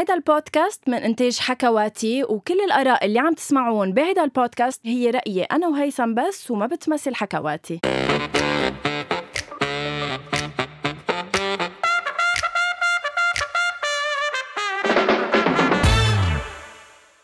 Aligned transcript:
هيدا 0.00 0.14
البودكاست 0.14 0.88
من 0.88 0.94
إنتاج 0.94 1.38
حكواتي 1.38 2.24
وكل 2.24 2.60
الآراء 2.60 3.06
اللي 3.06 3.18
عم 3.18 3.34
تسمعوها 3.34 3.92
بهيدا 3.92 4.24
البودكاست 4.24 4.86
هي 4.86 5.10
رأيي 5.10 5.42
أنا 5.42 5.68
وهيثم 5.68 6.14
بس 6.14 6.50
وما 6.50 6.66
بتمثل 6.66 7.14
حكواتي. 7.14 7.80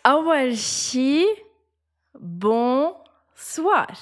أول 0.07 0.59
شي 0.59 1.25
bonsoir 2.15 3.97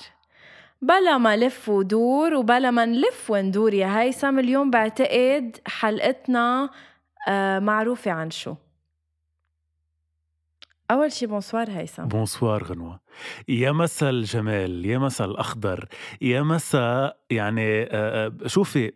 بلا 0.83 1.19
ما 1.19 1.37
لف 1.37 1.69
ودور 1.69 2.35
وبلا 2.35 2.71
ما 2.71 2.85
نلف 2.85 3.31
وندور 3.31 3.75
يا 3.75 4.01
هيثم 4.01 4.39
اليوم 4.39 4.71
بعتقد 4.71 5.57
حلقتنا 5.67 6.71
آه، 7.29 7.59
معروفة 7.59 8.11
عن 8.11 8.31
شو؟ 8.31 8.55
أول 10.91 11.13
شي 11.13 11.27
bonsoir 11.27 11.71
هيثم 11.71 12.05
bonsoir 12.05 12.65
غنوة. 12.65 13.01
يا 13.49 13.73
مسا 13.73 14.11
الجمال 14.11 14.87
يا 14.87 14.99
مسا 14.99 15.25
الأخضر 15.25 15.89
يا 16.21 16.43
مسا 16.43 17.15
يعني 17.31 17.83
آه، 17.83 18.27
آه، 18.27 18.47
شوفي 18.47 18.93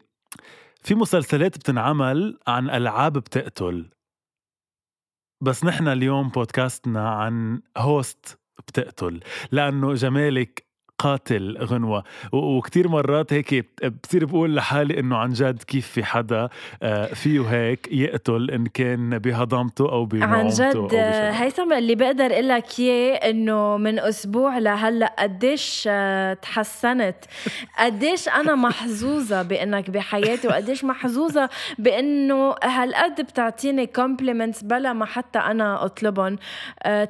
في 0.82 0.94
مسلسلات 0.94 1.58
بتنعمل 1.58 2.38
عن 2.46 2.70
ألعاب 2.70 3.12
بتقتل. 3.12 3.90
بس 5.42 5.64
نحن 5.64 5.88
اليوم 5.88 6.28
بودكاستنا 6.28 7.10
عن 7.10 7.62
host 7.76 8.38
بتقتل. 8.66 9.20
لأنه 9.52 9.94
جمالك 9.94 10.67
قاتل 10.98 11.58
غنوة. 11.60 12.04
وكتير 12.32 12.88
مرات 12.88 13.32
هيك 13.32 13.66
بصير 14.04 14.24
بقول 14.24 14.56
لحالي 14.56 15.00
إنه 15.00 15.16
عن 15.16 15.32
جد 15.32 15.62
كيف 15.62 15.86
في 15.86 16.04
حدا 16.04 16.48
آه، 16.82 17.06
فيه 17.06 17.40
هيك 17.40 17.88
يقتل 17.92 18.50
إن 18.50 18.66
كان 18.66 19.18
بهضمته 19.18 19.92
أو 19.92 20.04
بنومته 20.04 20.36
عن 20.36 20.48
جد 20.48 20.94
هيثم 21.34 21.72
اللي 21.72 21.94
بقدر 21.94 22.32
أقول 22.32 22.48
لك 22.48 22.64
إياه 22.78 23.14
إنه 23.30 23.76
من 23.76 23.98
أسبوع 23.98 24.58
لهلأ 24.58 25.14
قديش 25.18 25.84
آه، 25.90 26.34
تحسنت. 26.34 27.16
قديش 27.78 28.28
أنا 28.28 28.54
محظوظة 28.54 29.42
بإنك 29.42 29.90
بحياتي 29.90 30.48
وقديش 30.48 30.84
محظوظة 30.84 31.48
بإنه 31.78 32.54
هالقد 32.64 33.20
بتعطيني 33.20 33.86
compliments 33.86 34.62
بلا 34.62 34.92
ما 34.92 35.04
حتى 35.04 35.38
أنا 35.38 35.84
أطلبهم. 35.84 36.36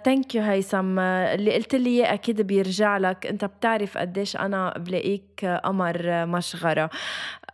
thank 0.04 0.34
you 0.34 0.42
هيثم. 0.42 0.98
آه، 0.98 1.34
اللي 1.34 1.54
قلت 1.54 1.74
لي 1.74 1.90
إياه 1.90 2.14
أكيد 2.14 2.40
بيرجع 2.40 2.98
لك. 2.98 3.26
أنت 3.26 3.44
بتعرف 3.44 3.77
بتعرف 3.78 3.98
قديش 3.98 4.36
أنا 4.36 4.74
بلاقيك 4.78 5.60
قمر 5.64 6.26
مشغرة. 6.26 6.90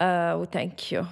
آه 0.01 0.37
و 0.37 0.46
thank 0.46 0.93
you 0.93 1.05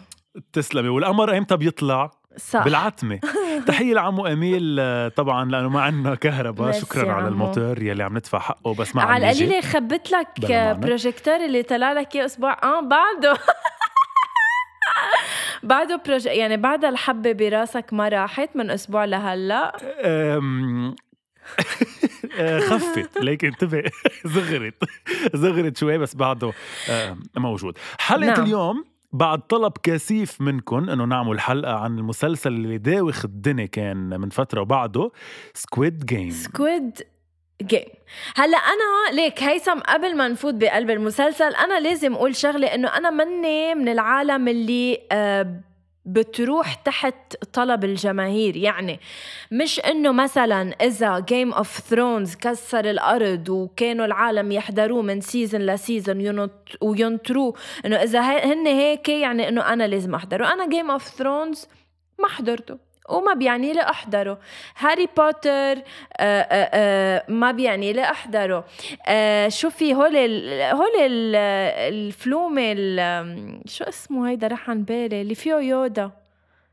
تسلمي. 0.53 0.89
والقمر 0.89 1.39
إمتى 1.39 1.57
بيطلع؟ 1.57 2.11
صح. 2.37 2.65
بالعتمة. 2.65 3.21
تحية 3.67 3.95
لعمو 3.95 4.27
أميل 4.27 4.77
آه، 4.81 5.09
طبعا 5.09 5.51
لأنه 5.51 5.69
ما 5.69 5.83
عندنا 5.83 6.15
كهرباء. 6.15 6.73
شكرا 6.73 7.13
على 7.13 7.29
الموتور 7.29 7.83
يلي 7.83 8.03
عم 8.03 8.17
ندفع 8.17 8.39
حقه 8.39 8.75
بس 8.75 8.97
ما 8.97 9.03
على 9.03 9.31
القليلة 9.31 9.61
خبت 9.61 10.13
لك 10.13 10.29
بروجيكتور 10.79 11.37
اللي 11.45 11.63
طلع 11.63 11.93
لك 11.93 12.17
إياه 12.17 12.25
أسبوع. 12.25 12.53
آه 12.63 12.81
بعده. 12.81 13.39
بعده 15.63 16.01
proj... 16.07 16.27
يعني 16.27 16.57
بعد 16.57 16.85
الحبة 16.85 17.33
براسك 17.33 17.93
ما 17.93 18.09
راحت 18.09 18.57
من 18.57 18.71
أسبوع 18.71 19.05
لهلأ. 19.05 19.73
آه، 20.05 20.41
خفت 22.69 23.19
ليك 23.19 23.45
انتبه. 23.45 23.83
زغرت. 24.35 24.75
زغرت 25.35 25.77
شوي 25.77 25.99
بس 25.99 26.17
بعده 26.17 26.53
آه، 26.91 27.17
موجود. 27.37 27.79
حلقة 27.99 28.27
نعم. 28.27 28.45
اليوم 28.45 28.85
بعد 29.13 29.39
طلب 29.47 29.73
كثيف 29.83 30.41
منكم 30.41 30.91
إنه 30.91 31.05
نعمل 31.05 31.41
حلقة 31.41 31.75
عن 31.75 31.99
المسلسل 31.99 32.53
اللي 32.53 32.79
داوخ 32.79 33.25
الدنيا 33.25 33.67
كان 33.67 34.21
من 34.21 34.29
فترة 34.29 34.61
وبعده 34.61 35.11
Squid 35.55 36.07
Game 36.07 36.31
Squid 36.31 37.03
Game 37.63 37.85
هلأ 38.37 38.59
أنا 38.59 39.17
ليك 39.17 39.43
هيثم 39.43 39.79
قبل 39.79 40.17
ما 40.17 40.29
نفوت 40.29 40.55
بقلب 40.55 40.91
المسلسل 40.91 41.55
أنا 41.55 41.81
لازم 41.81 42.15
أقول 42.15 42.37
شغلة 42.37 42.67
إنه 42.67 42.89
أنا 42.89 43.11
مني 43.11 43.75
من 43.75 43.89
العالم 43.89 44.49
اللي 44.49 44.99
آه 45.13 45.61
بتروح 46.05 46.75
تحت 46.75 47.37
طلب 47.53 47.85
الجماهير. 47.85 48.57
يعني 48.57 49.01
مش 49.51 49.81
إنه 49.81 50.13
مثلا 50.13 50.63
إذا 50.83 51.19
Game 51.19 51.53
of 51.53 51.79
Thrones 51.79 52.35
كسر 52.35 52.91
الأرض 52.91 53.49
وكانوا 53.49 54.07
العالم 54.07 54.53
يحضروه 54.53 55.03
من 55.03 55.21
season 55.21 55.61
ل 55.61 55.73
season 55.73 56.49
وينطروه 56.81 57.55
إنه 57.87 57.97
إذا 57.97 58.21
هن 58.21 58.67
هيك 58.67 59.09
يعني 59.09 59.49
إنه 59.49 59.73
أنا 59.73 59.85
لازم 59.85 60.15
أحضره. 60.15 60.53
أنا 60.53 60.69
Game 60.69 60.91
of 60.91 61.09
Thrones 61.09 61.67
ما 62.19 62.29
حضرته. 62.29 62.92
وما 63.13 63.35
بيعني 63.35 63.73
لي 63.73 63.83
أحضره. 63.83 64.39
Harry 64.79 65.09
Potter 65.17 65.51
آآ 65.51 65.77
آه، 66.21 66.43
آآ 66.43 66.45
آه، 66.51 66.69
آه، 66.75 67.25
ما 67.29 67.51
بيعني 67.53 67.93
لي 67.93 68.03
أحضره. 68.03 68.65
شوفي 69.49 69.95
هول 69.95 70.17
ال 70.17 70.63
هول 70.77 70.97
ال 71.01 71.37
الفلومه 71.95 72.73
شو 73.67 73.85
اسمه 73.85 74.29
هيدا 74.31 74.47
رح 74.47 74.71
عن 74.71 74.83
بالي 74.83 75.21
اللي 75.23 75.35
فيه 75.35 75.55
يودا. 75.55 76.11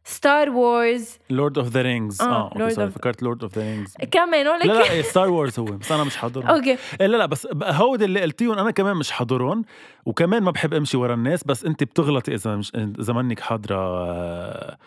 Star 0.04 0.50
Wars 0.50 1.18
Lord 1.30 1.58
of 1.58 1.68
the 1.68 1.82
Rings 1.82 2.22
آه, 2.22 2.52
آه 2.56 2.88
فكرت 2.88 3.24
Lord 3.24 3.44
of 3.44 3.58
the 3.58 3.64
Rings 3.64 3.94
كمان 4.12 4.46
لا 4.46 4.58
لا 4.58 5.02
Star 5.02 5.24
إيه، 5.24 5.30
Wars 5.30 5.60
هو 5.60 5.66
بس 5.66 5.92
أنا 5.92 6.04
مش 6.04 6.18
حاضرهم. 6.18 6.48
أوكي. 6.48 6.78
إيه 7.02 7.08
لا 7.08 7.18
لا 7.18 7.26
بس 7.26 7.48
هود 7.64 8.02
اللي 8.02 8.22
قلتيهم 8.22 8.60
أنا 8.60 8.72
كمان 8.72 8.96
مش 8.96 9.12
حاضرهم 9.12 9.66
وكمان 10.06 10.44
ما 10.44 10.52
بحب 10.52 10.74
أمشي 10.74 10.98
ورا 10.98 11.14
الناس 11.14 11.44
بس 11.44 11.66
أنت 11.66 11.84
بتغلطي 11.84 12.34
إذا 12.34 12.56
مش 12.56 12.72
إذا 12.76 13.14
منك 13.14 13.40
حاضرة 13.40 13.76
آه 13.78 14.78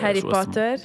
Harry 0.00 0.20
Potter. 0.20 0.76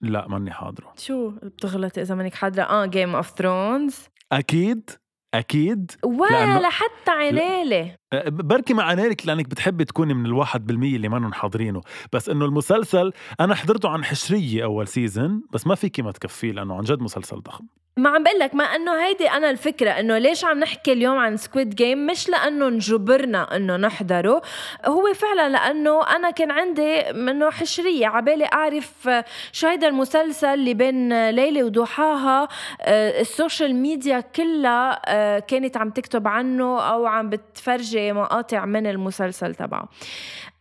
لا 0.00 0.28
ماني 0.28 0.50
حاضره. 0.50 0.92
شو 0.96 1.30
بتغلطي 1.30 2.02
إذا 2.02 2.14
منك 2.14 2.34
حاضرة؟ 2.34 2.62
آه 2.62 2.86
Game 2.86 3.14
of 3.14 3.30
Thrones 3.30 3.96
أكيد. 4.32 4.90
أكيد 5.34 5.90
ولا 6.04 6.70
حتى 6.70 7.10
عنالة 7.10 7.96
أه، 8.12 8.28
بركي 8.28 8.74
مع 8.74 8.84
عنالك 8.84 9.26
لأنك 9.26 9.48
بتحبي 9.48 9.84
تكوني 9.84 10.14
من 10.14 10.26
الواحد 10.26 10.66
بالمية 10.66 10.96
اللي 10.96 11.08
ما 11.08 11.34
حاضرينه. 11.34 11.80
بس 12.12 12.28
إنه 12.28 12.44
المسلسل 12.44 13.12
أنا 13.40 13.54
حضرته 13.54 13.88
عن 13.88 14.04
حشرية 14.04 14.64
أول 14.64 14.88
season 14.88 15.42
بس 15.52 15.66
ما 15.66 15.74
فيكي 15.74 16.02
ما 16.02 16.12
تكفيه 16.12 16.52
لأنه 16.52 16.74
عن 16.74 16.82
جد 16.82 17.00
مسلسل 17.00 17.36
ضخم. 17.36 17.66
ما 17.98 18.10
عم 18.10 18.22
بقول 18.22 18.38
لك 18.38 18.54
ما 18.54 18.64
إنه 18.64 19.04
هيدي 19.04 19.30
أنا 19.30 19.50
الفكرة 19.50 19.90
إنه 19.90 20.18
ليش 20.18 20.44
عم 20.44 20.58
نحكي 20.58 20.92
اليوم 20.92 21.18
عن 21.18 21.36
Squid 21.36 21.74
Game 21.74 22.06
مش 22.06 22.28
لأنه 22.28 22.68
نجبرنا 22.68 23.56
إنه 23.56 23.76
نحضره 23.76 24.42
هو 24.86 25.14
فعلا 25.14 25.48
لأنه 25.48 26.16
أنا 26.16 26.30
كان 26.30 26.50
عندي 26.50 27.00
إنه 27.00 27.50
حشرية 27.50 28.06
عبالي 28.06 28.44
أعرف 28.44 29.10
شو 29.52 29.66
هيدا 29.66 29.88
المسلسل 29.88 30.46
اللي 30.46 30.74
بين 30.74 31.30
ليلة 31.30 31.62
وضحاها 31.62 32.48
آه، 32.80 33.20
ال 33.20 33.28
social 33.28 33.74
media 33.74 34.20
كلها 34.20 35.00
آه، 35.06 35.38
كانت 35.38 35.76
عم 35.76 35.90
تكتب 35.90 36.28
عنه 36.28 36.80
أو 36.80 37.06
عم 37.06 37.30
بتفرجي 37.30 38.12
مقاطع 38.12 38.64
من 38.64 38.86
المسلسل 38.86 39.54
تبعه. 39.54 39.88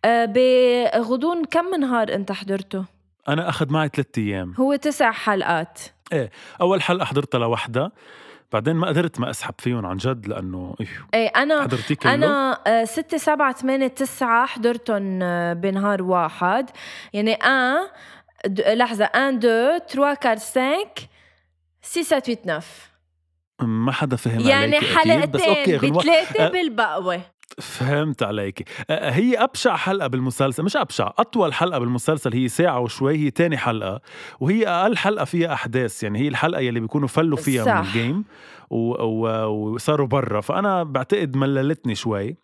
آه، 0.06 0.26
بغضون 0.26 1.46
كم 1.46 1.76
نهار 1.76 2.14
أنت 2.14 2.32
حضرته؟ 2.32 2.86
أنا 3.28 3.50
أخذ 3.50 3.72
معي 3.72 3.90
ثلاثة 3.90 4.22
أيام. 4.22 4.54
هو 4.58 4.76
تسع 4.76 5.12
حلقات. 5.12 5.95
إيه 6.14 6.32
أول 6.62 6.82
حلقه 6.82 7.06
حضرتها 7.06 7.40
لوحدها 7.40 7.92
بعدين 8.52 8.76
ما 8.76 8.88
قدرت 8.88 9.20
ما 9.20 9.30
أسحب 9.30 9.54
فيهم 9.58 9.86
عن 9.86 9.98
جد 9.98 10.28
لأنه 10.28 10.76
إيه, 10.82 10.88
إيه 11.14 11.28
أنا 11.28 11.62
حضرتي 11.62 11.96
كله؟ 11.96 12.14
أنا 12.14 12.60
آه، 12.68 12.84
ستة 12.84 13.18
سبعة 13.18 13.54
ثمانية 13.54 13.88
تسعة 13.88 14.46
حضرتهم 14.46 15.20
آه، 15.24 15.54
بنهار 15.54 16.02
واحد. 16.04 16.70
يعني 17.14 17.34
un 17.34 17.88
لحظة 18.78 19.06
un 19.06 19.40
deux 19.40 19.78
trois 19.78 20.14
quatre 20.14 20.38
cinq 20.38 21.00
six 21.82 22.04
sept 22.04 22.30
huit 22.30 22.48
neuf 22.48 22.90
ما 23.62 23.92
حدا 23.92 24.16
فهم 24.16 24.40
يعني 24.40 24.80
حلقتين 24.80 25.32
بس 25.32 25.42
أوكي 25.42 25.78
بثلاثة 25.78 26.50
بالبقوة. 26.50 27.22
فهمت 27.60 28.24
عليك 28.24 28.70
هي 28.90 29.38
أبشع 29.38 29.76
حلقة 29.76 30.08
بالمسلسل 30.08 30.64
مش 30.64 30.78
أبشع 30.78 31.12
أطول 31.18 31.54
حلقة 31.54 31.80
بالمسلسل 31.80 32.34
هي 32.34 32.48
ساعة 32.48 32.80
وشوي 32.80 33.18
هي 33.18 33.32
تاني 33.32 33.58
حلقة 33.58 34.02
وهي 34.40 34.68
أقل 34.68 34.98
حلقة 34.98 35.26
فيها 35.26 35.54
أحداث 35.54 36.04
يعني 36.04 36.20
هي 36.20 36.28
الحلقة 36.28 36.60
يلي 36.62 36.80
بيكونوا 36.80 37.08
فلوا 37.08 37.38
فيها 37.38 37.66
صح. 37.66 37.72
من 37.72 37.80
ال 37.80 37.89
game 37.89 38.24
وصاروا 38.70 40.08
برا 40.08 40.42
فأنا 40.42 40.84
بعتقد 40.84 41.36
مللتني 41.36 41.96
شوي 41.96 42.36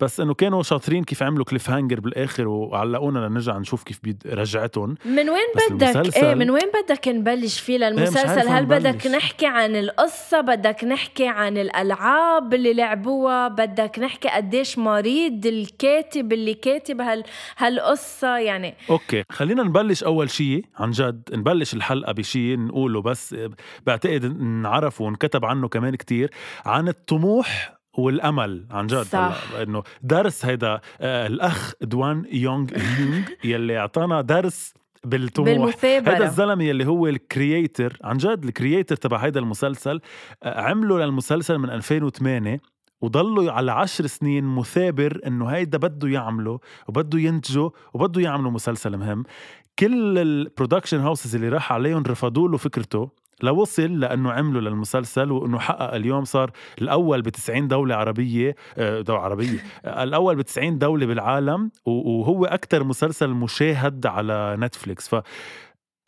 بس 0.00 0.20
إنه 0.20 0.34
كانوا 0.34 0.62
شاطرين 0.62 1.04
كيف 1.04 1.22
عملوا 1.22 1.44
cliffhanger 1.44 2.00
بالآخر 2.00 2.48
وعلقونا 2.48 3.18
لنرجع 3.18 3.58
نشوف 3.58 3.82
كيف 3.82 4.00
رجعتهم. 4.26 4.94
من 5.04 5.30
وين 5.30 5.70
بدك؟ 5.70 6.16
إيه 6.16 6.34
من 6.34 6.50
وين 6.50 6.70
بدك 6.84 7.08
نبلش 7.08 7.60
فيه 7.60 7.78
للمسلسل؟ 7.78 8.48
هل 8.48 8.66
بدك 8.66 9.06
نحكي 9.06 9.46
عن 9.46 9.76
القصة؟ 9.76 10.40
بدك 10.40 10.84
نحكي 10.84 11.28
عن 11.28 11.58
الألعاب 11.58 12.54
اللي 12.54 12.74
لعبوها؟ 12.74 13.48
بدك 13.48 13.98
نحكي 13.98 14.28
قديش 14.28 14.78
مريض 14.78 15.46
الكاتب 15.46 16.32
اللي 16.32 16.54
كاتب 16.54 17.00
هال 17.00 17.24
هالقصة؟ 17.58 18.36
يعني 18.36 18.74
أوكي 18.90 19.24
خلينا 19.30 19.62
نبلش 19.62 20.04
أول 20.04 20.30
شيء 20.30 20.64
عن 20.76 20.90
جد 20.90 21.22
نبلش 21.32 21.74
الحلقة 21.74 22.12
بشيء 22.12 22.58
نقوله 22.58 23.02
بس 23.02 23.36
بعتقد 23.86 24.24
انعرف 24.24 25.00
وانكتب 25.00 25.44
عنه 25.44 25.68
كمان 25.68 25.96
كتير 25.96 26.30
عن 26.66 26.88
الطموح 26.88 27.79
والأمل 28.00 28.66
عن 28.70 28.86
جد 28.86 29.02
صح. 29.02 29.42
إنه 29.62 29.82
درس 30.02 30.44
هيدا 30.44 30.80
آه 31.00 31.26
الأخ 31.26 31.72
دوان 31.82 32.24
يونغ 32.32 32.68
يونغ 33.00 33.22
يلي 33.44 33.78
أعطانا 33.78 34.20
درس 34.20 34.74
بالطموح. 35.04 35.48
بالمثابرة. 35.50 36.12
هذا 36.16 36.24
الزلمة 36.24 36.70
اللي 36.70 36.86
هو 36.86 37.06
ال 37.06 37.18
creator 37.18 37.98
عن 38.04 38.16
جد 38.16 38.44
ال 38.44 38.51
creator 38.51 38.96
تبع 38.96 39.16
هيدا 39.16 39.40
المسلسل 39.40 40.00
آه، 40.42 40.60
عملوا 40.60 41.04
للمسلسل 41.04 41.58
من 41.58 41.70
2008 41.70 42.60
وضلوا 43.00 43.52
على 43.52 43.72
عشر 43.72 44.06
سنين 44.06 44.44
مثابر 44.44 45.20
إنه 45.26 45.46
هيدا 45.46 45.78
بده 45.78 46.08
يعمله 46.08 46.60
وبده 46.88 47.18
ينتجه 47.18 47.70
وبده 47.94 48.20
يعملوا 48.20 48.50
مسلسل 48.50 48.96
مهم. 48.96 49.24
كل 49.78 50.18
ال 50.18 50.26
production 50.26 51.00
houses 51.00 51.34
اللي 51.34 51.48
راح 51.48 51.72
عليهم 51.72 52.02
رفضوا 52.02 52.48
له 52.48 52.56
فكرته. 52.56 53.10
لوصل 53.42 54.00
لأنه 54.00 54.32
عملوا 54.32 54.60
للمسلسل 54.60 55.32
وإنه 55.32 55.58
حقق 55.58 55.94
اليوم 55.94 56.24
صار 56.24 56.50
الأول 56.82 57.22
ب 57.22 57.28
90 57.28 57.68
دولة 57.68 57.94
عربية 57.94 58.54
آه، 58.78 59.00
دولة 59.00 59.20
عربية. 59.20 59.64
آه، 59.84 60.02
الأول 60.02 60.36
ب 60.36 60.42
90 60.42 60.78
دولة 60.78 61.06
بالعالم 61.06 61.70
وهو 61.86 62.44
أكثر 62.44 62.84
مسلسل 62.84 63.28
مشاهد 63.28 64.06
على 64.06 64.56
Netflix. 64.58 65.08
ف 65.08 65.22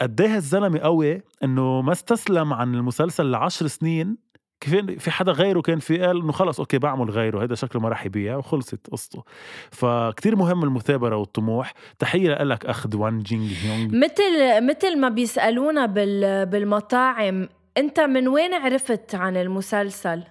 قد 0.01 0.21
إيه 0.21 0.39
قوي 0.79 1.23
إنه 1.45 1.83
ما 1.83 1.93
استسلم 1.93 2.53
عن 2.53 2.75
المسلسل 2.75 3.31
لعشر 3.31 3.67
سنين 3.67 4.17
كيف 4.63 4.75
في 5.03 5.11
حدا 5.11 5.33
غيره 5.33 5.61
كان 5.61 5.79
في 5.79 5.99
قال 5.99 6.21
إنه 6.21 6.33
خلص 6.33 6.61
أوكي 6.61 6.79
بعمل 6.79 7.11
غيره 7.11 7.45
هذا 7.45 7.55
شكله 7.55 7.83
ما 7.83 7.89
راح 7.89 8.07
يبيع 8.07 8.37
وخلصت 8.37 8.91
قصته. 8.93 9.25
فكتير 9.71 10.37
مهم 10.37 10.65
المثابرة 10.65 11.17
والطموح. 11.17 11.73
تحية 11.99 12.43
لك 12.43 12.67
أخ 12.67 12.87
دوان 12.87 13.19
جينج 13.19 13.53
هيونغ. 13.63 13.97
مثل 13.97 14.67
مثل 14.69 15.01
ما 15.01 15.09
بيسألونا 15.09 15.87
بال 15.87 16.47
بالمطاعم 16.47 17.49
أنت 17.77 18.01
من 18.01 18.29
وين 18.29 18.55
عرفت 18.55 19.15
عن 19.15 19.37
المسلسل؟ 19.37 20.23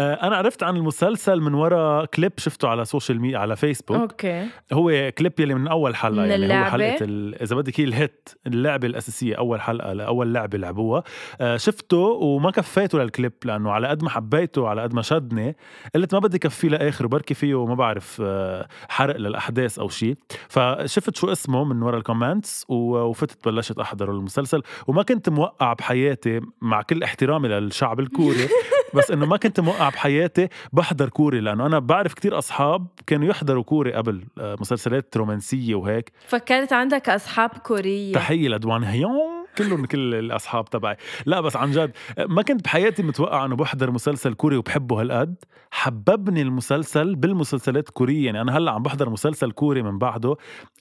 أنا 0.00 0.36
عرفت 0.36 0.62
عن 0.62 0.76
المسلسل 0.76 1.40
من 1.40 1.54
وراء 1.54 2.04
كليب 2.04 2.32
شفته 2.36 2.68
على 2.68 2.84
social 2.84 3.20
media 3.20 3.38
على 3.38 3.56
فيسبوك 3.56 4.00
أوكي. 4.00 4.46
هو 4.72 5.12
كليب 5.18 5.40
يلي 5.40 5.54
من 5.54 5.68
أول 5.68 5.96
حلقة 5.96 6.22
من 6.22 6.30
يعني 6.30 6.34
اللعبة؟ 6.44 6.66
هو 6.66 6.70
حلقة 6.70 6.96
ال- 7.04 7.42
إذا 7.42 7.56
بدك 7.56 7.80
هي 7.80 7.84
ال 7.84 7.95
hit 7.95 8.28
اللعبة 8.46 8.86
الأساسية 8.86 9.34
أول 9.34 9.60
حلقة 9.60 9.92
لاول 9.92 10.34
لعبة 10.34 10.58
لعبوها. 10.58 11.02
آه، 11.40 11.56
شفته 11.56 11.96
وما 11.96 12.50
كفيته 12.50 12.98
للكليب 12.98 13.32
لأنه 13.44 13.70
على 13.72 13.88
قد 13.88 14.02
ما 14.02 14.10
حبيته 14.10 14.68
على 14.68 14.82
قد 14.82 14.94
ما 14.94 15.02
شدني 15.02 15.56
قلت 15.94 16.14
ما 16.14 16.20
بدي 16.20 16.38
كفيه 16.38 16.68
لآخر 16.68 17.06
بركي 17.06 17.34
فيه 17.34 17.66
ما 17.66 17.74
بعرف 17.74 18.22
آه، 18.24 18.68
حرق 18.88 19.16
للأحداث 19.16 19.78
أو 19.78 19.88
شيء 19.88 20.16
فشفت 20.48 21.16
شو 21.16 21.32
اسمه 21.32 21.64
من 21.64 21.82
ورا 21.82 21.96
ال 21.98 22.05
comments 22.05 22.64
وفتت 22.68 23.48
بلشت 23.48 23.78
احضره 23.78 24.12
المسلسل. 24.12 24.62
وما 24.86 25.02
كنت 25.02 25.28
موقع 25.28 25.72
بحياتي 25.72 26.40
مع 26.60 26.82
كل 26.82 27.02
احترامي 27.02 27.48
للشعب 27.48 28.00
الكوري. 28.00 28.48
بس 28.94 29.10
إنه 29.10 29.26
ما 29.26 29.36
كنت 29.36 29.60
موقع 29.60 29.88
بحياتي 29.88 30.48
بحضر 30.72 31.08
كوري 31.08 31.40
لأنه 31.40 31.66
أنا 31.66 31.78
بعرف 31.78 32.14
كتير 32.14 32.38
أصحاب 32.38 32.86
كانوا 33.06 33.28
يحضروا 33.28 33.62
كوري 33.62 33.92
قبل 33.92 34.24
آه، 34.38 34.56
مسلسلات 34.60 35.16
رومانسية 35.16 35.74
وهيك. 35.74 36.12
فكرت 36.26 36.72
عندك 36.72 37.08
أصحاب 37.08 37.50
كورية. 37.50 38.12
تحية 38.12 38.48
لدوان 38.48 38.84
هيون. 38.84 39.39
كلهم 39.58 39.86
كل 39.86 40.14
الأصحاب 40.14 40.70
تبعي. 40.70 40.96
لا 41.26 41.40
بس 41.40 41.56
عن 41.56 41.70
جد 41.70 41.92
ما 42.18 42.42
كنت 42.42 42.64
بحياتي 42.64 43.02
متوقع 43.02 43.44
إنه 43.44 43.56
بحضر 43.56 43.90
مسلسل 43.90 44.34
كوري 44.34 44.56
وبحبه 44.56 45.00
هالقد. 45.00 45.34
حببني 45.70 46.42
المسلسل 46.42 47.14
بالمسلسلات 47.14 47.88
الكورية. 47.88 48.26
يعني 48.26 48.40
أنا 48.40 48.56
هلأ 48.56 48.70
عم 48.70 48.82
بحضر 48.82 49.10
مسلسل 49.10 49.50
كوري 49.50 49.82
من 49.82 49.98
بعده 49.98 50.36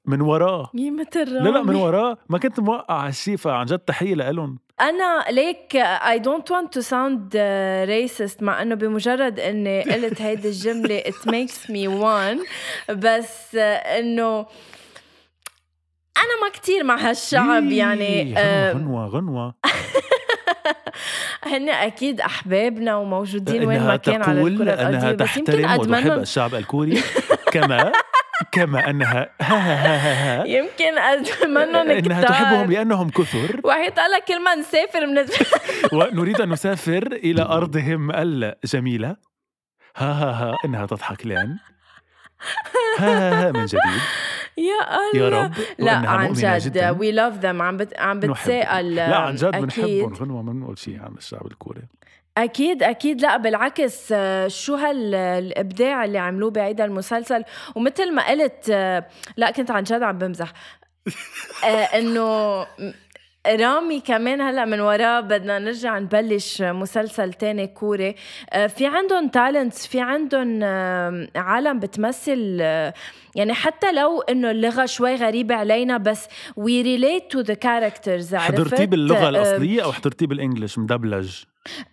من 0.06 0.22
وراه. 0.22 0.70
لا 0.74 1.50
لا 1.50 1.64
من. 1.64 1.76
وراه. 1.76 2.18
ما 2.30 2.38
كنت 2.38 2.60
موقع 2.60 3.08
هالشي 3.08 3.38
فعن 3.38 3.66
جد 3.66 3.80
تحية 3.80 4.16
لإلهم. 4.16 4.60
أنا 4.82 5.26
ليك 5.30 5.76
I 5.76 6.20
don't 6.20 6.50
want 6.54 6.80
to 6.80 6.82
sound 6.82 7.34
uh, 7.34 7.88
racist 7.90 8.44
مع 8.44 8.62
إنه 8.62 8.76
بمجرد 8.76 9.40
إني 9.40 9.82
قلت 9.82 10.22
هيدي 10.22 10.48
الجملة 10.48 11.02
it 11.02 11.30
makes 11.30 11.70
me 11.70 11.88
one 12.04 12.48
بس 12.90 13.56
uh, 13.56 13.58
إنه 13.88 14.46
أنا 16.20 16.42
ما 16.44 16.50
كتير 16.54 16.84
مع 16.84 16.96
هالشعب 16.96 17.64
يعني 17.64 18.06
إيه، 18.08 18.38
آه، 18.38 18.74
غنوة 18.74 19.08
غنوة. 19.08 19.54
غنوة 19.56 19.56
هن 21.44 21.70
أكيد 21.70 22.22
أحبابنا 22.22 22.96
وموجودين 22.96 23.66
وين 23.66 23.78
انها 23.78 23.88
ما 23.88 23.96
كان 23.96 24.24
على 24.24 24.42
الكرة 24.42 24.64
إنها 24.74 24.90
الارضيه 24.90 24.98
بس 25.26 25.38
يمكن 25.38 25.44
تحترم 25.44 25.64
وتحب 25.64 25.82
ادمنهم 25.82 26.20
الشعب 26.20 26.56
الكوري. 26.56 27.02
كما 27.54 27.92
كما 28.52 28.90
انها 28.90 29.30
ها 29.42 29.56
ها 29.56 29.96
ها 29.96 30.42
ها 30.42 30.46
يمكن 30.46 30.98
إنها 31.92 32.22
تحبهم 32.22 32.72
لأنهم 32.72 33.10
كثر. 33.10 33.62
وحيط 33.64 34.00
لك 34.00 34.24
كل 34.28 34.44
ما 34.44 34.56
نسافر 34.56 35.06
من 35.08 35.26
ونريد 35.98 36.42
أن 36.42 36.50
نسافر 36.50 37.08
إلى 37.12 37.42
أرضهم 37.42 38.12
الجميلة. 38.12 39.16
ها 39.98 40.12
ها 40.12 40.32
ها 40.32 40.58
إنها 40.66 40.86
تضحك 40.86 41.26
الان 41.26 41.58
ها 43.00 43.08
ها 43.08 43.48
ها 43.48 43.52
من 43.52 43.66
جديد. 43.66 44.02
يا 44.60 45.20
يا 45.20 45.28
الله. 45.28 45.44
رب. 45.44 45.54
لا 45.80 45.92
عن 45.92 46.34
جد. 46.34 46.96
we 47.00 47.12
love 47.12 47.34
them 47.34 47.62
عم 47.62 47.78
بت... 47.78 48.00
عم. 48.00 48.20
بتساءل 48.20 48.96
لا 48.96 49.16
عن 49.18 49.36
جد. 49.36 49.52
بنحبهم 49.62 50.14
غنوة 50.14 50.42
ما 50.42 50.52
بنقول 50.52 50.78
شيء 50.78 51.02
عن 51.02 51.14
الشعب 51.18 51.46
الكوري. 51.46 51.82
أكيد 52.38 52.84
أكيد. 52.84 53.22
لا 53.22 53.38
بالعكس 53.38 54.14
شو 54.48 54.76
هالابداع 54.76 56.06
اللي 56.06 56.18
عملوه 56.18 56.52
بهيدا 56.52 56.82
المسلسل. 56.82 57.44
ومثل 57.76 58.14
ما 58.14 58.30
قلت 58.30 58.70
لا 59.38 59.52
كنت 59.52 59.72
عن 59.72 59.84
جد 59.84 60.04
عم 60.04 60.18
بمزح. 60.18 60.54
آه، 61.64 61.68
إنه 61.68 62.62
رامي 63.48 64.00
كمان 64.00 64.42
هلا 64.42 64.66
من 64.66 64.80
وراه 64.80 65.20
بدنا 65.20 65.60
نرجع 65.60 66.00
نبلش 66.00 66.62
مسلسل 66.62 67.34
تاني 67.34 67.68
كوري. 67.68 68.16
آه، 68.50 68.68
في 68.68 68.86
عندهم 68.86 69.28
talents 69.28 69.88
في 69.88 70.02
عندهم 70.02 70.60
آه، 70.64 71.28
عالم 71.36 71.80
بتمثل 71.80 72.58
آه، 72.62 72.94
يعني 73.36 73.54
حتى 73.54 73.92
لو 73.92 74.22
إنه 74.22 74.52
اللغة 74.52 74.86
شوي 74.86 75.16
غريبة 75.16 75.56
علينا 75.56 75.98
بس 75.98 76.28
we 76.58 76.82
relate 76.82 77.32
to 77.32 77.40
the 77.40 77.54
characters 77.54 78.36
حضرتيه 78.36 78.86
باللغة 78.86 79.30
الأصلية 79.30 79.84
أو 79.84 79.92
حضرتيه 79.92 80.28
بال 80.28 80.39
English 80.39 80.78
مدبلج؟ 80.78 81.44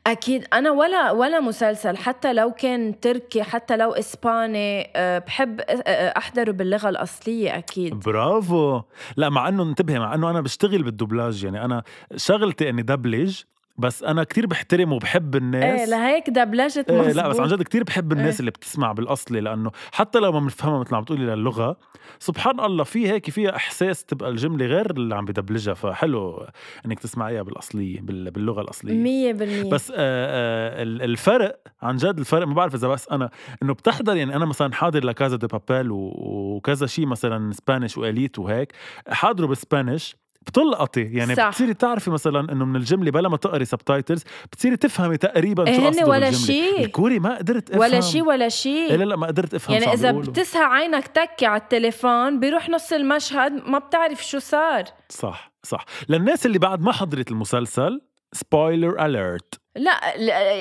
أكيد. 0.07 0.45
أنا 0.53 0.71
ولا 0.71 1.11
ولا 1.11 1.41
مسلسل 1.41 1.97
حتى 1.97 2.33
لو 2.33 2.51
كان 2.51 3.01
تركي 3.01 3.43
حتى 3.43 3.77
لو 3.77 3.93
إسباني 3.93 4.91
أه، 4.97 5.19
بحب 5.19 5.61
أه، 5.61 5.65
أه، 5.65 6.19
أحضره 6.19 6.51
باللغة 6.51 6.89
الأصلية 6.89 7.59
أكيد. 7.59 7.95
برافو. 7.95 8.83
لا 9.17 9.29
مع 9.29 9.49
إنه 9.49 9.63
انتبهي 9.63 9.99
مع 9.99 10.15
إنه 10.15 10.31
أنا 10.31 10.41
بشتغل 10.41 10.83
بالدوبلاج 10.83 11.45
يعني 11.45 11.65
أنا 11.65 11.83
شغلتي 12.17 12.69
إني 12.71 12.83
دبلج 12.83 13.43
بس 13.79 14.03
أنا 14.03 14.25
كتير 14.25 14.47
بحترم 14.47 14.93
وبحب 14.93 15.37
الناس. 15.37 15.81
إيه 15.81 15.87
لهيك 15.87 16.31
دبلجت 16.31 16.91
إيه 16.91 16.99
مزبوط 16.99 17.17
لا 17.17 17.29
بس 17.29 17.41
عن 17.41 17.49
جد 17.49 17.63
كتير 17.63 17.85
بحب 17.85 18.13
الناس 18.13 18.35
إيه. 18.35 18.41
اللي 18.41 18.51
بتسمع 18.51 18.93
بالاصلي 18.93 19.41
لأنه 19.41 19.71
حتى 19.93 20.19
لو 20.19 20.33
ما 20.33 20.41
بنفهمها 20.41 20.79
مثل 20.79 20.91
ما 20.93 20.97
عم 20.97 21.05
تقولي 21.05 21.25
للغة 21.27 21.77
سبحان 22.19 22.61
الله 22.61 22.85
في 22.85 23.09
هيك 23.11 23.31
فيها 23.31 23.57
إحساس 23.57 24.05
تبقى 24.05 24.29
الجملة 24.31 24.67
غير 24.67 24.91
اللي 24.91 25.15
عم 25.15 25.25
بدبلجها. 25.25 25.75
فحلو 25.75 26.47
إنك 26.87 26.99
تسمعيها 27.01 27.43
بالأصلية 27.43 28.01
بال- 28.01 28.31
باللغة 28.31 28.61
الأصلية. 28.61 28.95
مية 28.95 29.33
بالمية. 29.33 29.71
بس 29.71 29.91
آه 29.91 29.95
آه 29.99 30.83
ال- 30.83 31.03
الفرق 31.03 31.61
عن 31.83 31.97
جد 31.97 32.19
الفرق 32.19 32.47
ما 32.47 32.55
بعرف 32.55 32.75
إذا 32.75 32.89
بس 32.89 33.09
أنا 33.09 33.31
إنه 33.63 33.75
بتحضر 33.75 34.17
يعني 34.17 34.37
أنا 34.37 34.45
مثلا 34.45 34.73
حاضر 34.75 35.05
La 35.05 35.15
Casa 35.15 35.37
de 35.37 35.47
Papel 35.47 35.87
وكذا 35.91 36.87
شيء 36.87 37.07
مثلا 37.07 37.53
Spanish 37.53 37.99
و 37.99 38.05
Elite 38.05 38.39
وهيك 38.39 38.73
حاضره 39.09 39.47
بال 39.47 39.62
Spanish 39.62 40.17
بتلقطي 40.47 41.01
يعني 41.03 41.35
صح. 41.35 41.49
بتصيري 41.49 41.75
تعرفي 41.75 42.11
مثلا 42.11 42.53
إنه 42.53 42.65
من 42.65 42.77
الجملة 42.77 43.11
بلا 43.11 43.29
ما 43.29 43.37
تقري 43.37 43.65
subtitles 43.65 44.25
بتصيري 44.53 44.77
تفهمي 44.77 45.17
تقريبا 45.17 45.67
إيه 45.67 45.77
شو 45.77 45.81
هن 45.83 45.87
قصده 45.87 46.07
ولا 46.07 46.31
بالجملة. 46.31 46.47
شي. 46.47 46.85
الكوري 46.85 47.19
ما 47.19 47.37
قدرت 47.39 47.71
أفهم 47.71 47.81
ولا 47.81 48.01
شيء 48.01 48.23
ولا 48.23 48.43
إيه 48.45 48.49
شيء 48.49 48.93
لا 48.97 49.05
لا 49.05 49.17
ما 49.17 49.27
قدرت 49.27 49.55
أفهم 49.55 49.75
يعني 49.75 49.93
إذا. 49.93 50.13
بتسهى 50.13 50.63
عينك 50.65 51.07
تكي 51.07 51.47
على 51.47 51.61
التليفون 51.61 52.41
بيروح 52.41 52.69
نص 52.69 52.93
المشهد 52.93 53.53
ما 53.53 53.79
بتعرف 53.79 54.27
شو 54.27 54.39
صار 54.39 54.85
صح 55.09 55.53
صح 55.63 55.85
للناس 56.09 56.47
اللي 56.47 56.59
بعد 56.59 56.81
ما 56.83 56.93
حضرت 56.93 57.31
المسلسل 57.31 58.01
spoiler 58.33 59.07
alert 59.07 59.61
لا 59.77 60.15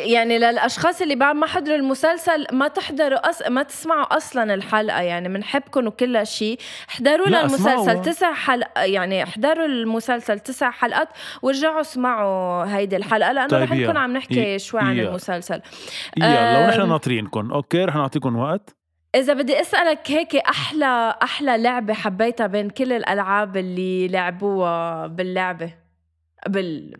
يعني 0.05 0.37
للأشخاص 0.37 1.01
اللي 1.01 1.15
بعد 1.15 1.35
ما 1.35 1.47
حضروا 1.47 1.75
المسلسل 1.75 2.45
ما 2.51 2.67
تحضروا 2.67 3.29
أص... 3.29 3.41
ما 3.47 3.63
تسمعوا 3.63 4.17
أصلا 4.17 4.53
الحلقة 4.53 5.01
يعني 5.01 5.29
بنحبكم 5.29 5.87
وكل 5.87 6.27
شيء 6.27 6.59
احضروا 6.89 7.27
للمسلسل. 7.27 8.01
تسع 8.01 8.33
حلقة 8.33 8.83
يعني 8.83 9.23
احضروا 9.23 9.65
المسلسل 9.65 10.39
تسع 10.39 10.71
حلقات 10.71 11.09
وارجعوا 11.41 11.81
اسمعوا 11.81 12.65
هيدي 12.75 12.95
الحلقة 12.95 13.31
لأنه 13.31 13.47
طيب 13.47 13.63
رح. 13.63 13.71
نكون 13.71 13.97
عم 13.97 14.13
نحكي 14.13 14.39
يا. 14.39 14.57
شوي 14.57 14.81
عن. 14.81 14.99
المسلسل 14.99 15.61
يلا 16.17 16.65
ونحن 16.65 16.81
أم. 16.81 16.89
ناطرينكم 16.89 17.51
okay 17.51 17.85
رح 17.85 17.95
نعطيكم 17.95 18.35
وقت 18.35 18.75
إذا 19.15 19.33
بدي 19.33 19.61
أسألك 19.61 20.11
هيك 20.11 20.35
أحلى 20.35 21.15
أحلى 21.23 21.57
لعبة 21.57 21.93
حبيتها 21.93 22.47
بين 22.47 22.69
كل 22.69 22.93
الألعاب 22.93 23.57
اللي 23.57 24.07
لعبوها 24.07 25.07
باللعبة 25.07 25.84
بال 26.47 26.95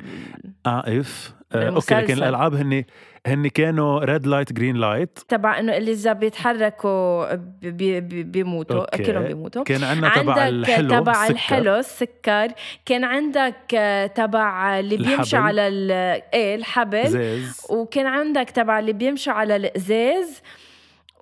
اقف 0.65 1.33
آه، 1.51 1.69
okay. 1.69 1.95
لكن 1.95 2.13
الألعاب 2.13 2.53
هن 2.55 2.83
هن 3.27 3.47
كانوا 3.47 3.99
red 3.99 4.27
light 4.27 4.53
green 4.53 4.75
light 4.75 5.19
تبع 5.27 5.59
إنه 5.59 5.77
اللي 5.77 5.91
إذا 5.91 6.13
بيتحركوا 6.13 7.35
بي 7.35 8.01
بي 8.01 8.23
بيموتوا. 8.23 8.95
كلهم 8.97 9.23
بيموتوا 9.23 9.63
كان 9.63 9.83
عندنا 9.83 10.15
تبع 10.15 10.33
عندك 10.33 10.69
الحلو 10.69 10.89
تبع. 10.89 11.27
الحلو 11.27 11.75
السكر 11.75 12.47
كان 12.85 13.03
عندك 13.03 13.55
آه، 13.75 14.07
تبع 14.07 14.79
اللي 14.79 14.97
بيمشي. 14.97 15.37
على 15.37 15.67
ال- 15.67 15.91
إيه 16.33 16.55
الحبل 16.55 17.07
زاز 17.07 17.61
وكان 17.69 18.05
عندك 18.05 18.49
تبع 18.49 18.79
اللي 18.79 18.93
بيمشوا 18.93 19.33
على 19.33 19.55
الازاز 19.55 20.41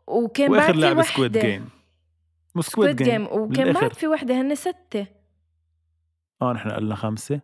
وكان 0.07 0.51
بعد 0.51 0.59
واخر 0.59 0.73
في 0.73 0.79
لعبة 0.79 1.01
سكويد 1.01 1.37
جيم 1.37 1.69
Squid 2.59 3.03
Game 3.03 3.27
وكان. 3.31 3.73
بعد 3.73 3.93
في 3.93 4.07
وحدة 4.07 4.41
هن 4.41 4.55
ستة 4.55 5.05
آه 6.49 6.53
نحن 6.53 6.69
قلنا 6.69 6.95
خمسة. 6.95 7.39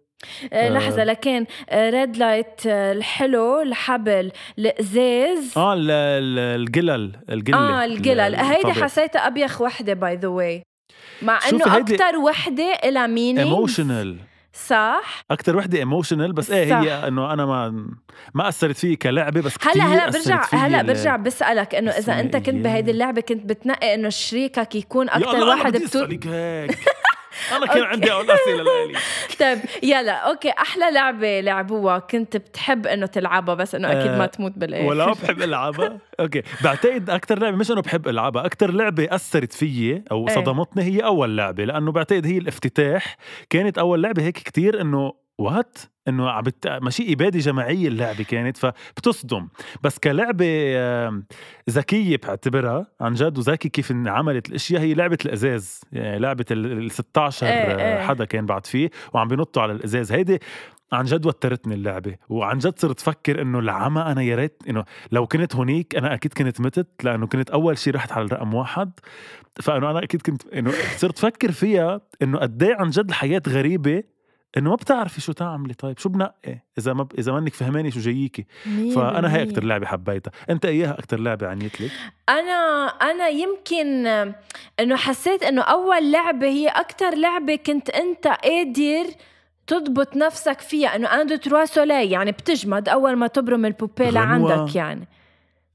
آه، 0.53 0.69
لحظة 0.69 1.03
لكن 1.03 1.45
red 1.73 2.17
light 2.17 2.61
الحلو 2.65 3.61
الحبل 3.61 4.31
القزاز 4.59 5.57
آه 5.57 5.73
ال- 5.73 5.91
ال- 5.91 6.61
القلل 6.61 7.11
القله 7.29 7.57
آه 7.81 7.85
القلل 7.85 8.35
هيدي. 8.35 8.73
حسيتها 8.83 9.27
أبيخ 9.27 9.61
وحدة 9.61 9.93
by 9.93 10.15
the 10.15 10.27
way 10.27 10.63
مع 11.21 11.39
إنه 11.49 11.77
أكثر 11.77 12.17
وحدة 12.17 12.73
لها 12.85 13.07
meaning 13.07 13.39
emotional 13.39 14.17
صح؟ 14.53 15.23
أكثر 15.31 15.57
وحدة 15.57 15.77
emotional 15.79 16.33
بس 16.33 16.51
إيه 16.51 16.69
صح. 16.69 16.77
هي 16.77 17.07
إنه 17.07 17.33
أنا 17.33 17.45
ما 17.45 17.69
ما 18.33 18.47
أثرت 18.47 18.77
فيي 18.77 18.95
كلعبة 18.95 19.41
بس 19.41 19.53
هلأ 19.61 19.83
هلأ 19.83 20.09
برجع 20.09 20.45
هلأ 20.53 20.81
برجع 20.81 21.15
بسألك 21.15 21.75
إنه 21.75 21.91
إذا 21.91 22.19
أنت 22.19 22.33
كنت 22.35 22.47
الثنائيات. 22.47 22.63
بهيدي 22.73 22.91
اللعبة 22.91 23.21
كنت 23.21 23.45
بتنقي 23.45 23.93
إنه 23.93 24.09
شريكك 24.09 24.75
يكون 24.75 25.09
أكثر 25.09 25.43
واحد 25.43 25.77
بتو 25.77 26.03
هيك. 26.03 26.25
أنا 27.55 27.65
كان. 27.65 27.83
عندي 27.83 28.11
اول 28.11 28.31
اسئله 28.31 28.63
لإلي 28.63 28.99
طيب 29.39 29.59
يلا 29.83 30.11
okay 30.11 30.49
أحلى 30.49 30.91
لعبة 30.91 31.41
لعبوها 31.41 31.99
كنت 31.99 32.37
بتحب 32.37 32.87
إنه 32.87 33.05
تلعبها 33.05 33.55
بس 33.55 33.75
إنه 33.75 33.91
أكيد 33.91 34.11
ما 34.11 34.23
آه، 34.23 34.27
تموت 34.27 34.51
بالاخر 34.55 34.85
ولا 34.85 35.13
بحب 35.23 35.41
ألعبها 35.41 35.97
okay 36.19 36.41
بعتقد 36.63 37.09
أكثر 37.09 37.39
لعبة 37.39 37.57
مش 37.57 37.71
إنه 37.71 37.81
بحب 37.81 38.07
ألعبها 38.07 38.45
أكثر 38.45 38.71
لعبة 38.71 39.07
أثرت 39.11 39.53
فيي 39.53 40.03
أو 40.11 40.27
إيه. 40.27 40.35
صدمتني 40.35 40.83
هي 40.83 40.99
أول 40.99 41.37
لعبة 41.37 41.63
لأنه 41.63 41.91
بعتقد 41.91 42.25
هي 42.25 42.37
الافتتاح 42.37 43.17
كانت 43.49 43.77
أول 43.77 44.03
لعبة 44.03 44.23
هيك 44.23 44.37
كتير 44.37 44.81
إنه 44.81 45.13
what 45.39 45.77
إنه 46.07 46.29
عم. 46.29 46.43
ماشي 46.81 47.13
إبادة 47.13 47.39
جماعية 47.39 47.87
اللعبة 47.87 48.23
كانت 48.23 48.57
فبتصدم. 48.57 49.47
بس 49.83 49.99
كلعبة 49.99 50.45
ذكية 51.69 52.17
بعتبرها 52.23 52.87
عن 53.01 53.13
جد 53.13 53.37
وذكي 53.37 53.69
كيف 53.69 53.91
إن 53.91 54.07
عملت 54.07 54.49
الأشياء 54.49 54.81
هي 54.81 54.93
لعبة 54.93 55.17
الأزاز. 55.25 55.81
يعني 55.91 56.19
لعبة 56.19 56.45
ال 56.51 56.91
16 56.91 57.47
إيه، 57.47 57.77
إيه. 57.77 58.07
حدا 58.07 58.25
كان 58.25 58.45
بعد 58.45 58.65
فيه 58.65 58.89
وعم 59.13 59.27
بينطوا 59.27 59.61
على 59.61 59.71
الأزاز. 59.71 60.11
هيدي 60.11 60.39
عن 60.91 61.05
جد 61.05 61.25
وترتني 61.25 61.73
اللعبة. 61.73 62.15
وعن 62.29 62.57
جد 62.57 62.79
صرت 62.79 62.99
فكر 62.99 63.41
إنه 63.41 63.59
العمى 63.59 64.01
أنا 64.01 64.21
يا 64.21 64.35
ريت 64.35 64.63
إنه 64.69 64.83
لو 65.11 65.27
كنت 65.27 65.55
هونيك 65.55 65.95
أنا 65.95 66.13
أكيد 66.13 66.33
كنت 66.33 66.61
متت 66.61 67.03
لأنه 67.03 67.27
كنت 67.27 67.49
أول 67.49 67.77
شيء 67.77 67.95
رحت 67.95 68.11
على 68.11 68.25
الرقم 68.25 68.53
واحد. 68.53 68.91
فإنه 69.61 69.91
أنا 69.91 70.03
أكيد 70.03 70.21
كنت 70.21 70.47
إنه 70.53 70.71
صرت 70.97 71.19
فكر 71.19 71.51
فيها 71.51 72.01
إنه 72.21 72.37
قد 72.37 72.63
إيه 72.63 72.75
عن 72.75 72.89
جد 72.89 73.09
الحياة 73.09 73.41
غريبة. 73.47 74.03
إنه 74.57 74.69
ما 74.69 74.75
بتعرفي 74.75 75.21
شو 75.21 75.31
تعملي. 75.31 75.73
طيب 75.73 75.97
شو 75.97 76.09
بنقي 76.09 76.59
إذا 76.77 76.93
ما 76.93 77.03
ب... 77.03 77.11
إذا 77.17 77.31
منك 77.31 77.53
فهماني 77.53 77.91
شو 77.91 77.99
جاييكي 77.99 78.45
فأنا 78.95 79.35
هي. 79.35 79.43
أكثر 79.43 79.63
لعبة 79.63 79.85
حبيتها. 79.85 80.31
أنت 80.49 80.65
إياها 80.65 80.99
أكثر 80.99 81.19
لعبة 81.19 81.47
عنيت 81.47 81.81
لك؟ 81.81 81.91
أنا 82.29 82.87
أنا 82.87 83.27
يمكن 83.27 84.07
إنه 84.79 84.95
حسيت 84.95 85.43
إنه 85.43 85.61
أول 85.61 86.11
لعبة 86.11 86.47
هي 86.47 86.67
أكثر 86.67 87.15
لعبة 87.15 87.55
كنت 87.55 87.89
أنت 87.89 88.27
قادر 88.27 89.05
تضبط 89.67 90.15
نفسك 90.15 90.59
فيها. 90.59 90.95
إنه 90.95 91.13
un 91.13 91.23
deux 91.23 91.35
trois 91.35 91.65
soleil 91.65 92.11
يعني 92.11 92.31
بتجمد 92.31 92.89
أول 92.89 93.15
ما 93.15 93.27
تبرم 93.27 93.65
ال 93.65 93.72
poupée 93.72 94.09
غنوة. 94.09 94.25
لعندك 94.25 94.75
يعني. 94.75 95.07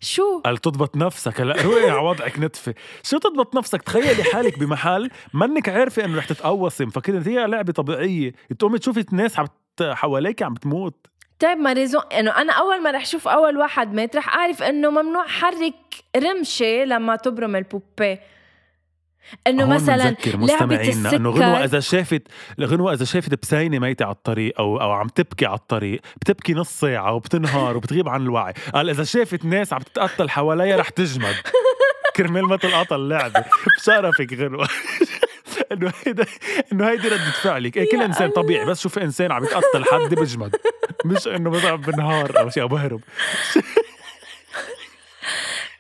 شو؟ 0.05 0.41
قال 0.41 0.57
تضبط 0.57 0.97
نفسك. 0.97 1.41
هلا 1.41 1.63
روقي 1.63 1.91
على 1.91 2.01
وضعك 2.01 2.39
نتفة. 2.39 2.75
شو 3.03 3.19
تضبط 3.19 3.55
نفسك؟ 3.55 3.83
تخيلي 3.83 4.25
حالك 4.25 4.59
بمحل 4.59 5.11
منك 5.35 5.69
عارفة 5.69 6.05
إنه 6.05 6.19
رح 6.19 6.25
تتقوصي. 6.25 6.85
مفكرة 6.85 7.29
هي 7.29 7.47
لعبة 7.47 7.73
طبيعية. 7.73 8.33
تقومي 8.59 8.79
تشوفي 8.79 9.01
الناس 9.13 9.39
عم 9.39 9.47
حواليك 9.81 10.43
عم 10.43 10.55
بتموت. 10.55 11.07
طيب 11.39 11.59
ما 11.59 11.73
reason 11.73 12.03
إنه 12.19 12.31
أنا 12.31 12.53
أول 12.53 12.83
ما 12.83 12.91
رح 12.91 13.03
أشوف 13.03 13.29
أول 13.29 13.57
واحد 13.57 13.95
مات 13.95 14.17
رح 14.17 14.37
أعرف 14.37 14.63
إنه 14.63 14.91
ممنوع 14.91 15.27
حرك 15.27 15.75
رمشة 16.17 16.85
لما 16.85 17.17
تبرم 17.17 17.57
ال 17.57 17.66
poupée 17.66 18.21
أنه 19.47 19.67
مثلا 19.67 19.97
لعبة 19.97 20.37
مستمعينا 20.37 21.17
أنه 21.17 21.31
غنوة 21.31 21.49
السكر 21.51 21.65
إذا 21.65 21.81
شافت 21.81 22.23
غنوة 22.61 22.93
إذا 22.93 23.05
شافت 23.05 23.43
بساينه 23.43 23.79
ميتة 23.79 24.05
على 24.05 24.15
الطريق 24.15 24.55
أو 24.59 24.81
أو 24.81 24.93
عم 24.93 25.09
تبكي 25.09 25.47
على 25.47 25.59
الطريق 25.59 26.01
بتبكي 26.17 26.55
نص 26.55 26.81
ساعة 26.81 27.13
وبتنهار 27.13 27.77
وبتغيب 27.77 28.09
عن 28.09 28.23
الوعي. 28.23 28.53
قال 28.75 28.91
إذا 28.91 29.05
شافت 29.05 29.45
ناس 29.45 29.73
عم 29.73 29.81
تتقتل 29.81 30.31
حواليها 30.31 30.77
رح 30.77 30.89
تجمد. 30.89 31.35
كرمال 32.17 32.43
ما 32.45 32.57
تلقطها 32.57 32.97
اللعبة. 32.97 33.45
بشرفك 33.81 34.33
غنوة 34.35 34.69
إنه 35.73 35.93
هيدا 36.07 36.27
إنه 36.73 36.89
هيدي 36.89 37.09
ردة 37.09 37.31
فعلك. 37.43 37.77
إيه 37.77 37.91
كل 37.91 38.03
إنسان. 38.03 38.31
طبيعي. 38.31 38.65
بس 38.65 38.81
شوف 38.81 38.99
إنسان 38.99 39.33
عم 39.33 39.45
يتقتل 39.45 39.85
حد 39.85 40.15
بجمد. 40.15 40.57
مش 41.05 41.29
إنه 41.29 41.51
مثلا 41.51 41.75
بنهار 41.75 42.41
أو 42.41 42.51
شيء 42.51 42.63
أو 42.63 42.69
بهرب. 42.69 43.01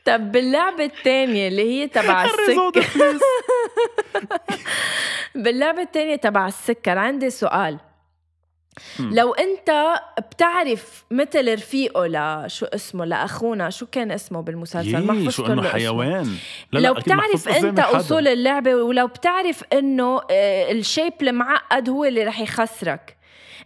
طب 0.05 0.33
باللعبة 0.33 0.85
الثانية 0.85 1.49
اللي 1.49 1.63
هي 1.71 1.89
تبع 1.89 2.25
السكر. 2.25 3.19
باللعبة 5.35 5.83
التانية 5.83 6.17
تبع 6.17 6.47
السكر 6.49 6.99
عندي 6.99 7.31
سؤال. 7.31 7.79
لو 8.99 9.33
أنت 9.35 9.95
بتعرف 10.19 11.05
مثل 11.11 11.53
رفيقه 11.55 12.07
ل 12.07 12.45
شو 12.51 12.67
اسمه 12.67 13.05
لاخونا 13.05 13.71
شو 13.71 13.87
كان 13.87 14.11
اسمه 14.11 14.41
بالمسلسل 14.41 15.07
ما 15.07 15.31
شو 15.31 15.47
إنه 15.47 15.63
له. 15.63 15.69
حيوان 15.69 16.37
لا 16.73 16.79
لو 16.79 16.95
لا 16.95 17.01
بتعرف 17.01 17.49
أنت. 17.49 17.79
أصول 17.79 18.29
اللعبة 18.29 18.75
ولو 18.75 19.07
بتعرف 19.07 19.65
إنه 19.73 20.21
آه، 20.31 20.73
الشيب 20.73 21.13
المعقد 21.23 21.89
هو 21.89 22.05
اللي 22.05 22.25
رح 22.25 22.41
يخسرك 22.41 23.17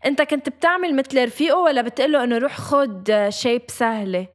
أنت 0.04 0.22
كنت 0.22 0.48
بتعمل 0.48 0.96
مثل 0.96 1.24
رفيقه 1.24 1.58
ولا 1.58 1.82
بتقله 1.82 2.24
إنه 2.24 2.38
روح 2.38 2.56
خد 2.60 3.26
شيب 3.28 3.62
سهلة 3.68 4.26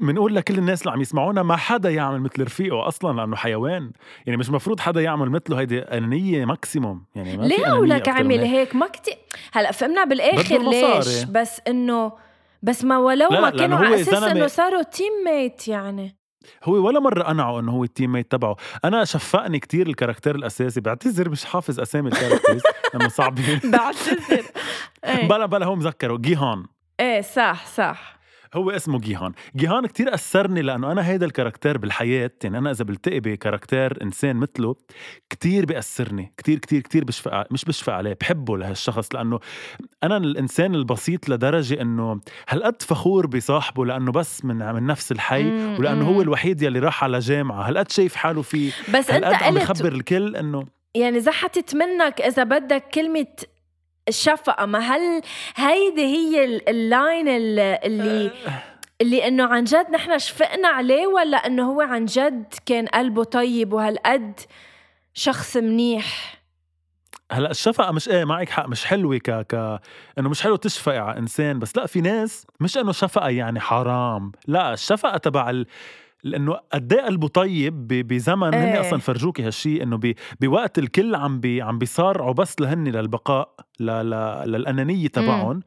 بنقول 0.00 0.34
لكل 0.34 0.58
الناس 0.58 0.82
اللي 0.82 0.92
عم 0.92 1.00
يسمعونا 1.00 1.42
ما 1.42 1.56
حدا 1.56 1.90
يعمل 1.90 2.20
مثل 2.20 2.42
رفيقه 2.42 2.88
أصلا 2.88 3.16
لأنه 3.16 3.36
حيوان. 3.36 3.92
يعني 4.26 4.36
مش 4.36 4.50
مفروض 4.50 4.80
حدا 4.80 5.00
يعمل 5.00 5.30
مثله 5.30 5.60
هيدي 5.60 5.78
أنانية 5.78 6.44
maximum 6.44 7.04
يعني 7.14 7.36
ما 7.36 7.42
ليه 7.42 7.72
ولك 7.72 8.08
عمل 8.08 8.38
هيك. 8.40 8.76
ما 8.76 8.86
كتير. 8.86 9.14
هلأ 9.52 9.72
فهمنا 9.72 10.04
بالآخر. 10.04 10.70
ليش 10.70 11.24
بس 11.24 11.60
إنه 11.68 12.12
بس 12.62 12.84
ما 12.84 12.98
ولو 12.98 13.28
لا، 13.30 13.40
ما 13.40 13.46
لا، 13.46 13.50
كانوا 13.50 13.66
لأنه 13.66 13.76
هو 13.76 13.92
على 13.92 14.00
أساس 14.02 14.22
إنه 14.22 14.46
صاروا 14.46 14.82
teammate 14.82 15.68
يعني. 15.68 16.16
هو 16.64 16.72
ولا 16.86 17.00
مرة 17.00 17.22
قنعه 17.22 17.60
إنه 17.60 17.72
هو 17.72 17.84
ال 17.84 18.12
teammate 18.12 18.32
تبعه. 18.32 18.56
أنا 18.84 19.04
شفقني 19.04 19.58
كتير 19.58 19.86
ال 19.86 19.91
character 19.91 20.34
الأساسي. 20.34 20.80
بعتذر 20.80 21.28
مش 21.28 21.44
حافظ 21.44 21.80
أسامي 21.80 22.08
ال 22.08 22.13
characters 22.13 22.62
لأنه 22.94 23.08
صعبين. 23.08 23.60
بعتذر. 23.64 24.44
إيه. 25.04 25.28
بلا 25.28 25.46
بلا 25.46 25.66
هو 25.66 25.74
مذكره. 25.74 26.16
جيهان. 26.16 26.64
إيه 27.00 27.20
صح 27.20 27.66
صح. 27.66 28.19
هو 28.54 28.70
اسمه 28.70 28.98
جيهان 28.98 29.32
جيهان 29.56 29.86
كتير 29.86 30.14
أثرني 30.14 30.62
لأنه 30.62 30.92
أنا 30.92 31.08
هيدا 31.08 31.26
الكاركتير 31.26 31.78
بالحياة 31.78 32.30
يعني 32.44 32.58
أنا 32.58 32.70
إذا 32.70 32.84
بلتقي 32.84 33.20
بكاركتير 33.20 34.02
إنسان 34.02 34.36
مثله 34.36 34.76
كتير 35.30 35.64
بيأثرني 35.64 36.32
كتير 36.36 36.58
كتير 36.58 36.80
كتير 36.80 37.04
بشفق 37.04 37.52
مش 37.52 37.64
بشفق 37.64 37.92
عليه 37.92 38.16
بحبه 38.20 38.58
لهالشخص 38.58 39.14
لأنه 39.14 39.40
أنا 40.02 40.16
الإنسان 40.16 40.74
البسيط 40.74 41.28
لدرجة 41.28 41.82
إنه 41.82 42.20
هالقد 42.48 42.82
فخور 42.82 43.26
بصاحبه 43.26 43.86
لأنه 43.86 44.12
بس 44.12 44.44
من 44.44 44.56
من 44.56 44.86
نفس 44.86 45.12
الحي 45.12 45.44
ولأنه. 45.78 46.08
هو 46.08 46.22
الوحيد 46.22 46.62
يلي 46.62 46.78
راح 46.78 47.04
على 47.04 47.18
جامعة 47.18 47.68
هالقد 47.68 47.90
شايف 47.90 48.14
حاله 48.14 48.42
فيه 48.42 48.72
بس 48.94 49.10
أنت 49.10 49.24
هالقد 49.24 49.42
عم 49.42 49.58
قلت 49.58 49.62
يخبر 49.62 49.92
الكل 49.92 50.36
إنه 50.36 50.66
يعني 50.94 51.20
زحتت 51.20 51.74
منك 51.74 52.20
إذا 52.20 52.44
بدك 52.44 52.84
كلمة 52.94 53.26
الشفقة. 54.08 54.66
ما 54.66 54.78
هل 54.78 55.22
هيدي 55.56 56.02
هي 56.04 56.44
ال- 56.44 56.68
اللاين 56.68 57.28
ال- 57.28 57.58
اللي 57.58 58.30
اللي 59.00 59.28
إنه 59.28 59.46
عن 59.46 59.64
جد 59.64 59.90
نحن 59.90 60.18
شفقنا 60.18 60.68
عليه 60.68 61.06
ولا 61.06 61.36
إنه 61.36 61.70
هو 61.72 61.80
عن 61.80 62.04
جد 62.04 62.54
كان 62.66 62.86
قلبه 62.86 63.24
طيب 63.24 63.72
وهالقد 63.72 64.40
شخص 65.14 65.56
منيح؟ 65.56 66.40
هلأ 67.32 67.50
الشفقة 67.50 67.92
مش 67.92 68.08
إيه 68.08 68.24
معك 68.24 68.48
حق 68.48 68.66
مش 68.68 68.84
حلوة 68.84 69.18
ك 69.18 69.30
ك 69.30 69.80
إنه 70.18 70.28
مش 70.28 70.42
حلو 70.42 70.56
تشفقي 70.56 70.98
على 70.98 71.18
إنسان 71.18 71.58
بس 71.58 71.76
لأ 71.76 71.86
في 71.86 72.00
ناس 72.00 72.46
مش 72.60 72.78
إنه 72.78 72.92
شفقة 72.92 73.28
يعني 73.28 73.60
حرام 73.60 74.32
لأ 74.46 74.72
الشفقة 74.72 75.16
تبع 75.18 75.50
ال... 75.50 75.66
لأنه 76.24 76.56
قد 76.72 76.92
إيه 76.92 77.02
قلبه 77.02 77.28
طيب 77.28 77.88
بزمن 77.88 78.54
هن 78.54 78.62
إيه. 78.62 78.80
أصلا 78.80 78.98
فرجوكي 78.98 79.42
هالشيء 79.42 79.82
إنه. 79.82 80.00
بوقت 80.40 80.78
الكل 80.78 81.14
عم 81.14 81.40
بي... 81.40 81.62
عم 81.62 81.78
بيصارعوا 81.78 82.32
بس 82.32 82.60
لهن 82.60 82.88
للبقاء 82.88 83.54
ل... 83.80 83.86
ل... 83.86 84.10
للأنانية 84.46 85.08
تبعهم. 85.08 85.60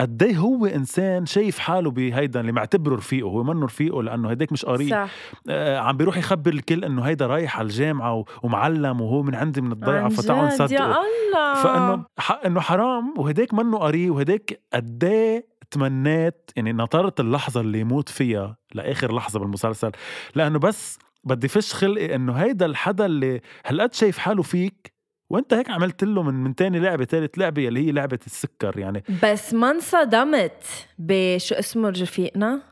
قد 0.00 0.22
إيه 0.22 0.36
هو 0.36 0.66
إنسان 0.66 1.26
شايف 1.26 1.58
حاله 1.58 1.90
بهيدا 1.90 2.40
اللي 2.40 2.52
معتبره 2.52 2.96
رفيقه 2.96 3.26
هو 3.26 3.42
منه 3.44 3.64
رفيقه 3.64 4.02
لأنه 4.02 4.30
هيداك 4.30 4.52
مش 4.52 4.64
قريب. 4.64 4.90
صح. 4.90 5.08
آه 5.48 5.78
عم 5.78 5.96
بيروح 5.96 6.16
يخبر 6.16 6.52
الكل 6.52 6.84
إنه 6.84 7.02
هيدا 7.02 7.26
رايح 7.26 7.58
على 7.58 7.66
الجامعة 7.66 8.14
و... 8.14 8.24
ومعلم 8.42 9.00
وهو 9.00 9.22
من 9.22 9.34
عندي 9.34 9.60
من 9.60 9.72
الضيعة 9.72 10.08
جد 10.08 10.30
نصدقه 10.30 10.72
يا 10.72 10.86
الله! 10.86 11.62
فإنه 11.62 12.04
ح... 12.18 12.32
إنه 12.46 12.60
حرام 12.60 13.14
وهداك 13.18 13.54
منه 13.54 13.78
قري 13.78 14.10
وهداك 14.10 14.60
قد 14.74 15.04
إيه 15.04 15.55
تمنيت 15.70 16.50
يعني 16.56 16.72
نطرت 16.72 17.20
اللحظة 17.20 17.60
اللي 17.60 17.80
يموت 17.80 18.08
فيها 18.08 18.56
لآخر 18.74 19.14
لحظة 19.14 19.38
بالمسلسل 19.40 19.90
لأنه 20.34 20.58
بس 20.58 20.98
بدي 21.24 21.48
فش 21.48 21.74
خلقي 21.74 22.14
إنه 22.14 22.32
هيدا 22.32 22.66
الحدا 22.66 23.06
اللي 23.06 23.40
هالقد 23.66 23.94
شايف 23.94 24.18
حاله 24.18 24.42
فيك 24.42 24.92
وأنت 25.30 25.54
هيك 25.54 25.70
عملت 25.70 26.04
له 26.04 26.22
من 26.22 26.34
من 26.34 26.54
تاني 26.54 26.78
لعبة 26.78 27.04
ثالث 27.04 27.38
لعبة 27.38 27.68
اللي 27.68 27.86
هي 27.86 27.92
لعبة 27.92 28.18
السكر 28.26 28.78
يعني. 28.78 29.02
بس 29.22 29.54
ما 29.54 29.70
انصدمت 29.70 30.62
بشو 30.98 31.54
اسمه 31.54 31.88
رفيقنا؟ 31.88 32.62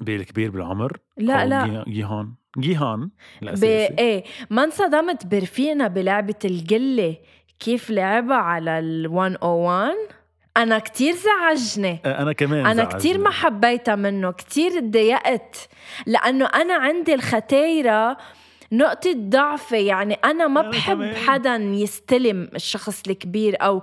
بالكبير 0.00 0.50
بالعمر؟ 0.50 0.98
لا 1.16 1.46
لا. 1.46 1.64
جي- 1.84 1.90
جيهان. 1.92 2.34
جيهان؟ 2.58 3.10
ب... 3.42 3.64
إيه. 3.64 4.24
ما 4.50 4.64
انصدمت 4.64 5.26
برفيقنا 5.26 5.88
بلعبة 5.88 6.34
القلة 6.44 7.16
كيف 7.58 7.90
لعبها 7.90 8.36
على 8.36 8.78
ال 8.78 9.08
101 9.12 9.94
أنا 10.58 10.78
كتير 10.78 11.14
زعجني 11.14 12.00
أنا 12.06 12.32
كمان 12.32 12.66
أنا 12.66 12.74
زعجني. 12.74 12.98
كتير 12.98 13.18
ما 13.18 13.30
حبيتها 13.30 13.94
منه 13.94 14.30
كتير 14.32 14.80
تضايقت 14.80 15.68
لأنه 16.06 16.46
أنا 16.46 16.74
عندي 16.74 17.14
الختايره 17.14 18.16
نقطة 18.72 19.12
ضعفي 19.16 19.86
يعني 19.86 20.14
أنا 20.14 20.46
ما 20.46 20.60
أنا 20.60 20.70
بحب 20.70 20.96
كمان. 20.96 21.16
حدا 21.16 21.54
يستلم 21.56 22.48
الشخص 22.54 23.02
الكبير 23.08 23.56
أو 23.62 23.82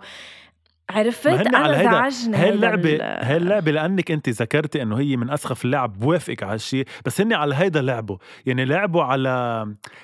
عرفت؟ 0.90 1.28
هيدا. 1.28 1.84
زعجني 1.92 2.38
هاي 2.38 2.44
هيدا 2.46 2.54
اللعبة 2.56 2.90
ال- 2.96 3.02
هاي 3.02 3.38
اللعبة 3.38 3.72
لأنك 3.72 4.12
أنت 4.12 4.30
ذكرتي 4.30 4.82
إنه 4.82 5.00
هي 5.00 5.18
من 5.18 5.30
أسخف 5.30 5.66
اللعب 5.66 6.00
بوافقك 6.00 6.44
على 6.44 6.54
هالشيء 6.54 6.86
بس 7.06 7.22
هن 7.22 7.34
على 7.34 7.56
هيدا 7.56 7.82
لعبوا 7.82 8.18
يعني 8.46 8.66
لعبوا 8.66 9.04
على 9.04 9.30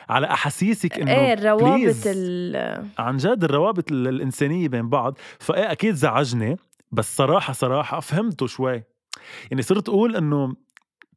على 0.10 0.28
أحاسيسك 0.28 1.00
إنه 1.00 1.12
إيه 1.12 1.34
الروابط. 1.34 1.96
ال 2.06 2.86
عن 3.00 3.18
جد 3.18 3.44
الروابط 3.44 3.92
ال- 3.92 4.08
الإنسانية 4.08 4.68
بين 4.68 4.90
بعض. 4.90 5.18
فإيه 5.40 5.72
أكيد 5.72 5.94
زعجني 5.96 6.58
بس 6.92 7.16
صراحة 7.18 7.54
صراحة 7.54 8.00
فهمته 8.00 8.48
شوي. 8.48 8.84
يعني 9.52 9.62
صرت 9.62 9.90
أقول 9.90 10.16
إنه 10.16 10.54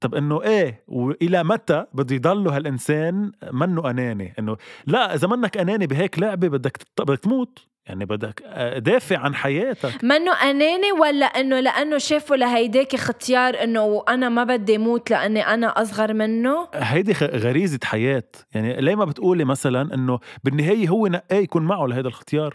طب 0.01 0.15
إنه 0.15 0.43
إيه 0.43 0.85
وإلى 0.89 1.45
متى 1.45 1.85
بده 1.93 2.15
يضل 2.15 2.49
هالإنسان 2.49 3.33
منه 3.53 3.91
أناني؟ 3.91 4.35
إنه 4.39 4.57
لا 4.87 5.15
إذا 5.15 5.29
منك 5.29 5.57
أناني 5.57 5.87
بهيك 5.87 6.19
لعبة 6.19 6.49
بدك 6.49 6.79
بدك 7.01 7.19
تموت. 7.19 7.59
يعني 7.87 8.05
بدك 8.05 8.43
آه، 8.47 8.79
دافع 8.79 9.19
عن 9.19 9.35
حياتك. 9.35 10.05
منه 10.05 10.33
أناني 10.33 10.93
ولا 10.93 11.27
إنه 11.27 11.61
لأنه 11.61 11.99
شافوا 11.99 12.37
لهيداك 12.37 12.95
اختيار 12.95 13.63
إنه 13.63 14.05
أنا 14.09 14.29
ما 14.29 14.45
بدي 14.45 14.79
موت 14.79 15.11
لأني 15.11 15.47
أنا 15.47 15.83
أصغر 15.83 16.15
منه؟ 16.15 16.69
هيدي 16.75 17.13
غريزة 17.23 17.79
حياة. 17.85 18.25
يعني 18.55 18.81
ليه 18.81 18.95
ما 18.95 19.05
بتقولي 19.05 19.45
مثلا 19.45 19.95
إنه 19.95 20.19
بالنهاية 20.45 20.89
هو 20.89 21.07
نقاه 21.07 21.37
يكون 21.37 21.63
معه 21.63 21.87
لهذا 21.87 22.09
الاختيار؟ 22.09 22.55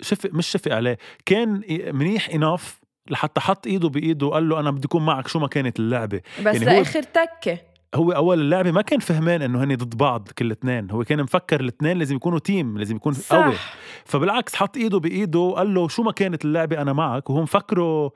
شفق 0.00 0.30
مش 0.32 0.46
شفق 0.46 0.72
عليه. 0.72 0.98
كان 1.26 1.62
منيح 1.92 2.28
اناف 2.28 2.80
لحتى 3.10 3.40
حط 3.40 3.66
إيده 3.66 3.88
بإيده 3.88 4.26
وقال 4.26 4.48
له 4.48 4.60
أنا 4.60 4.70
بدي 4.70 4.86
أكون 4.86 5.06
معك 5.06 5.28
شو 5.28 5.38
ما 5.38 5.48
كانت 5.48 5.78
اللعبة. 5.78 6.20
بس 6.44 6.54
يعني 6.54 6.64
لآخر 6.64 7.02
تكة. 7.02 7.58
هو 7.94 8.12
أول 8.12 8.40
اللعبة 8.40 8.70
ما 8.70 8.82
كان 8.82 8.98
فهمان 8.98 9.42
إنه 9.42 9.64
هني 9.64 9.76
ضد 9.76 9.96
بعض 9.96 10.28
كل 10.28 10.46
الاثنين 10.46 10.90
هو 10.90 11.04
كان 11.04 11.22
مفكر 11.22 11.60
الاثنين 11.60 11.98
لازم 11.98 12.16
يكونوا 12.16 12.38
تيم 12.38 12.78
لازم 12.78 12.96
يكون 12.96 13.14
قوي 13.30 13.52
صح. 13.54 13.74
فبالعكس 14.04 14.54
حط 14.54 14.76
إيده 14.76 14.98
بإيده 14.98 15.38
وقال 15.38 15.74
له 15.74 15.88
شو 15.88 16.02
ما 16.02 16.12
كانت 16.12 16.44
اللعبة 16.44 16.82
أنا 16.82 16.92
معك. 16.92 17.30
وهو 17.30 17.42
مفكره 17.42 18.12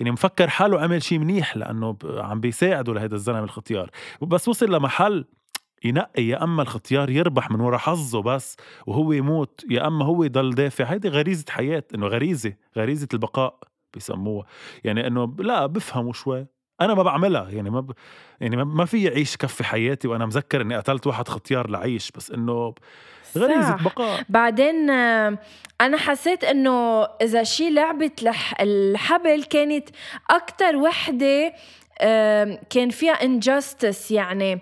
يعني 0.00 0.10
مفكر 0.10 0.48
حاله 0.48 0.80
عمل 0.80 1.02
شيء 1.02 1.18
منيح 1.18 1.56
لأنه 1.56 1.96
عم 2.04 2.40
بيساعده 2.40 2.94
لهذا 2.94 3.14
الزلمة 3.14 3.44
الختيار 3.44 3.90
بس 4.22 4.48
وصل 4.48 4.74
لمحل 4.74 5.24
ينقي 5.84 6.22
يا 6.22 6.44
أما 6.44 6.62
الختيار 6.62 7.10
يربح 7.10 7.50
من 7.50 7.60
ورا 7.60 7.78
حظه 7.78 8.22
بس 8.22 8.56
وهو 8.86 9.12
يموت 9.12 9.64
يا 9.70 9.86
أما 9.86 10.04
هو 10.04 10.24
يضل 10.24 10.54
دافع. 10.54 10.84
هيدي 10.84 11.08
غريزة 11.08 11.44
حياة 11.50 11.84
إنه 11.94 12.06
غريزة 12.06 12.52
غريزة 12.76 13.08
البقاء 13.14 13.58
بيسموها. 13.94 14.46
يعني 14.84 15.06
إنه 15.06 15.34
لا 15.38 15.66
بفهموا 15.66 16.12
شوي. 16.12 16.46
أنا 16.80 16.94
ما 16.94 17.02
بعملها 17.02 17.50
يعني 17.50 17.70
ما 17.70 17.80
ب... 17.80 17.90
يعني 18.40 18.56
ما- 18.56 18.84
في 18.84 19.08
اعيش 19.08 19.36
كفي 19.36 19.64
حياتي 19.64 20.08
وأنا 20.08 20.26
مذكر 20.26 20.60
إني 20.60 20.76
قتلت 20.76 21.06
واحد 21.06 21.28
ختيار 21.28 21.70
لعيش 21.70 22.10
بس 22.10 22.30
إنه 22.30 22.74
غريزة. 23.38 23.76
بقاء 23.76 24.22
بعدين 24.28 24.90
أنا 25.80 25.96
حسيت 25.96 26.44
إنه 26.44 27.02
إذا 27.04 27.42
شي 27.42 27.70
لعبه 27.70 28.10
لح 28.22 28.54
الحبل 28.60 29.44
كانت 29.44 29.88
أكتر 30.30 30.76
وحدة 30.76 31.52
كان 32.70 32.90
فيها 32.90 33.12
انجاستس 33.12 34.10
يعني 34.10 34.60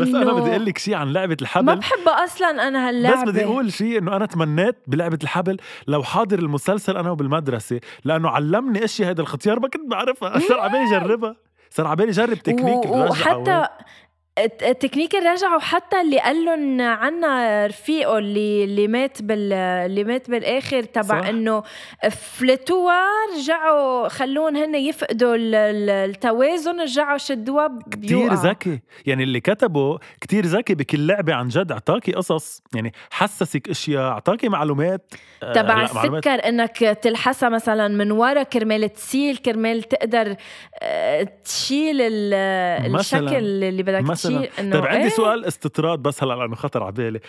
بس 0.00 0.08
أنا 0.08 0.32
بدي 0.32 0.50
أقول 0.50 0.64
لك 0.66 0.78
شيء 0.78 0.94
عن 0.94 1.12
لعبة 1.12 1.30
ما 1.32 1.36
الحبل 1.42 1.76
بحبها 1.76 2.24
أصلا 2.24 2.68
أنا 2.68 2.88
هاللعبة. 2.88 3.22
بس 3.22 3.28
بدي 3.28 3.44
أقول 3.44 3.72
شيء 3.72 3.98
إنه 3.98 4.16
أنا 4.16 4.26
تمنيت 4.26 4.76
بلعبة 4.86 5.18
الحبل. 5.22 5.56
لو 5.86 6.02
حاضر 6.02 6.38
المسلسل 6.38 6.96
أنا 6.96 7.10
وبالمدرسة 7.10 7.80
لأنه 8.04 8.28
علمني 8.28 8.84
اشياء 8.84 9.08
هيدا 9.08 9.22
الختيار 9.22 9.60
ما 9.60 9.68
كنت 9.68 9.90
بعرفها. 9.90 10.38
صار 10.48 10.60
على 10.60 10.72
بالي 10.72 10.90
جربها 10.90 11.36
صار 11.70 11.86
على 11.86 11.96
بالي 11.96 12.10
جرب 12.10 12.34
تكنيك 12.38 12.84
و- 12.86 13.04
وحتى 13.04 13.66
الت- 14.38 14.62
التكنيك 14.62 15.14
الرجعة 15.14 15.56
وحتى 15.56 16.00
اللي 16.00 16.18
قال 16.18 16.44
لهم 16.44 16.80
عنا 16.80 17.66
رفيقه 17.66 18.18
اللي 18.18 18.64
اللي 18.64 18.88
مات 18.88 19.22
بال 19.22 19.52
اللي 19.52 20.04
مات 20.04 20.30
بالآخر 20.30 20.82
تبع. 20.82 21.28
إنه 21.28 21.62
فلتوها 22.10 23.04
رجعوا 23.38 24.08
خلوهم 24.08 24.56
هن 24.56 24.74
يفقدوا 24.74 25.34
ال- 25.34 25.54
ال- 25.54 25.90
التوازن 26.10 26.80
رجعوا 26.80 27.18
شدوها 27.18 27.78
كتير 27.90 28.00
بيوقع. 28.18 28.34
ذكي. 28.50 28.80
يعني 29.06 29.22
اللي 29.22 29.40
كتبه 29.40 29.98
كتير 30.20 30.44
ذكي 30.46 30.74
بكل 30.74 31.06
لعبة 31.06 31.34
عن 31.34 31.48
جد 31.48 31.72
أعطاكي 31.72 32.12
قصص. 32.12 32.62
يعني 32.74 32.92
حسسك 33.10 33.68
أشياء 33.68 34.02
أعطاكي 34.02 34.48
معلومات 34.48 35.14
آه، 35.42 35.52
تبع 35.52 35.74
معلومات. 35.74 36.26
السكر 36.26 36.48
إنك 36.48 36.78
تلحسها 36.78 37.48
مثلا 37.48 37.88
من 37.88 38.10
ورا 38.10 38.42
كرمال 38.42 38.92
تسيل 38.92 39.36
كرمال 39.36 39.82
تقدر 39.82 40.36
آه، 40.82 41.28
تشيل 41.44 41.96
الشكل 42.00 43.34
اللي 43.64 43.82
بدك 43.82 44.00
مثلاً. 44.26 44.72
طيب 44.72 44.86
عندي 44.86 45.02
إيه؟ 45.04 45.08
سؤال 45.08 45.44
استطراد 45.44 45.98
بس 45.98 46.22
هلا 46.22 46.34
لأنه 46.34 46.54
خطر 46.54 46.82
على 46.82 46.92
بالي. 46.92 47.20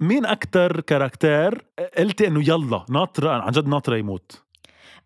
مين 0.00 0.26
أكثر 0.26 0.80
كاركتير 0.80 1.64
قلتي 1.98 2.26
إنه 2.26 2.40
يلا 2.48 2.84
ناطره 2.90 3.30
عن 3.30 3.50
جد 3.50 3.68
ناطره 3.68 3.96
يموت؟ 3.96 4.42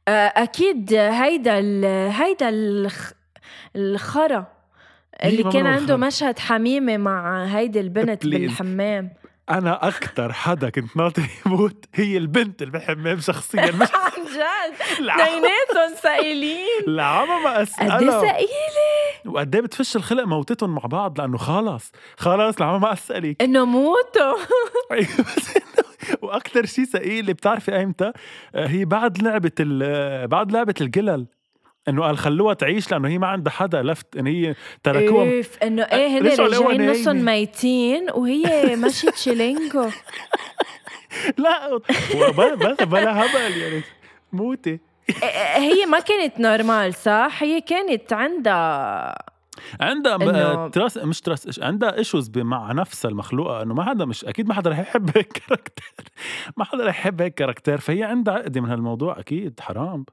آه، 0.09 0.11
أكيد 0.37 0.95
هيدا 0.95 1.59
ال 1.59 1.85
هيدا 2.13 2.49
الخ 2.49 3.13
الخرا 3.77 4.47
اللي 5.25 5.43
كان 5.43 5.67
عنده؟ 5.67 5.97
مشهد 5.97 6.39
حميمة 6.39 6.97
مع 6.97 7.45
هيدي 7.45 7.81
البنت 7.81 8.25
Please. 8.25 8.29
بالحمام. 8.29 9.11
أنا 9.51 9.89
أكثر 9.89 10.33
حدا 10.33 10.71
كنت 10.71 10.97
ناطر 10.97 11.23
يموت 11.47 11.85
هي 11.95 12.17
البنت 12.17 12.63
اللي 12.63 12.73
بالحمام 12.73 13.21
شخصيا. 13.21 13.67
مش 13.73 13.89
عن 14.05 14.25
جد. 14.25 14.75
اثنيناتهم 15.11 15.97
سائلين. 16.03 16.85
العمى 16.89 17.45
ما 17.45 17.55
قد 17.59 17.67
إيه 18.03 18.09
وقد 19.27 19.55
إيه 19.55 19.63
بتفش 19.63 19.97
الخلق 19.97 20.25
موتتهم 20.25 20.75
مع 20.75 20.83
بعض؟ 20.83 21.21
لأنه 21.21 21.37
خلص 21.39 21.93
خلص 22.17 22.57
العمى 22.57 22.79
ما 22.79 22.93
أسألك. 22.93 23.43
إنه 23.43 23.65
موتوا. 23.65 24.35
أيوة، 24.93 25.07
وأكثر 26.23 26.67
شيء 26.67 26.85
ثقيل 26.85 27.27
بتعرفي 27.35 27.77
ايمتى 27.77 28.13
آه، 28.55 28.67
هي 28.67 28.85
بعد 28.85 29.23
لعبة 29.23 29.53
ال- 29.61 30.29
بعد 30.29 30.53
لعبة 30.53 30.75
القلل 30.81 31.27
إنه 31.89 32.03
قال 32.03 32.19
خلوها 32.19 32.55
تعيش 32.55 32.91
لأنه 32.93 33.09
هي 33.09 33.19
ما 33.19 33.27
عندها 33.27 33.53
حدا 33.53 33.83
لفت 33.83 34.17
إن 34.17 34.27
هي 34.27 34.55
تركوها. 34.83 35.37
اوف 35.37 35.59
إنه 35.63 35.83
إيه 35.83 36.07
هن 36.19 36.27
راجعين 36.41 36.91
نصهم. 36.91 37.25
ميتين 37.25 38.07
وهي 38.11 38.43
ماشي 38.77 39.11
challenge 39.11 39.91
ولا 41.39 41.81
بلا, 42.37 42.75
بلا 42.85 43.25
هبل 43.27 43.57
يعني. 43.59 43.83
موتي. 44.33 44.81
هي 45.57 45.87
ما 45.87 46.01
كانت 46.01 46.41
normal 46.41 46.95
صح؟ 46.95 47.37
هي 47.43 47.61
كانت 47.61 48.13
عندها 48.13 49.15
عندها 49.81 50.69
trust 50.69 50.97
مش 50.97 51.21
trust 51.21 51.61
عندها 51.63 51.97
issues 51.99 52.31
مع 52.37 52.73
نفسها 52.73 53.11
المخلوقة 53.11 53.63
إنه 53.63 53.75
ما 53.75 53.85
حدا 53.85 54.05
مش 54.05 54.25
أكيد 54.25 54.49
ما 54.49 54.55
حدا 54.55 54.71
رح 54.71 54.79
يحب 54.79 55.11
هيك 55.17 55.33
character 55.33 55.95
ما 56.57 56.65
حدا 56.65 56.85
رح 56.87 56.99
يحب 56.99 57.23
هيك 57.23 57.35
character 57.35 57.79
فهي 57.79 58.03
عندها 58.03 58.35
عقدة 58.35 58.61
من 58.61 58.71
هالموضوع 58.71 59.19
أكيد 59.19 59.61
حرام. 59.61 60.05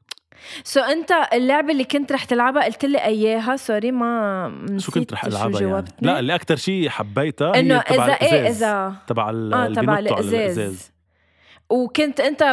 so 0.63 0.79
أنت 0.79 1.11
اللعبة 1.33 1.71
اللي 1.71 1.83
كنت 1.83 2.11
رح 2.11 2.23
تلعبها 2.23 2.63
قلت 2.63 2.85
لي 2.85 3.05
إياها 3.05 3.55
sorry 3.55 3.91
ما 3.91 4.75
شو 4.77 4.91
كنت 4.91 5.13
رح 5.13 5.25
ألعبها 5.25 5.61
يعني؟ 5.61 5.85
لا 6.01 6.19
اللي 6.19 6.35
أكثر 6.35 6.55
شيء 6.55 6.89
حبيتها 6.89 7.59
إنه 7.59 7.77
إذا 7.79 8.13
إيه. 8.13 8.47
إذا 8.47 8.95
تبع 9.07 9.29
ال- 9.29 9.53
اللي 9.53 9.75
تبع 9.75 9.93
على 9.93 10.09
الإزاز. 10.09 10.91
وكنت 11.69 12.19
أنت 12.19 12.43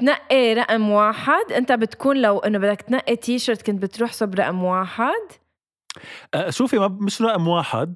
بتنقي 0.00 0.54
رقم 0.54 0.90
واحد. 0.90 1.52
انت 1.52 1.72
بتكون 1.72 2.16
لو 2.16 2.38
انه 2.38 2.58
بدك 2.58 2.82
تنقي 2.82 3.16
تي 3.16 3.38
شيرت 3.38 3.62
كنت 3.62 3.82
بتروح 3.82 4.12
صب 4.12 4.34
رقم 4.34 4.64
واحد. 4.64 5.32
آه، 6.34 6.50
شوفي 6.50 6.78
ما 6.78 6.88
مش 6.88 7.22
رقم 7.22 7.48
واحد 7.48 7.94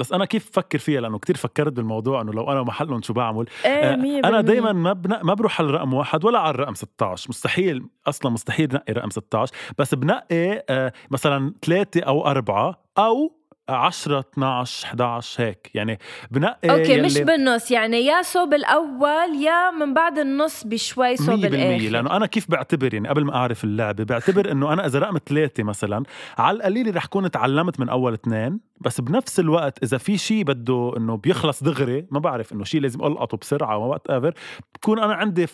بس 0.00 0.12
أنا 0.12 0.24
كيف 0.24 0.50
بفكر 0.50 0.78
فيها؟ 0.78 1.00
لأنه 1.00 1.18
كتير 1.18 1.36
فكرت 1.36 1.72
بالموضوع 1.72 2.20
إنه 2.20 2.32
لو 2.32 2.52
أنا 2.52 2.62
محلهم 2.62 3.02
شو 3.02 3.12
بعمل؟ 3.12 3.46
إيه 3.64 3.96
مية 3.96 4.18
أنا. 4.18 4.40
دائما 4.40 4.72
ما 4.72 4.92
بنق... 4.92 5.24
ما 5.24 5.34
بروح 5.34 5.60
على 5.60 5.70
الرقم 5.70 5.94
واحد 5.94 6.24
ولا 6.24 6.38
على 6.38 6.50
الرقم 6.50 6.74
16 6.74 7.26
مستحيل 7.28 7.86
أصلا 8.06 8.32
مستحيل 8.32 8.74
نقي 8.74 8.92
رقم 8.92 9.10
16 9.10 9.54
بس 9.78 9.94
بنقي 9.94 10.64
آه، 10.70 10.92
مثلا 11.10 11.54
ثلاثة 11.64 12.00
أو 12.00 12.26
أربعة 12.26 12.84
أو 12.98 13.41
10 13.68 14.18
12 14.20 14.86
11 14.86 15.44
هيك 15.44 15.70
يعني 15.74 15.98
بنقي 16.30 16.70
أوكي 16.70 17.00
مش 17.00 17.16
يلي- 17.16 17.24
بالنص 17.24 17.70
يعني 17.70 18.06
يا 18.06 18.22
صوب 18.22 18.54
الأول 18.54 19.34
يا 19.42 19.70
من 19.70 19.94
بعد 19.94 20.18
النص 20.18 20.64
بشوي 20.64 21.16
صوب 21.16 21.44
الآخر 21.44 21.88
لأنه 21.90 22.16
أنا 22.16 22.26
كيف 22.26 22.50
بعتبر 22.50 22.94
يعني 22.94 23.08
قبل 23.08 23.24
ما 23.24 23.34
أعرف 23.34 23.64
اللعبة 23.64 24.04
بعتبر 24.04 24.52
إنه 24.52 24.72
أنا 24.72 24.86
إذا 24.86 24.98
رقم 24.98 25.18
ثلاثة 25.26 25.62
مثلا 25.62 26.02
على 26.38 26.56
القليل 26.56 26.96
رح 26.96 27.06
كون 27.06 27.30
تعلمت 27.30 27.80
من 27.80 27.88
أول 27.88 28.12
اثنين 28.14 28.60
بس 28.80 29.00
بنفس 29.00 29.40
الوقت 29.40 29.82
إذا 29.82 29.98
في 29.98 30.18
شيء 30.18 30.44
بده 30.44 30.92
إنه 30.96 31.16
بيخلص 31.16 31.62
دغري 31.62 32.06
ما 32.10 32.18
بعرف 32.18 32.52
إنه 32.52 32.64
شيء 32.64 32.80
لازم 32.80 33.04
ألقطه 33.04 33.36
بسرعة 33.36 33.76
whatever 33.78 34.34
بكون 34.74 34.98
أنا 34.98 35.14
عندي 35.14 35.46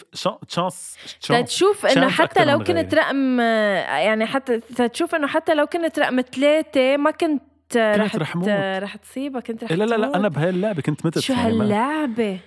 chance 0.49 0.99
تتشوف 1.23 1.87
إنه 1.87 2.09
حتى 2.09 2.45
لو 2.45 2.59
كنت. 2.59 2.95
رقم 2.95 3.41
يعني 3.41 4.27
حتى 4.27 4.61
تتشوف 4.61 5.15
إنه 5.15 5.27
حتى 5.27 5.55
لو 5.55 5.67
كنت 5.67 5.99
رقم 5.99 6.21
ثلاثة 6.21 6.97
ما 6.97 7.11
كنت 7.11 7.43
رح 7.77 8.17
رح 8.17 8.37
موت. 8.37 8.49
رح 8.83 8.97
تصيبها 8.97 9.41
كنت 9.41 9.65
رح 9.65 9.73
لا 9.73 9.85
لا 9.85 9.95
لا 9.95 9.97
تموت. 10.03 10.15
أنا 10.17 10.29
بهاللعبة 10.29 10.83
كنت 10.83 11.07
متت 11.07 11.19
شو 11.19 11.33
ما- 11.35 11.47
هاللعبة؟ 11.47 12.39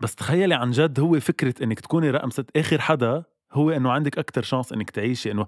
بس 0.00 0.14
تخيلي 0.14 0.54
عن 0.54 0.70
جد 0.70 1.00
هو 1.00 1.20
فكرة 1.20 1.54
إنك 1.64 1.80
تكوني 1.80 2.10
رقم 2.10 2.30
ست 2.30 2.56
آخر 2.56 2.80
حدا 2.80 3.22
هو 3.52 3.70
إنه 3.70 3.92
عندك 3.92 4.18
أكثر 4.18 4.42
شانس 4.42 4.72
إنك 4.72 4.90
تعيشي 4.90 5.30
إنه 5.32 5.46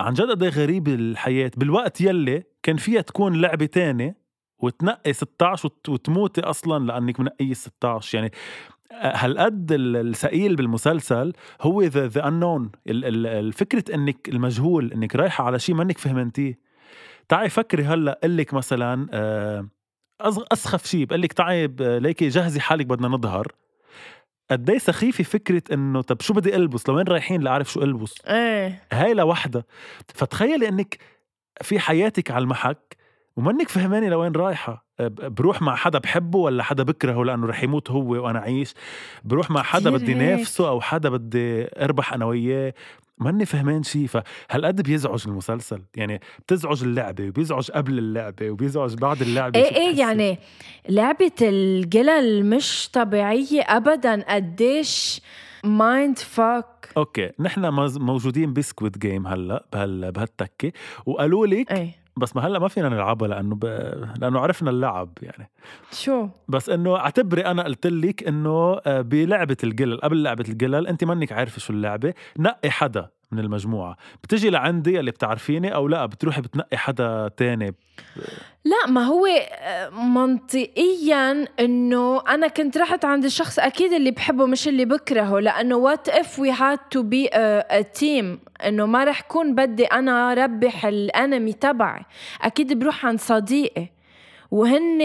عن 0.00 0.14
جد 0.14 0.30
قد 0.30 0.42
إيه 0.42 0.50
غريب 0.50 0.88
الحياة. 0.88 1.50
بالوقت 1.56 2.00
يلي 2.00 2.42
كان 2.62 2.76
فيها 2.76 3.00
تكون 3.00 3.40
لعبة 3.40 3.66
تانية 3.66 4.16
وتنقي 4.58 5.12
16 5.12 5.66
وت- 5.66 5.88
وتموتي 5.88 6.40
أصلا 6.40 6.84
لأنك 6.86 7.20
منقية 7.20 7.52
16 7.54 8.14
يعني 8.18 8.30
هالقد 8.92 9.72
ال- 9.72 9.96
الثقيل 9.96 10.56
بالمسلسل 10.56 11.32
هو 11.60 11.82
ذا 11.82 12.06
ذا 12.06 12.28
انون 12.28 12.70
الفكرة 12.88 13.94
إنك 13.94 14.28
المجهول 14.28 14.92
إنك 14.92 15.16
رايحة 15.16 15.44
على 15.44 15.58
شيء 15.58 15.74
منك 15.74 15.98
فهمنتيه. 15.98 16.69
تعي 17.30 17.48
فكري 17.48 17.84
هلأ 17.84 18.20
قل 18.22 18.36
لك 18.36 18.54
مثلا 18.54 19.06
آه، 19.12 19.66
أسخف 20.52 20.86
شيء 20.86 21.04
بقول 21.04 21.22
لك 21.22 21.32
تعي 21.32 21.66
ليكي 21.80 22.28
جهزي 22.28 22.60
حالك 22.60 22.86
بدنا 22.86 23.08
نظهر. 23.08 23.46
قد 24.50 24.70
إيه 24.70 24.78
سخيفة 24.78 25.24
فكرة 25.24 25.62
إنه 25.72 26.02
طب 26.02 26.20
شو 26.20 26.34
بدي 26.34 26.56
ألبس؟ 26.56 26.88
لوين 26.88 27.06
رايحين 27.06 27.40
لأعرف 27.40 27.72
شو 27.72 27.82
ألبس؟ 27.82 28.14
إيه. 28.26 28.82
هاي 28.92 29.14
لوحدها 29.14 29.64
فتخيلي 30.14 30.68
إنك 30.68 30.98
في 31.62 31.78
حياتك 31.78 32.30
على 32.30 32.42
المحك 32.42 32.96
ومنك 33.36 33.68
فهماني 33.68 34.08
لوين 34.08 34.32
رايحة. 34.32 34.86
ب- 35.00 35.34
بروح 35.34 35.62
مع 35.62 35.74
حدا 35.76 35.98
بحبه 35.98 36.38
ولا 36.38 36.62
حدا 36.62 36.82
بكرهه 36.82 37.24
لأنه 37.24 37.46
رح 37.46 37.62
يموت 37.62 37.90
هو 37.90 38.24
وأنا 38.24 38.38
أعيش 38.38 38.74
بروح 39.24 39.50
مع 39.50 39.62
حدا 39.62 39.90
بدي. 39.90 40.14
نافسه 40.14 40.68
أو 40.68 40.80
حدا 40.80 41.08
بدي 41.08 41.68
أربح 41.84 42.12
أنا 42.12 42.24
وياه؟ 42.24 42.74
ماني 43.20 43.46
فهمان 43.46 43.82
شي 43.82 44.06
فهالقد 44.06 44.82
بيزعج 44.82 45.22
المسلسل. 45.26 45.82
يعني 45.96 46.20
بتزعج 46.38 46.82
اللعبة 46.82 47.28
وبيزعج 47.28 47.70
قبل 47.70 47.98
اللعبة 47.98 48.50
وبيزعج 48.50 48.94
بعد 48.94 49.22
اللعبة 49.22 49.60
شو 49.60 49.66
إيه 49.66 49.76
إيه؟ 49.76 49.98
يعني 49.98 50.38
لعبة 50.88 51.32
الجلل 51.42 52.46
مش 52.46 52.88
طبيعية 52.92 53.60
ابدا. 53.62 54.34
قديش 54.34 55.20
mind 55.64 56.18
fuck 56.18 56.88
okay 56.96 57.30
نحن 57.40 57.66
موجودين 58.00 58.52
ب 58.52 58.60
Squid 58.60 58.98
Game 58.98 59.26
هلأ 59.26 59.64
بهال 59.72 60.12
بهالتكة. 60.12 60.72
وقالوا 61.06 61.46
لك 61.46 61.72
إيه. 61.72 62.00
بس 62.16 62.36
ما 62.36 62.46
هلأ 62.46 62.58
ما 62.58 62.68
فينا 62.68 62.88
نلعبها 62.88 63.28
لأنه 63.28 63.54
ب... 63.54 63.64
لأنه 64.18 64.40
عرفنا 64.40 64.70
اللعب 64.70 65.18
يعني. 65.22 65.50
شو؟ 65.92 66.28
بس 66.48 66.68
إنه 66.70 66.96
اعتبري 66.96 67.46
أنا 67.46 67.62
قلت 67.62 67.86
لك 67.86 68.28
إنه 68.28 68.80
آه، 68.86 69.00
بلعبة 69.00 69.56
الجلل 69.64 70.00
قبل 70.00 70.22
لعبة 70.22 70.44
الجلل 70.48 70.86
أنت 70.86 71.04
منك 71.04 71.32
عارفة 71.32 71.58
شو 71.58 71.72
اللعبة 71.72 72.14
نقي 72.38 72.70
حدا. 72.70 73.08
من 73.32 73.38
المجموعة. 73.38 73.96
بتجي 74.22 74.50
لعندي 74.50 75.00
اللي 75.00 75.10
بتعرفيني 75.10 75.74
أو 75.74 75.88
لا 75.88 76.06
بتروحي 76.06 76.40
بتنقي 76.40 76.76
حدا 76.76 77.30
تاني. 77.36 77.74
لا 78.64 78.86
ما 78.88 79.04
هو 79.04 79.26
آه، 79.26 79.88
منطقيا 79.88 81.46
إنه 81.60 82.22
أنا 82.28 82.48
كنت 82.48 82.78
رحت 82.78 83.04
عند 83.04 83.24
الشخص 83.24 83.58
أكيد 83.58 83.92
اللي 83.92 84.10
بحبه 84.10 84.46
مش 84.46 84.68
اللي 84.68 84.84
بكرهه 84.84 85.38
لأنه 85.38 85.76
what 85.76 86.08
if 86.08 86.38
we 86.38 86.50
had 86.50 86.78
to 86.78 87.02
be 87.02 87.28
team 87.94 88.40
إنه 88.66 88.86
ما 88.86 89.04
رح 89.04 89.20
كون 89.20 89.54
بدي 89.54 89.84
أنا 89.84 90.34
ربح 90.34 90.86
ال 90.86 90.97
enemy 90.97 91.52
تبعي. 91.52 92.02
أكيد 92.42 92.78
بروح 92.78 93.06
عند 93.06 93.20
صديقي. 93.20 93.99
وهن 94.50 95.00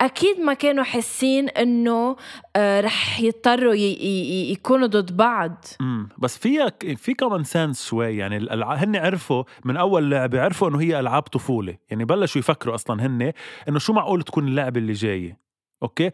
أكيد 0.00 0.40
ما 0.40 0.54
كانوا 0.54 0.84
حاسين 0.84 1.48
إنه 1.48 2.16
آه، 2.56 2.80
رح 2.80 3.20
يضطروا 3.20 3.74
يكونوا 3.74 4.86
ضد 4.86 5.16
بعض. 5.16 5.64
امم 5.80 6.08
بس 6.18 6.38
فيها 6.38 6.72
في 6.96 7.14
common 7.14 7.44
sense 7.44 7.86
شوي 7.88 8.16
يعني 8.16 8.46
هن 8.52 8.96
عرفوا 8.96 9.44
من 9.64 9.76
أول 9.76 10.10
لعبة 10.10 10.40
عرفوا 10.40 10.68
إنه 10.68 10.80
هي 10.80 11.00
ألعاب 11.00 11.22
طفولة. 11.22 11.78
يعني 11.90 12.04
بلشوا 12.04 12.38
يفكروا 12.38 12.74
أصلا 12.74 13.06
هن 13.06 13.32
إنه 13.68 13.78
شو 13.78 13.92
معقول 13.92 14.22
تكون 14.22 14.48
اللعبة 14.48 14.80
اللي 14.80 14.92
جاية. 14.92 15.48
okay؟ 15.82 16.10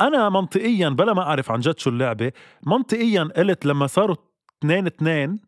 أنا 0.00 0.28
منطقيا 0.28 0.88
بلا 0.88 1.14
ما 1.14 1.22
أعرف 1.22 1.50
عن 1.50 1.60
جد 1.60 1.78
شو 1.78 1.90
اللعبة 1.90 2.32
منطقيا 2.66 3.28
قلت 3.36 3.66
لما 3.66 3.86
صاروا 3.86 4.16
اثنين 4.58 4.86
اثنين 4.86 5.40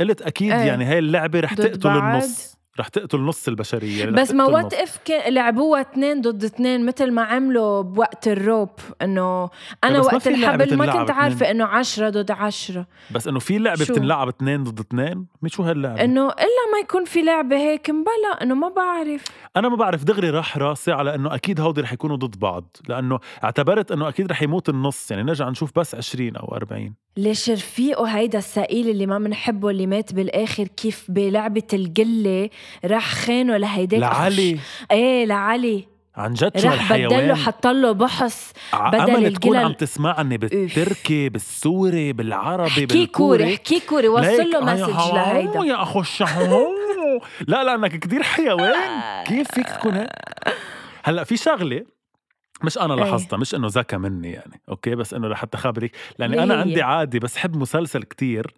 قلت 0.00 0.22
أكيد 0.22 0.52
إيه. 0.52 0.60
يعني 0.60 0.84
هاي 0.84 0.98
اللعبة 0.98 1.40
رح 1.40 1.54
تقتل 1.54 1.80
بعض. 1.80 2.14
النص 2.14 2.56
رح 2.80 2.88
تقتل 2.88 3.20
نص 3.20 3.48
البشرية 3.48 3.98
يعني 4.00 4.10
بس 4.12 4.30
ما 4.32 4.44
what. 4.44 4.74
if 4.74 4.98
لعبوها 5.28 5.80
اثنين 5.80 6.20
ضد 6.20 6.44
اثنين 6.44 6.86
مثل 6.86 7.10
ما 7.10 7.22
عملوا 7.22 7.82
بوقت 7.82 8.28
ال 8.28 8.36
rope 8.36 8.70
إنه 9.02 9.50
أنا 9.84 10.00
وقت 10.00 10.26
الحبل 10.26 10.76
ما 10.76 10.86
كنت. 10.86 11.10
عارفة 11.10 11.50
إنه 11.50 11.64
عشرة 11.64 12.10
ضد 12.10 12.30
عشرة 12.30 12.86
بس 13.10 13.26
إنه 13.28 13.38
في 13.38 13.58
لعبة؟ 13.58 13.84
بتنلعب 13.84 14.28
اثنين 14.28 14.64
ضد 14.64 14.80
اثنين 14.80 15.26
مش 15.42 15.52
شو 15.52 15.62
هاللعبة 15.62 16.04
إنه 16.04 16.26
إلا 16.26 16.72
ما 16.72 16.78
يكون 16.82 17.04
في 17.04 17.22
لعبة 17.22 17.56
هيك 17.56 17.90
مبلا 17.90 18.42
إنه 18.42 18.54
ما 18.54 18.68
بعرف 18.68 19.24
أنا 19.56 19.68
ما 19.68 19.76
بعرف 19.76 20.04
دغري 20.04 20.30
راح 20.30 20.58
راسي 20.58 20.92
على 20.92 21.14
إنه 21.14 21.34
أكيد 21.34 21.60
هودي 21.60 21.80
رح 21.80 21.92
يكونوا 21.92 22.16
ضد 22.16 22.38
بعض 22.38 22.76
لأنه 22.88 23.18
اعتبرت 23.44 23.92
إنه 23.92 24.08
أكيد 24.08 24.30
رح 24.30 24.42
يموت 24.42 24.68
النص 24.68 25.10
يعني 25.10 25.22
نرجع 25.22 25.48
نشوف 25.48 25.70
بس 25.78 25.94
20 25.94 26.36
أو 26.36 26.54
40 26.56 26.94
ليش 27.16 27.50
رفيقه 27.50 28.04
هيدا 28.04 28.38
السائل 28.38 28.88
اللي 28.88 29.06
ما 29.06 29.18
بنحبه 29.18 29.70
اللي 29.70 29.86
مات 29.86 30.12
بالآخر 30.12 30.66
كيف 30.66 31.04
بلعبة 31.08 31.62
القلة 31.72 32.50
راح 32.84 33.14
خانه 33.14 33.56
لهيداك 33.56 34.00
لعلي. 34.00 34.58
إيه 34.90 35.26
لعلي. 35.26 35.92
عن 36.16 36.34
جد 36.34 36.58
شو 36.58 36.68
راح 36.68 36.92
بدله 36.92 37.06
هالحيوان 37.06 37.34
حط 37.34 37.66
له 37.66 37.92
بحص 37.92 38.52
بدل 38.74 39.00
أمل 39.00 39.32
تكون 39.32 39.50
الجلل. 39.50 39.64
عم 39.64 39.72
تسمعني 39.72 40.38
بالتركي 40.38 41.28
بالسوري 41.28 42.12
بالعربي 42.12 42.70
حكي 42.70 42.86
كوري 42.86 43.04
بالكوري 43.06 43.56
حكي 43.56 43.80
كوري. 43.80 44.08
وصل 44.08 44.50
له 44.50 44.60
message 44.60 45.14
لهيدا. 45.14 45.60
يا 45.64 45.82
أخو 45.82 46.02
لا 47.46 47.64
لانك 47.64 47.96
كتير 47.96 48.22
حيوان. 48.22 49.24
كيف 49.24 49.48
فيك 49.50 49.68
تكون 49.68 49.94
هيك؟ 49.94 50.08
هلأ 51.04 51.24
في 51.24 51.36
شغلة 51.36 51.84
مش 52.62 52.78
أنا 52.78 52.94
إيه. 52.94 53.00
لاحظتها 53.00 53.36
مش 53.36 53.54
إنه 53.54 53.68
ذكى 53.70 53.96
مني 53.96 54.32
يعني 54.32 54.60
okay؟ 54.68 54.94
بس 54.94 55.14
إنه 55.14 55.28
لحتى 55.28 55.58
خبرك 55.58 55.90
لأني 56.18 56.42
أنا 56.42 56.54
هي؟ 56.54 56.60
عندي 56.60 56.82
عادة 56.82 57.18
بس 57.18 57.36
حب 57.36 57.56
مسلسل 57.56 58.02
كتير. 58.02 58.54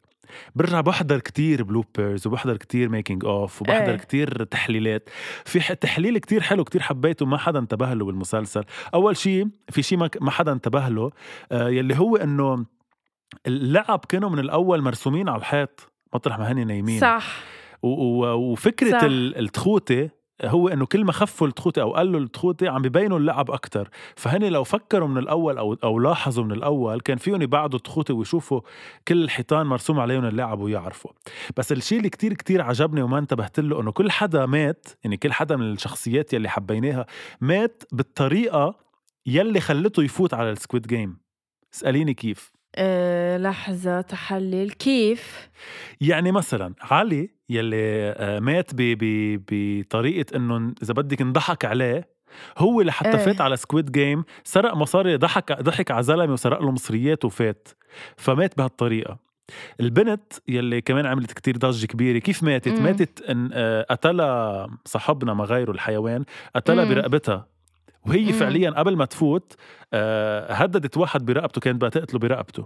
برجع 0.55 0.81
بحضر 0.81 1.19
كتير 1.19 1.63
bloopers 1.62 2.27
وبحضر 2.27 2.57
كتير 2.57 2.89
making 2.88 3.25
of 3.25 3.62
وبحضر 3.63 3.91
إيه. 3.91 3.97
كتير 3.97 4.45
تحليلات. 4.45 5.09
في 5.45 5.75
تحليل 5.75 6.19
كتير 6.19 6.41
حلو 6.41 6.65
كتير 6.65 6.83
حبيته 6.83 7.27
ما 7.27 7.39
حدا 7.39 7.59
انتبه 7.59 7.95
له 7.95 8.05
بالمسلسل. 8.05 8.65
أول 8.95 9.17
شيء 9.17 9.49
في 9.71 9.83
شيء 9.83 9.99
ما, 9.99 10.31
حدا 10.31 10.53
انتبه 10.53 10.89
له 10.89 11.11
آه 11.53 11.69
يلي 11.69 11.99
هو 11.99 12.17
إنه 12.17 12.67
اللعب 13.47 14.05
كانوا 14.09 14.31
من 14.31 14.39
الأول 14.39 14.83
مرسومين 14.83 15.29
على 15.29 15.39
الحيط. 15.39 15.93
مطرح 16.15 16.39
ما 16.39 16.53
هني 16.53 16.65
نايمين. 16.65 17.01
صح. 17.01 17.41
وفكرة 17.83 19.01
التخوتة 19.07 20.11
هو 20.42 20.68
إنه 20.68 20.87
كل 20.87 21.05
ما 21.05 21.12
خفوا 21.12 21.47
التخوته 21.47 21.83
أو 21.83 21.92
قلوا 21.94 22.20
التخوته 22.20 22.68
عم 22.70 22.83
ببينوا 22.83 23.18
اللعب 23.18 23.51
أكثر 23.51 23.88
فهني 24.16 24.51
لو 24.51 24.64
فكروا 24.64 25.09
من 25.09 25.18
الأول 25.18 25.59
أو 25.59 25.75
أو 25.85 25.99
لاحظوا 25.99 26.44
من 26.44 26.53
الأول 26.53 27.01
كان 27.01 27.16
فيهم 27.16 27.42
يبعدوا 27.42 27.79
التخوته 27.79 28.14
ويشوفوا 28.14 28.61
كل 29.09 29.23
الحيطان 29.25 29.66
مرسوم 29.66 30.01
عليهم 30.01 30.25
اللعب 30.25 30.61
ويعرفوا. 30.61 31.11
بس 31.57 31.73
الشيء 31.73 31.99
اللي 31.99 32.11
كتير 32.11 32.35
كتير 32.35 32.62
عجبني 32.62 33.03
وما 33.03 33.18
انتبهت 33.18 33.61
له 33.61 33.81
إنه 33.81 33.92
كل 33.92 34.11
حدا 34.11 34.47
مات 34.47 34.88
يعني 35.05 35.16
كل 35.16 35.33
حدا 35.33 35.57
من 35.57 35.73
الشخصيات 35.73 36.33
يلي 36.33 36.49
حبيناها 36.49 37.07
مات 37.40 37.83
بالطريقة 37.92 38.75
يلي 39.27 39.61
خلته 39.61 40.03
يفوت 40.03 40.35
على 40.35 40.51
ال 40.51 40.57
Squid 40.57 40.87
Game. 40.87 41.19
اسأليني 41.75 42.14
كيف. 42.14 42.54
أه 42.77 43.37
لحظة 43.39 44.01
تحلل 44.01 44.71
كيف 44.71 45.49
يعني 46.01 46.33
مثلا 46.33 46.75
علي 46.83 47.31
يلي 47.51 47.77
آه، 48.17 48.41
مات 48.41 48.75
ب- 48.75 48.77
ب- 49.01 49.43
بطريقة 49.51 50.37
إنه 50.37 50.75
إذا 50.83 50.95
بدك 50.95 51.21
انضحك 51.21 51.65
عليه 51.65 52.09
هو 52.59 52.83
لحتى 52.83 53.09
إيه. 53.11 53.17
فات 53.17 53.41
على 53.41 53.57
Squid 53.57 53.93
Game 53.93 54.25
سرق 54.45 54.75
مصاري 54.75 55.17
ضحك 55.17 55.53
ضحك 55.63 55.91
على 55.91 56.03
زلمه 56.03 56.33
وسرق 56.33 56.63
له 56.63 56.71
مصريات 56.71 57.25
وفات 57.25 57.69
فمات 58.17 58.57
بهالطريقة 58.59 59.19
البنت 59.81 60.33
يلي 60.49 60.81
كمان 60.81 61.07
عملت 61.07 61.33
كتير 61.33 61.57
ضجة 61.57 61.87
كبيرة 61.87 62.19
كيف 62.19 62.43
ماتت؟ 62.43 62.69
مم. 62.69 62.83
ماتت 62.85 63.23
إن 63.31 63.51
آه، 63.53 63.87
قتلها 63.91 64.69
صاحبنا 64.85 65.35
ما 65.35 65.45
غيره 65.45 65.71
الحيوان 65.71 66.25
قتلها. 66.57 66.85
برقبتها 66.85 67.47
وهي 68.07 68.25
مم. 68.25 68.33
فعليا 68.33 68.71
قبل 68.71 68.97
ما 68.97 69.05
تفوت 69.05 69.53
آه، 69.93 70.53
هددت 70.53 70.97
واحد 70.97 71.25
برقبته 71.25 71.61
كانت 71.61 71.77
بدها 71.77 71.88
تقتله 71.88 72.19
برقبته. 72.21 72.64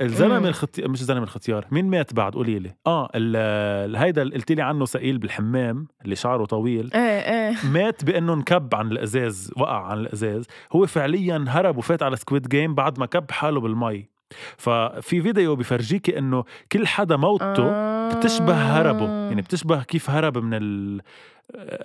الزلمة. 0.00 0.48
الختيار 0.48 0.88
مش 0.88 1.02
زلمه 1.04 1.22
الختيار 1.22 1.66
مين 1.70 1.84
مات 1.90 2.14
بعد؟ 2.14 2.32
قولي 2.34 2.58
لي. 2.58 2.74
آه 2.86 3.08
ال- 3.14 3.96
هيدا 3.96 4.22
اللي 4.22 4.34
قلت 4.34 4.52
لي 4.52 4.62
عنه 4.62 4.84
سئيل 4.84 5.18
بالحمام 5.18 5.88
اللي 6.04 6.16
شعره 6.16 6.44
طويل 6.44 6.90
إيه 6.94 7.00
إيه 7.00 7.56
مات 7.72 8.04
بأنه 8.04 8.34
انكب 8.34 8.74
عن 8.74 8.92
الأزاز 8.92 9.52
وقع 9.56 9.84
عن 9.86 9.98
الأزاز. 9.98 10.44
هو 10.72 10.86
فعليا 10.86 11.44
هرب 11.48 11.76
وفات 11.78 12.02
على 12.02 12.16
Squid 12.16 12.48
Game 12.48 12.74
بعد 12.74 12.98
ما 12.98 13.06
كب 13.06 13.30
حاله 13.30 13.60
بالمي. 13.60 14.08
ففي 14.56 15.22
فيديو 15.22 15.56
بفرجيكي 15.56 16.18
إنه 16.18 16.44
كل 16.72 16.86
حدا 16.86 17.16
موته 17.16 17.68
بتشبه 18.08 18.54
هربه 18.54 19.04
يعني 19.06 19.42
بتشبه 19.42 19.82
كيف 19.82 20.10
هرب 20.10 20.38
من 20.38 20.50
ال 20.54 21.00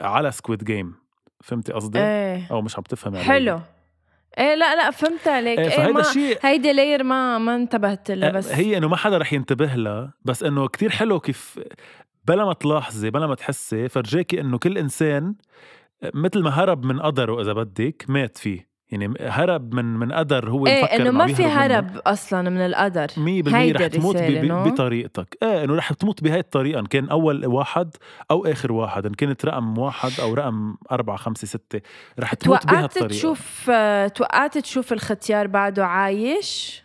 على 0.02 0.32
Squid 0.32 0.64
Game 0.64 0.94
فهمتي 1.44 1.74
قصدي؟ 1.74 2.00
إيه. 2.00 2.48
أو 2.52 2.62
مش 2.62 2.78
عم 2.78 2.84
تفهمي 2.84 3.18
علي؟ 3.18 3.26
حلو. 3.26 3.60
إيه 4.38 4.56
لا 4.56 4.76
لا 4.76 4.92
فهمت 4.92 5.28
عليك. 5.28 5.60
إيه 5.60 5.66
إيه 5.66 5.78
فهيدا 5.78 5.92
ما 5.92 6.00
الشيء 6.00 6.38
هيدي 6.42 6.74
layer 6.74 7.04
ما 7.04 7.38
ما 7.38 7.56
انتبهت 7.56 8.12
لها 8.12 8.30
بس 8.30 8.52
هي 8.52 8.78
إنه 8.78 8.88
ما 8.88 8.96
حدا 8.96 9.18
رح 9.18 9.34
ينتبه 9.34 9.76
لها 9.76 10.14
بس 10.26 10.44
إنه 10.44 10.68
كتير 10.68 10.90
حلو 10.90 11.20
كيف 11.20 11.60
بلا 12.26 12.46
ما 12.46 12.54
تلاحظي 12.54 13.10
بلا 13.10 13.28
ما 13.28 13.36
تحسي 13.36 13.90
فرجاكي 13.90 14.42
إنه 14.42 14.58
كل 14.58 14.78
إنسان 14.78 15.36
مثل 16.14 16.44
ما 16.44 16.50
هرب 16.50 16.86
من 16.86 17.00
قدره 17.00 17.42
إذا 17.42 17.54
بدك 17.54 18.06
مات 18.10 18.38
فيه. 18.38 18.71
يعني 18.92 19.14
هرب 19.22 19.74
من 19.74 19.86
من 19.86 20.12
قدر 20.12 20.50
هو 20.50 20.68
إيه 20.68 20.84
مفكر 20.84 21.02
إنه 21.02 21.12
ما 21.12 21.28
في 21.28 21.44
يهرب 21.44 21.84
منه. 21.84 21.92
هرب 21.92 21.98
أصلا 22.08 22.50
من 22.50 22.58
القدر 22.66 23.08
100% 23.08 23.18
هيدي 23.18 23.72
رح 23.72 23.88
تموت؟ 23.88 24.16
بطريقتك. 24.68 25.38
إيه 25.44 25.64
إنه 25.64 25.76
رح 25.76 25.94
تموت 25.94 26.24
بهاي 26.24 26.40
الطريقة 26.40 26.80
إن 26.80 26.86
كان 26.86 27.10
أول 27.10 27.46
واحد 27.46 27.96
أو 28.32 28.46
آخر 28.46 28.72
واحد 28.72 29.06
إن 29.06 29.14
كانت 29.14 29.46
رقم 29.46 29.78
واحد 29.78 30.12
أو 30.20 30.34
رقم 30.34 30.76
أربعة 30.92 31.18
خمسة 31.18 31.48
ستة 31.48 31.82
رح 32.20 32.34
تموت 32.34 32.62
توقعت 32.62 32.74
بهالطريقه 32.80 33.08
تشوف 33.08 33.70
آه، 33.70 34.08
توقعت 34.08 34.58
تشوف 34.58 34.94
الختيار 34.94 35.48
بعده 35.48 35.86
عايش؟ 35.86 36.84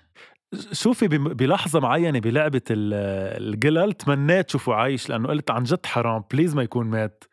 شوفي 0.73 1.09
بلحظة 1.09 1.81
معينة 1.81 2.19
بلعبة 2.21 2.63
ال- 2.71 3.55
القلل 3.55 3.93
تمنيت 3.93 4.51
شوفه 4.51 4.75
عايش 4.75 5.09
لأنه 5.11 5.29
قلت 5.29 5.51
عن 5.51 5.63
جد 5.63 5.87
حرام 5.87 6.25
بليز 6.33 6.55
ما 6.55 6.63
يكون 6.63 6.87
مات. 6.87 7.25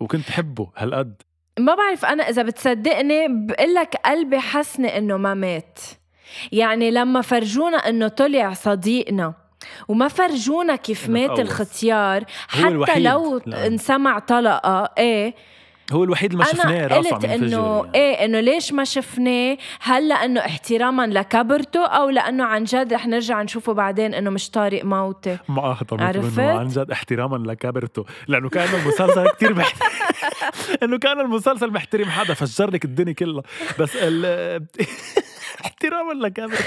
وكنت 0.00 0.30
حبه 0.30 0.70
هالقد. 0.76 1.22
ما 1.58 1.74
بعرف 1.74 2.04
أنا 2.04 2.28
إذا 2.28 2.42
بتصدقني 2.42 3.26
بقول 3.28 3.74
لك 3.74 3.96
قلبي 4.06 4.38
حسني 4.40 4.98
إنه 4.98 5.16
ما 5.16 5.34
مات. 5.34 5.78
يعني 6.52 6.90
لما 6.90 7.20
فرجونا 7.20 7.76
إنه 7.76 8.08
طلع 8.08 8.52
صديقنا 8.52 9.34
وما 9.88 10.08
فرجونا 10.08 10.76
كيف 10.76 11.08
مات. 11.08 11.40
الختيار 11.40 12.24
حتى 12.48 12.64
لو 13.00 13.38
لأن- 13.40 13.54
انسمع 13.54 14.18
طلقة 14.18 14.90
إيه 14.98 15.34
هو 15.92 16.04
الوحيد 16.04 16.32
اللي 16.32 16.44
ما 16.44 16.50
شفناه 16.50 16.86
راسه 16.86 17.10
قلت 17.10 17.24
إنه 17.24 17.76
يعني. 17.76 17.94
إيه 17.94 18.24
إنه 18.24 18.40
ليش 18.40 18.72
ما 18.72 18.84
شفناه؟ 18.84 19.58
هل 19.80 20.08
لأنه 20.08 20.40
احتراما 20.40 21.06
لكبرته 21.06 21.86
أو 21.86 22.10
لأنه 22.10 22.44
عن 22.44 22.64
جد 22.64 22.92
رح 22.94 23.06
نرجع 23.06 23.42
نشوفه 23.42 23.72
بعدين 23.72 24.14
إنه 24.14 24.30
مش 24.30 24.50
طارق 24.50 24.84
موتة. 24.84 25.38
ما 25.48 25.70
اهضمت 25.70 26.02
عرفت؟ 26.02 26.38
منه 26.38 26.58
عن 26.58 26.68
جد 26.68 26.90
احتراما 26.90 27.36
لكبرته 27.52 28.04
لأنه 28.28 28.48
كان 28.48 28.68
المسلسل 28.80 29.28
كتير 29.36 29.54
محترم 29.54 29.88
إنه 30.82 30.98
كان 30.98 31.20
المسلسل 31.20 31.70
محترم 31.70 32.04
حدا 32.04 32.34
فجر 32.34 32.70
لك 32.70 32.84
الدنيا 32.84 33.12
كلها. 33.12 33.42
بس 33.78 33.90
ال 33.96 34.66
احتراما 35.64 36.12
لكبرته 36.12 36.64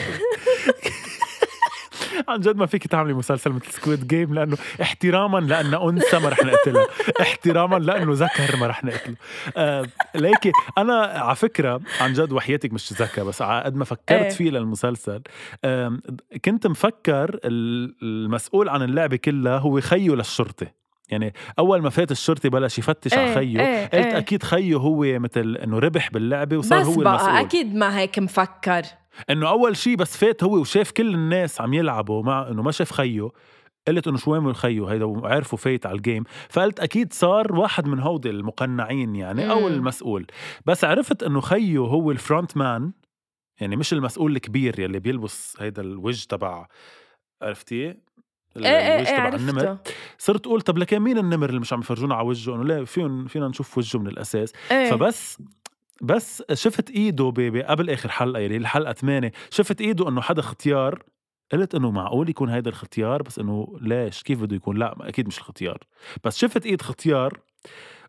عن 2.28 2.39
جد 2.39 2.56
ما 2.56 2.65
فيك 2.65 2.88
تعملي 2.88 3.13
مسلسل 3.13 3.52
مثل 3.52 3.71
Squid 3.71 4.08
Game 4.08 4.34
لأنه 4.34 4.58
احتراما 4.82 5.38
لأنه 5.39 5.89
أنثى 5.89 6.19
ما 6.19 6.30
رح 6.30 6.43
نقتلها 6.45 6.86
احتراما 7.21 7.76
لأنه 7.76 8.12
ذكر 8.13 8.56
ما 8.58 8.67
رح 8.67 8.84
نقتله. 8.84 9.15
آه 9.58 9.86
ليكي 10.15 10.52
أنا 10.78 10.93
على 11.02 11.36
فكرة 11.36 11.82
عن 12.02 12.13
جد 12.13 12.32
وحياتك 12.32 12.74
مش 12.74 12.93
ذكى 12.93 13.21
بس 13.24 13.41
على 13.41 13.63
قد 13.63 13.76
ما 13.76 13.86
فكرت 13.86 14.12
إيه. 14.12 14.30
فيه 14.30 14.50
للمسلسل 14.50 15.21
آم، 15.65 16.02
كنت 16.45 16.67
مفكر 16.67 17.39
ال- 17.45 17.95
المسؤول 18.04 18.69
عن 18.69 18.82
اللعبة 18.82 19.15
كلها 19.17 19.58
هو 19.58 19.82
خيه 19.82 20.10
للشرطة. 20.15 20.67
يعني 21.10 21.34
أول 21.60 21.82
ما 21.82 21.89
فات 21.89 22.12
الشرطي 22.12 22.50
بلش 22.50 22.78
يفتش 22.80 23.13
على 23.13 23.28
إيه، 23.28 23.36
خيه 23.36 23.60
إيه، 23.60 23.84
قلت 23.86 23.93
إيه. 23.93 24.17
أكيد 24.17 24.43
خيه 24.43 24.76
هو 24.76 25.19
مثل 25.19 25.58
إنه 25.63 25.80
ربح 25.80 26.10
باللعبة 26.12 26.58
وصار 26.58 26.80
بس 26.82 26.86
هو 26.88 26.95
بقى 26.95 27.13
المسؤول. 27.15 27.36
أكيد 27.36 27.76
ما 27.76 28.00
هيك 28.00 28.19
مفكر. 28.19 28.82
إنه 29.30 29.50
أول 29.50 29.78
شيء 29.78 29.95
بس 29.95 30.17
فات 30.17 30.43
هو 30.43 30.58
وشاف 30.58 30.91
كل 30.91 31.13
الناس 31.13 31.62
عم 31.62 31.74
يلعبوا 31.74 32.24
مع 32.24 32.47
إنه 32.47 32.62
ما 32.62 32.71
شاف 32.71 32.91
خيه 32.91 33.30
قلت 33.88 34.08
إنه 34.08 34.17
شو 34.17 34.32
وين 34.32 34.54
خيه 34.54 34.91
هيدا 34.91 35.06
وعرفوا 35.06 35.58
فايت 35.58 35.86
على 35.86 35.95
الجيم 35.95 36.24
فقلت 36.50 36.80
أكيد 36.80 37.13
صار 37.13 37.56
واحد 37.56 37.88
من 37.88 38.00
هودي 38.00 38.30
المقنعين 38.30 39.15
يعني 39.15 39.52
أو. 39.52 39.67
المسؤول. 39.67 40.28
بس 40.65 40.84
عرفت 40.84 41.24
إنه 41.24 41.41
خيه 41.41 41.78
هو 41.78 42.12
front 42.12 42.58
man 42.58 42.91
يعني 43.62 43.76
مش 43.76 43.93
المسؤول 43.93 44.36
الكبير 44.36 44.80
يلي 44.80 45.00
بيلبس 45.00 45.56
هيدا 45.60 45.82
الوجه 45.82 46.26
تبع 46.28 46.67
عرفتي؟ 47.41 47.76
إيه 47.76 47.97
إيه 48.58 48.97
إيه 48.97 49.04
تبع 49.04 49.28
النمر. 49.28 49.78
صرت 50.17 50.47
أقول 50.47 50.62
طب 50.62 50.78
لكن 50.78 51.00
مين 51.00 51.17
النمر 51.17 51.50
اللي 51.50 51.60
مش 51.60 51.74
عم 51.74 51.80
يفرجونا 51.80 52.15
على 52.15 52.28
وجهه؟ 52.28 52.56
إنه 52.56 52.63
لا 52.63 52.86
فيهم 52.86 53.28
فينا 53.28 53.47
نشوف 53.47 53.78
وجهه 53.78 54.00
من 54.00 54.08
الأساس. 54.08 54.54
إيه. 54.71 54.91
فبس 54.91 55.38
بس 56.02 56.44
شفت 56.54 56.90
إيده 56.90 57.26
قبل 57.68 57.90
آخر 57.90 58.10
حلقة 58.10 58.40
يعني 58.40 58.58
الحلقة 58.58 58.94
8 58.94 59.32
شفت 59.50 59.82
إيده 59.82 60.10
إنه 60.10 60.22
حدا 60.22 60.42
ختيار 60.42 61.04
قلت 61.52 61.76
إنه 61.76 61.92
معقول 61.92 62.30
يكون 62.30 62.50
هيدا 62.50 62.70
الختيار 62.70 63.22
بس 63.22 63.40
إنه 63.40 63.78
ليش؟ 63.82 64.24
كيف 64.24 64.42
بده 64.42 64.56
يكون؟ 64.56 64.78
لا 64.78 64.96
أكيد 65.02 65.28
مش 65.28 65.38
الختيار 65.38 65.78
بس 66.24 66.38
شفت 66.38 66.66
إيد 66.66 66.82
ختيار 66.82 67.40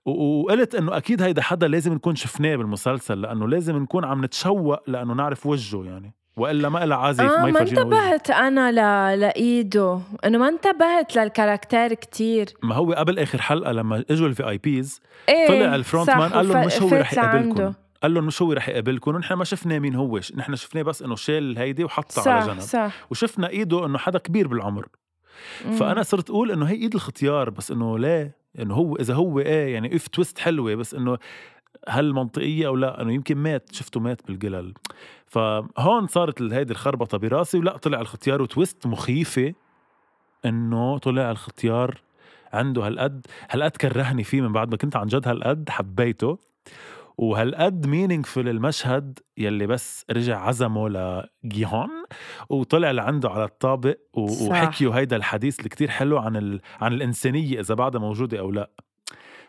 وقلت 0.04 0.74
إنه 0.74 0.96
أكيد 0.96 1.22
هيدا 1.22 1.42
حدا 1.42 1.68
لازم 1.68 1.92
نكون 1.94 2.16
شفناه 2.16 2.56
بالمسلسل 2.56 3.20
لأنه 3.20 3.48
لازم 3.48 3.76
نكون 3.76 4.04
عم 4.04 4.24
نتشوق 4.24 4.90
لأنه 4.90 5.14
نعرف 5.14 5.46
وجهه 5.46 5.84
يعني. 5.84 6.14
وإلا 6.36 6.68
ما 6.68 6.86
لها 6.86 6.96
عازف 6.96 7.20
آه 7.20 7.46
ما 7.46 7.60
انتبهت 7.60 8.30
أنا 8.30 8.72
ل... 8.72 9.20
لإيده 9.20 10.00
إنه 10.24 10.38
ما 10.38 10.48
انتبهت 10.48 11.16
لل 11.16 11.31
character 11.31 11.94
كتير. 11.94 12.46
ما 12.62 12.74
هو 12.74 12.92
قبل 12.92 13.18
آخر 13.18 13.40
حلقة 13.40 13.72
لما 13.72 14.04
إجوا 14.10 14.28
ال 14.28 14.48
VIPs 14.48 15.00
إيه 15.28 15.48
طلع 15.48 15.74
ال 15.74 15.80
front 15.80 16.10
man 16.10 16.30
قال 16.30 16.48
لهم 16.48 16.66
مش 16.66 16.82
هو 16.82 16.88
رح 16.88 17.12
يقابلكم. 17.12 17.72
قال 18.02 18.14
لهم 18.14 18.26
مش 18.26 18.42
هو 18.42 18.52
رح 18.52 18.68
يقابلكم. 18.68 19.14
ونحن 19.14 19.34
ما 19.34 19.44
شفنا 19.44 19.78
مين 19.78 19.94
هو 19.94 20.20
نحن 20.36 20.56
شفناه 20.56 20.82
بس 20.82 21.02
إنه 21.02 21.16
شال 21.16 21.58
هيدي 21.58 21.84
وحطها 21.84 22.32
على 22.32 22.42
صح 22.42 22.48
جنب. 22.52 22.60
صح. 22.60 22.92
وشفنا 23.10 23.48
ايده 23.48 23.86
إنه 23.86 23.98
حدا 23.98 24.18
كبير 24.18 24.48
بالعمر. 24.48 24.88
مم. 25.64 25.72
فأنا 25.72 26.02
صرت 26.02 26.30
أقول 26.30 26.50
إنه 26.50 26.66
هي 26.66 26.74
إيد 26.74 26.94
الختيار 26.94 27.50
بس 27.50 27.70
إنه 27.70 27.98
ليه؟ 27.98 28.36
إنه 28.58 28.74
هو 28.74 28.96
إذا 28.96 29.14
هو 29.14 29.38
إيه 29.38 29.74
يعني 29.74 29.96
if 29.96 30.08
twist 30.08 30.38
حلوة 30.38 30.74
بس 30.74 30.94
إنه 30.94 31.18
هل 31.88 32.12
منطقية 32.12 32.66
أو 32.66 32.76
لا؟ 32.76 33.02
إنه 33.02 33.12
يمكن 33.12 33.36
مات 33.36 33.72
شفته 33.72 34.00
مات 34.00 34.26
بالقلل 34.26 34.74
فهون 35.26 36.06
صارت 36.06 36.42
هيدي 36.42 36.72
الخربطة 36.72 37.18
براسي 37.18 37.58
ولا 37.58 37.76
طلع 37.76 38.00
الختيار 38.00 38.42
و 38.42 38.50
twist 38.50 38.86
مخيفة 38.86 39.54
إنه 40.44 40.98
طلع 40.98 41.30
الختيار 41.30 42.00
عنده 42.52 42.86
هالقد. 42.86 43.26
هالقد 43.50 43.70
كرهني 43.70 44.24
فيه 44.24 44.40
من 44.40 44.52
بعد 44.52 44.70
ما 44.70 44.76
كنت 44.76 44.96
عن 44.96 45.06
جد 45.06 45.28
هالقد 45.28 45.68
حبيته. 45.68 46.38
وهالقد 47.18 47.86
مينينغفul 47.86 48.36
المشهد 48.38 49.18
يلي 49.38 49.66
بس 49.66 50.04
رجع 50.10 50.40
عزمه 50.40 50.88
لجيهون 50.88 51.90
وطلع 52.48 52.90
لعنده 52.90 53.30
على 53.30 53.44
الطابق. 53.44 53.96
وحكيوا 54.14 54.94
هيدا 54.94 55.16
الحديث 55.16 55.58
اللي 55.58 55.68
كتير 55.68 55.88
حلو 55.88 56.18
عن 56.18 56.36
ال... 56.36 56.60
عن 56.80 56.92
الإنسانية 56.92 57.60
إذا 57.60 57.74
بعدها 57.74 58.00
موجودة 58.00 58.38
أو 58.38 58.50
لا. 58.50 58.70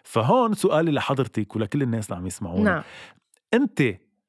فهون 0.04 0.54
سؤالي 0.54 0.92
لحضرتك 0.92 1.56
ولكل 1.56 1.82
الناس 1.82 2.06
اللي 2.06 2.18
عم 2.18 2.28
يسمعونا 2.28 2.72
نعم. 2.72 2.84
أنت 3.54 3.84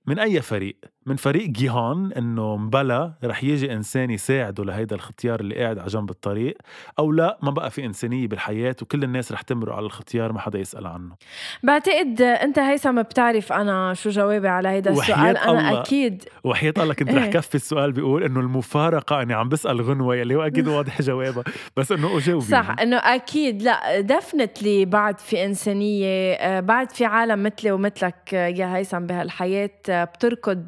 من 0.07 0.19
أي 0.19 0.43
فريق؟ 0.43 0.77
من 1.07 1.17
فريق 1.17 1.49
جيهان 1.49 2.13
إنه 2.13 2.57
مبلا 2.57 3.13
رح 3.25 3.45
يجي 3.45 3.73
إنسان 3.73 4.11
يساعده 4.11 4.65
لهيدا 4.65 4.97
الختيار 4.97 5.41
اللي 5.41 5.55
قاعد 5.55 5.79
على 5.79 5.89
جنب 5.89 6.11
الطريق 6.11 6.57
أو 6.99 7.13
لا 7.13 7.39
ما 7.43 7.51
بقى 7.51 7.71
في 7.71 7.85
إنسانية 7.85 8.29
بالحياة 8.29 8.77
وكل 8.83 9.05
الناس 9.05 9.33
رح 9.33 9.43
تمرق 9.43 9.75
على 9.75 9.87
الختيار 9.87 10.33
ما 10.33 10.41
حدا 10.41 10.59
يسأل 10.59 10.87
عنه. 10.87 11.15
بعتقد 11.63 12.23
أنت 12.23 12.59
هيثم 12.59 13.03
بتعرف 13.03 13.53
أنا 13.53 13.95
شو 13.95 14.11
جوابي 14.11 14.49
على 14.49 14.69
هيدا 14.69 14.91
السؤال. 14.91 15.37
أنا 15.37 15.51
الله. 15.51 15.81
أكيد. 15.81 16.25
وحياة 16.45 16.75
الله 16.79 16.95
كنت 16.95 17.11
رح 17.11 17.23
إيه. 17.23 17.31
كفي 17.31 17.55
السؤال 17.55 17.93
بيقول 17.93 18.25
إنه 18.25 18.41
المفارقة 18.41 19.23
أني 19.23 19.35
عم 19.35 19.49
بسأل 19.49 19.83
غنوة 19.83 20.17
يلي 20.17 20.35
هو 20.35 20.43
أكيد 20.43 20.69
واضح 20.69 21.03
جوابها 21.03 21.45
بس 21.77 21.93
إنه 21.93 22.17
اجاوبي 22.19 22.45
صح 22.45 22.77
إنه 22.83 22.97
أكيد. 22.97 23.63
لا 23.63 24.01
دفنتلي 24.01 24.85
بعد 24.85 25.19
في 25.19 25.45
إنسانية 25.45 26.35
آه، 26.35 26.61
بعد 26.61 26.91
في 26.91 27.05
عالم 27.05 27.43
مثلي 27.43 27.73
ومثلك 27.73 28.35
آه، 28.35 28.47
يا 28.47 28.77
هيثم 28.77 28.99
بهالحياة 29.07 29.71
آه، 29.89 30.05
بتركض 30.05 30.65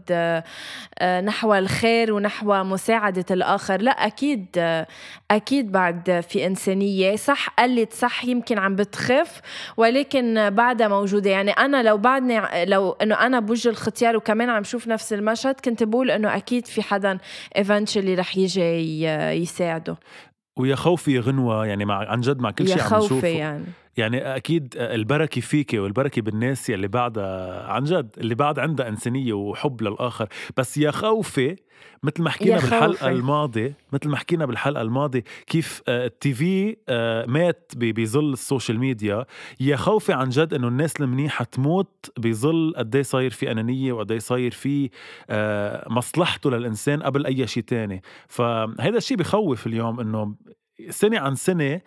نحو 1.24 1.54
الخير 1.54 2.12
ونحو 2.12 2.64
مساعدة 2.64 3.24
الآخر. 3.30 3.80
لا 3.80 3.90
أكيد 3.90 4.46
آه، 4.58 4.86
أكيد 5.30 5.72
بعد 5.72 6.24
في 6.28 6.46
إنسانية. 6.46 7.16
صح 7.16 7.48
قلت 7.48 7.92
صح 7.92 8.24
يمكن 8.24 8.58
عم 8.58 8.76
بتخف 8.76 9.40
ولكن 9.76 10.50
بعدها 10.50 10.88
موجودة. 10.88 11.30
يعني 11.30 11.50
أنا 11.50 11.82
لو 11.82 11.98
بعدني 11.98 12.64
لو 12.64 12.90
إنه 12.90 13.14
أنا 13.14 13.40
بوجه 13.40 13.68
الختيار 13.68 14.16
وكمان 14.16 14.50
عم 14.50 14.64
شوف 14.64 14.88
نفس 14.88 15.12
المشهد 15.12 15.54
كنت 15.64 15.82
بقول 15.82 16.10
إنه 16.10 16.36
أكيد 16.36 16.66
في 16.66 16.82
حدا 16.82 17.18
ايفنتشلي 17.56 18.14
رح 18.14 18.36
يجي 18.36 19.02
يساعده. 19.42 19.96
ويا 20.58 20.76
خوفي 20.76 21.14
يا 21.14 21.20
غنوة 21.20 21.66
يعني 21.66 21.84
مع 21.84 22.10
عن 22.10 22.20
جد 22.20 22.38
مع 22.38 22.50
كل 22.50 22.68
شيء 22.68 22.82
عم 22.82 22.98
نشوفه. 22.98 23.28
يعني. 23.28 23.64
يعني 23.96 24.36
أكيد 24.36 24.74
البركة 24.76 25.40
فيك 25.40 25.74
والبركة 25.74 26.22
بالناس 26.22 26.70
يلي 26.70 26.88
بعدها 26.88 27.66
عن 27.66 27.84
جد 27.84 28.10
اللي 28.18 28.34
بعد 28.34 28.58
عندها 28.58 28.88
إنسانية 28.88 29.32
وحب 29.32 29.82
للآخر. 29.82 30.28
بس 30.56 30.78
يا 30.78 30.90
خوفي 30.90 31.56
مثل 32.02 32.22
ما 32.22 32.30
حكينا 32.30 32.56
بالحلقة. 32.56 33.08
الماضية 33.08 33.76
مثل 33.92 34.08
ما 34.08 34.16
حكينا 34.16 34.46
بالحلقة 34.46 34.82
الماضية 34.82 35.24
كيف 35.46 35.82
آه، 35.88 36.06
ال 36.06 36.34
TV 36.34 36.76
آه، 36.88 37.26
مات 37.26 37.72
بظل 37.76 38.32
ال 38.32 38.39
social 38.39 38.78
media. 38.78 39.24
يا 39.60 39.76
خوفي 39.76 40.12
عن 40.12 40.28
جد 40.28 40.54
إنه 40.54 40.68
الناس 40.68 41.00
المنيحة 41.00 41.44
تموت 41.44 42.10
بظل 42.18 42.74
قد 42.76 42.96
إيه 42.96 43.02
صاير 43.02 43.30
في 43.30 43.52
أنانية 43.52 43.92
وقد 43.92 44.12
إيه 44.12 44.18
صاير 44.18 44.50
في 44.50 44.90
آه، 45.30 45.86
مصلحته 45.90 46.50
للإنسان 46.50 47.02
قبل 47.02 47.26
أي 47.26 47.46
شيء 47.46 47.62
تاني. 47.62 48.02
فهذا 48.28 48.96
الشيء 48.96 49.16
بخوف 49.16 49.66
اليوم 49.66 50.00
إنه 50.00 50.34
سنة 50.90 51.18
عن 51.18 51.34
سنة 51.34 51.80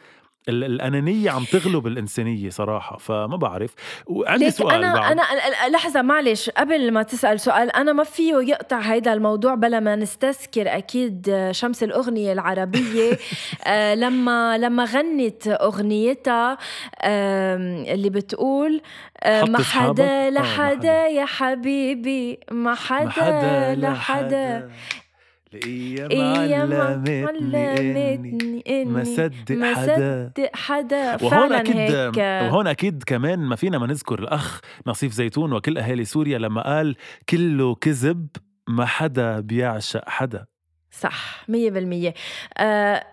الأنانية 0.49 1.31
عم 1.31 1.43
تغلب 1.43 1.87
الإنسانية 1.87 2.49
صراحة 2.49 2.97
فما 2.97 3.37
بعرف 3.37 3.73
وعندي 4.07 4.51
سؤال 4.51 4.83
أنا 4.83 4.93
بعد. 4.93 5.11
أنا 5.11 5.69
لحظة 5.69 6.01
معلش 6.01 6.49
قبل 6.49 6.91
ما 6.91 7.03
تسأل 7.03 7.39
سؤال 7.39 7.75
أنا 7.75 7.93
ما 7.93 8.03
فيه 8.03 8.35
يقطع 8.35 8.79
هيدا 8.79 9.13
الموضوع 9.13 9.55
بلا 9.55 9.79
ما 9.79 9.95
نستذكر 9.95 10.77
أكيد 10.77 11.49
شمس 11.51 11.83
الأغنية 11.83 12.33
العربية 12.33 13.17
آه 13.67 13.95
لما 13.95 14.57
لما 14.57 14.83
غنت 14.83 15.47
أغنيتها 15.47 16.57
اللي 17.93 18.09
بتقول 18.09 18.81
آه، 19.23 19.43
ما؟ 19.43 19.59
حدا 19.63 20.27
آه، 20.27 20.29
لحدا 20.29 21.07
يا 21.07 21.25
حبيبي 21.25 22.39
ما 22.51 22.75
حدا 22.75 23.75
لحدا 23.75 24.69
الأيام 25.53 26.11
أيام 26.11 26.73
علمتني 27.27 28.63
إني 28.67 28.85
ما 28.85 29.03
صدق 29.03 29.63
حدا. 29.75 30.31
صدق 30.37 30.49
حدا. 30.55 31.23
وهون 31.23 31.53
أكيد 31.53 31.75
هيك. 31.77 32.17
وهون 32.17 32.67
أكيد 32.67 33.03
كمان 33.03 33.39
ما 33.39 33.55
فينا 33.55 33.77
ما 33.77 33.87
نذكر 33.87 34.19
الأخ 34.19 34.61
نصيف 34.87 35.11
زيتون 35.13 35.53
وكل 35.53 35.77
أهالي 35.77 36.05
سوريا 36.05 36.37
لما 36.37 36.61
قال 36.75 36.95
كله 37.29 37.75
كذب 37.75 38.27
ما 38.67 38.85
حدا 38.85 39.39
بيعشق 39.39 40.09
حدا. 40.09 40.45
صح 40.91 41.43
مية 41.49 41.71
بالمية. 41.71 42.13
آه 42.57 42.63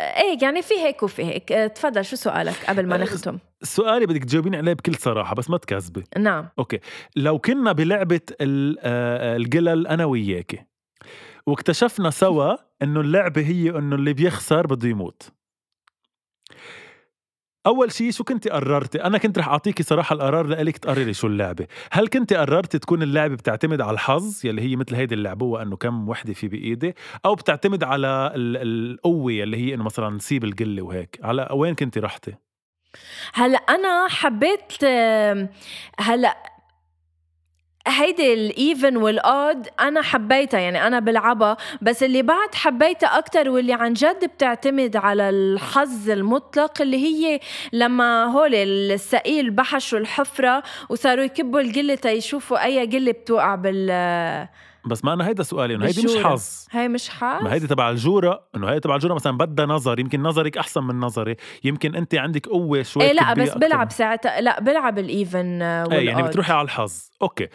إيه 0.00 0.38
يعني 0.42 0.62
في 0.62 0.74
هيك 0.74 1.02
وفي 1.02 1.24
هيك. 1.24 1.52
آه 1.52 1.66
تفضل 1.66 2.04
شو 2.04 2.16
سؤالك 2.16 2.54
قبل 2.68 2.86
ما 2.86 2.94
آه، 2.94 2.98
نختم؟ 2.98 3.38
سؤالي 3.62 4.06
بدك 4.06 4.24
تجاوبيني 4.24 4.56
عليه 4.56 4.72
بكل 4.72 4.94
صراحة 4.94 5.34
بس 5.34 5.50
ما 5.50 5.58
تكذبي 5.58 6.04
نعم. 6.18 6.48
أوكي. 6.58 6.78
لو 7.16 7.38
كنا 7.38 7.72
بلعبة 7.72 8.20
ال- 8.40 8.76
آه، 8.80 9.36
القلل 9.36 9.86
أنا 9.86 10.04
وياكي 10.04 10.58
واكتشفنا 11.46 12.10
سوا 12.10 12.56
إنه 12.82 13.00
اللعبة 13.00 13.46
هي 13.46 13.70
إنه 13.70 13.96
اللي 13.96 14.12
بيخسر 14.12 14.66
بده 14.66 14.88
يموت. 14.88 15.32
أول 17.66 17.92
شيء 17.92 18.10
شو 18.10 18.24
كنت 18.24 18.48
قررتي؟ 18.48 19.04
أنا 19.04 19.18
كنت 19.18 19.38
رح 19.38 19.48
أعطيكي 19.48 19.82
صراحة 19.82 20.14
القرار 20.14 20.46
لإلك 20.46 20.78
تقرري 20.78 21.14
شو 21.14 21.26
اللعبة. 21.26 21.66
هل 21.92 22.08
كنت 22.08 22.32
قررتي 22.32 22.78
تكون 22.78 23.02
اللعبة 23.02 23.34
بتعتمد 23.34 23.80
على 23.80 23.94
الحظ 23.94 24.46
يلي 24.46 24.62
هي 24.62 24.76
مثل 24.76 24.94
هيدي 24.94 25.14
اللعبوه 25.14 25.62
إنه 25.62 25.76
كم 25.76 26.08
وحدة 26.08 26.32
في 26.32 26.48
بإيدي 26.48 26.94
أو 27.24 27.34
بتعتمد 27.34 27.84
على 27.84 28.32
ال- 28.34 28.56
القوة 28.92 29.32
يلي 29.32 29.56
هي 29.56 29.74
إنه 29.74 29.84
مثلا 29.84 30.10
نسيب 30.10 30.44
القلة 30.44 30.82
وهيك؟ 30.82 31.18
على 31.22 31.48
وين 31.52 31.74
كنت 31.74 31.98
رحتي؟ 31.98 32.34
هلا 33.34 33.58
أنا 33.58 34.08
حبيت 34.08 34.84
هلا 36.00 36.55
هيدي 37.86 38.34
الايفن 38.34 38.96
والاود 38.96 39.68
أنا 39.80 40.02
حبيتها 40.02 40.60
يعني 40.60 40.86
أنا 40.86 41.00
بلعبها 41.00 41.56
بس 41.82 42.02
اللي 42.02 42.22
بعد 42.22 42.54
حبيتها 42.54 43.18
أكتر 43.18 43.50
واللي 43.50 43.72
عن 43.72 43.92
جد 43.92 44.24
بتعتمد 44.24 44.96
على 44.96 45.30
الحظ 45.30 46.10
المطلق 46.10 46.82
اللي 46.82 46.96
هي 46.96 47.40
لما 47.72 48.24
هول 48.24 48.54
السقيل 48.54 49.50
بحشوا 49.50 49.98
الحفرة 49.98 50.62
وصاروا 50.88 51.24
يكبوا 51.24 51.60
القله 51.60 51.94
تيشوفوا 51.94 52.64
أي 52.64 52.86
قله 52.86 53.12
بتوقع 53.12 53.54
بال 53.54 54.46
بس 54.86 55.04
ما 55.04 55.12
أنا 55.12 55.28
هيدا 55.28 55.42
سؤالي 55.42 55.74
إنه 55.74 55.86
هيدي 55.86 56.04
مش. 56.04 56.16
حظ. 56.16 56.66
هي 56.70 56.88
مش 56.88 57.08
حظ؟ 57.10 57.42
ما 57.44 57.52
هيدي 57.52 57.66
تبع 57.66 57.90
الجورة 57.90 58.48
إنه 58.56 58.68
هيدي 58.68 58.80
تبع 58.80 58.94
الجورة 58.94 59.14
مثلا 59.14 59.36
بدها 59.36 59.66
نظر 59.66 60.00
يمكن 60.00 60.22
نظرك 60.22 60.58
أحسن 60.58 60.82
من 60.82 61.00
نظري. 61.00 61.36
يمكن 61.64 61.94
أنت 61.94 62.14
عندك 62.14 62.46
قوة 62.46 62.82
شوي 62.82 63.02
إيه 63.02 63.12
لا 63.12 63.34
بس 63.34 63.54
بلعب 63.54 63.90
ساعتها 63.90 64.40
لا 64.40 64.60
بلعب 64.60 64.98
الايفن 64.98 65.62
آه، 65.62 65.92
إيه 65.92 66.06
يعني. 66.06 66.22
بتروحي 66.22 66.52
على 66.52 66.64
الحظ. 66.64 67.08
أوكي. 67.22 67.48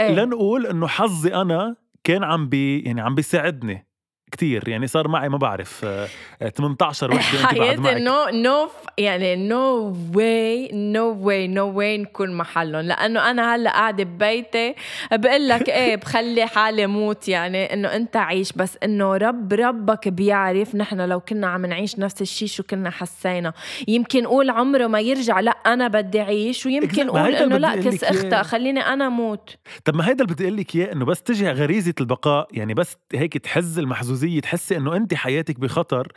إيه. 0.00 0.10
لنقول 0.14 0.66
إنه 0.66 0.86
حظي 0.86 1.34
أنا 1.34 1.76
كان 2.04 2.24
عم 2.24 2.48
بي 2.48 2.80
يعني 2.80 3.00
عم 3.00 3.14
بيساعدني. 3.14 3.87
كتير 4.32 4.68
يعني 4.68 4.86
صار 4.86 5.08
معي 5.08 5.28
ما 5.28 5.36
بعرف 5.36 5.80
آه، 5.84 6.08
آه، 6.42 6.48
18 6.48 7.14
وحدة 7.14 7.38
انت 7.38 7.54
بعد 7.54 7.58
حياتي 7.58 7.80
معك. 7.80 7.96
نو 7.96 8.42
نو 8.42 8.68
يعني 8.98 9.36
نو 9.48 9.96
واي 10.14 10.70
نو 10.72 11.16
واي 11.20 11.48
نو 11.48 11.68
واي 11.78 11.98
نكون 11.98 12.34
محلهم. 12.34 12.80
لأنه 12.80 13.30
أنا 13.30 13.54
هلأ 13.54 13.70
قاعدة 13.70 14.04
ببيتي 14.04 14.74
بقول 15.12 15.48
لك 15.48 15.68
إيه 15.78 15.96
بخلي 15.96 16.46
حالي 16.46 16.86
موت 16.86 17.28
يعني 17.28 17.72
إنه 17.74 17.88
أنت 17.96 18.16
عيش. 18.16 18.52
بس 18.52 18.78
إنه 18.84 19.16
رب 19.16 19.52
ربك 19.52 20.08
بيعرف 20.08 20.74
نحن 20.74 21.00
لو 21.00 21.20
كنا 21.20 21.46
عم 21.46 21.66
نعيش 21.66 21.98
نفس 21.98 22.22
الشيء 22.22 22.48
شو 22.48 22.62
كنا 22.62 22.90
حسينا. 22.90 23.52
يمكن 23.88 24.26
قول 24.26 24.50
عمره 24.50 24.86
ما 24.86 25.00
يرجع 25.00 25.40
لأ 25.40 25.50
أنا 25.50 25.88
بدي 25.88 26.20
اعيش 26.20 26.66
ويمكن 26.66 27.10
قول 27.10 27.34
إنه 27.34 27.56
لأ 27.56 27.76
كس. 27.76 28.04
اختها 28.04 28.42
خليني 28.42 28.80
أنا 28.80 29.08
موت. 29.08 29.56
طب 29.84 29.94
ما 29.96 30.08
هيدا 30.08 30.24
اللي 30.24 30.34
بدي 30.34 30.44
أقول 30.44 30.56
لك 30.56 30.76
إياه 30.76 30.92
إنه 30.92 31.04
بس 31.04 31.22
تجي 31.22 31.50
غريزة 31.50 31.94
البقاء 32.00 32.48
يعني 32.52 32.74
بس 32.74 32.96
هيك 33.14 33.38
تحز 33.38 33.78
المحزوزيه 34.18 34.40
تحسي 34.40 34.76
إنه 34.76 34.96
انت 34.96 35.14
حياتك 35.14 35.60
بخطر 35.60 36.12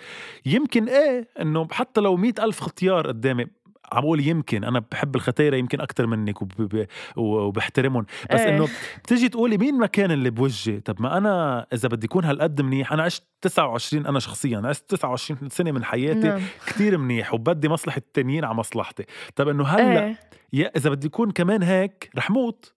يمكن 0.46 0.90
إيه 0.90 1.28
إنه 1.42 1.68
حتى 1.72 2.02
لو 2.02 2.16
مئة 2.18 2.44
ألف 2.44 2.60
اختيار 2.62 3.08
قدامي 3.08 3.46
عم 3.92 4.02
بقول 4.02 4.28
يمكن 4.28 4.64
أنا 4.64 4.84
بحب 4.92 5.16
الختايره 5.16 5.56
يمكن 5.56 5.82
أكثر 5.82 6.08
منك 6.08 6.42
وب- 6.42 6.86
وبحترمهم 7.18 8.06
بس 8.34 8.40
إيه. 8.40 8.56
إنه 8.56 8.68
بتيجي 9.04 9.30
تقولي 9.30 9.58
مين 9.58 9.80
مكان 9.80 10.12
اللي 10.12 10.30
بوجهي 10.30 10.80
طب 10.80 11.02
ما 11.02 11.18
أنا 11.18 11.66
إذا 11.74 11.90
بدي 11.90 12.08
اكون 12.08 12.26
هالقد 12.26 12.62
منيح 12.62 12.94
أنا 12.94 13.04
عشت 13.04 13.24
29 13.42 14.06
أنا 14.06 14.20
شخصيا 14.20 14.62
عشت 14.66 14.90
29 14.90 15.50
سنة 15.50 15.72
من 15.72 15.84
حياتي 15.84 16.28
نعم. 16.28 16.42
كتير 16.68 16.98
منيح 16.98 17.34
وبدي 17.34 17.70
مصلحة 17.70 17.98
التانيين 17.98 18.46
على 18.46 18.56
مصلحتي 18.56 19.04
طب 19.36 19.48
إنه 19.48 19.64
هلأ 19.64 20.06
إيه. 20.06 20.20
يا 20.54 20.72
إذا 20.76 20.90
بدي 20.90 21.08
اكون 21.08 21.32
كمان 21.32 21.64
هيك 21.64 22.10
رح 22.18 22.30
موت 22.32 22.74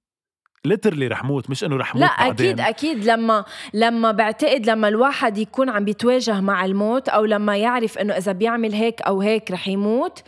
ليترلي 0.64 1.06
رح 1.06 1.24
موت 1.24 1.50
مش 1.50 1.64
إنه 1.64 1.76
رح 1.76 1.94
موت 1.94 2.04
لا 2.04 2.16
بعدين. 2.18 2.60
أكيد 2.60 2.60
أكيد. 2.60 3.04
لما 3.04 3.44
لما 3.74 4.12
بعتقد 4.12 4.66
لما 4.70 4.88
الواحد 4.88 5.38
يكون 5.38 5.68
عم 5.68 5.84
بيتواجه 5.84 6.40
مع 6.40 6.64
الموت 6.64 7.08
أو 7.08 7.24
لما 7.24 7.56
يعرف 7.56 7.98
إنه 7.98 8.16
إذا 8.16 8.32
بيعمل 8.32 8.72
هيك 8.72 9.02
أو 9.02 9.20
هيك 9.20 9.50
رح 9.50 9.68
يموت 9.68 10.22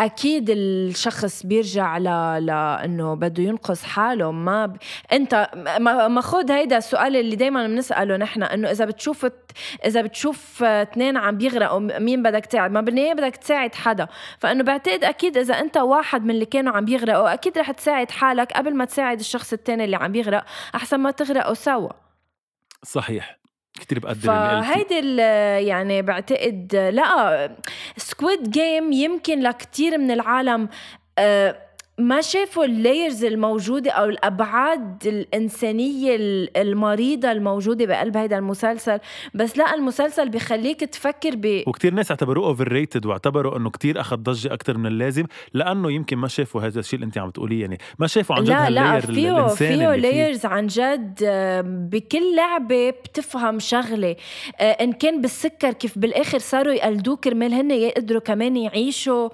أكيد 0.00 0.50
الشخص 0.50 1.46
بيرجع 1.46 1.98
ل... 1.98 2.04
لأنه 2.46 3.14
بده 3.14 3.42
ينقذ 3.42 3.82
حاله. 3.84 4.32
ما 4.32 4.66
ب... 4.66 4.76
أنت 5.12 5.50
ما 5.80 6.08
ما 6.08 6.20
خد 6.20 6.50
هيدا 6.50 6.78
السؤال 6.78 7.16
اللي 7.16 7.36
دائما 7.36 7.66
بنسأله 7.66 8.16
نحن 8.16 8.42
إنه 8.42 8.70
إذا 8.70 8.84
بتشوف 8.84 9.26
إذا 9.84 10.02
بتشوف 10.02 10.62
اثنين 10.62 11.16
عم 11.16 11.38
بيغرقوا 11.38 11.78
مين 11.78 12.22
بدك 12.22 12.46
تساعد؟ 12.46 12.70
ما 12.70 12.80
بالنهايه 12.80 13.14
بدك 13.14 13.36
تساعد 13.36 13.74
حدا؟ 13.74 14.08
فإنه 14.38 14.64
بعتقد 14.64 15.04
أكيد 15.04 15.36
إذا 15.36 15.54
أنت 15.54 15.76
واحد 15.76 16.24
من 16.24 16.30
اللي 16.30 16.44
كانوا 16.44 16.72
عم 16.72 16.84
بيغرقوا 16.84 17.32
أكيد 17.32 17.58
رح 17.58 17.70
تساعد 17.70 18.10
حالك 18.10 18.52
قبل 18.52 18.74
ما 18.74 18.84
تساعد 18.84 19.18
الشخص 19.18 19.52
الثاني 19.52 19.84
اللي 19.84 19.96
عم 19.96 20.12
بيغرق 20.12 20.44
أحسن 20.74 20.96
ما 20.96 21.10
تغرقوا 21.10 21.54
سوا. 21.54 21.90
صحيح. 22.82 23.38
كتير 23.78 23.98
بقدر 23.98 24.18
فهيدي 24.18 25.16
يعني 25.66 26.02
بعتقد 26.02 26.76
لا 26.92 27.56
Squid 27.96 28.50
Game 28.50 28.92
يمكن 28.92 29.40
لكتير 29.40 29.98
من 29.98 30.10
العالم 30.10 30.68
آه، 31.18 31.67
ما 31.98 32.20
شافوا 32.20 32.64
ال 32.64 32.73
layers 32.73 33.24
الموجودة 33.24 33.90
أو 33.90 34.04
الأبعاد 34.08 35.06
الإنسانية 35.06 36.16
ال- 36.16 36.56
المريضة 36.56 37.32
الموجودة 37.32 37.86
بقلب 37.86 38.16
هيدا 38.16 38.38
المسلسل؟ 38.38 38.98
بس 39.34 39.58
لا 39.58 39.74
المسلسل 39.74 40.28
بخليك 40.28 40.80
تفكر 40.80 41.30
ب 41.36 41.62
وكتير 41.66 41.94
ناس 41.94 42.10
اعتبروه 42.10 42.46
overrated 42.46 43.06
واعتبروا 43.06 43.56
إنه 43.56 43.70
كتير 43.70 44.00
أخذ 44.00 44.16
ضجة 44.16 44.52
أكثر 44.52 44.78
من 44.78 44.86
اللازم 44.86 45.24
لأنه 45.54 45.92
يمكن 45.92 46.16
ما 46.16 46.28
شافوا 46.28 46.60
هذا 46.62 46.80
الشيء 46.80 46.94
اللي 46.94 47.06
أنت 47.06 47.18
عم 47.18 47.30
تقوليه. 47.30 47.60
يعني 47.60 47.78
ما 47.98 48.06
شافوا 48.06 48.36
عن 48.36 48.44
جد 48.44 48.50
لا 48.50 48.70
لا 48.70 48.96
هال 48.96 48.97
layer 48.97 49.00
فيه 49.00 49.46
فيه. 49.46 49.94
layers 49.94 50.46
عن 50.46 50.66
جد 50.66 51.20
آه، 51.24 51.60
بكل 51.66 52.36
لعبة 52.36 52.90
بتفهم 52.90 53.58
شغلة. 53.58 54.16
آه، 54.60 54.62
إن 54.70 54.92
كان 54.92 55.20
بالسكر 55.20 55.72
كيف 55.72 55.98
بالآخر 55.98 56.38
صاروا 56.38 56.72
يقلدوه 56.72 57.16
كرمال 57.16 57.54
هن 57.54 57.70
يقدروا 57.70 58.20
كمان 58.20 58.56
يعيشوا. 58.56 59.28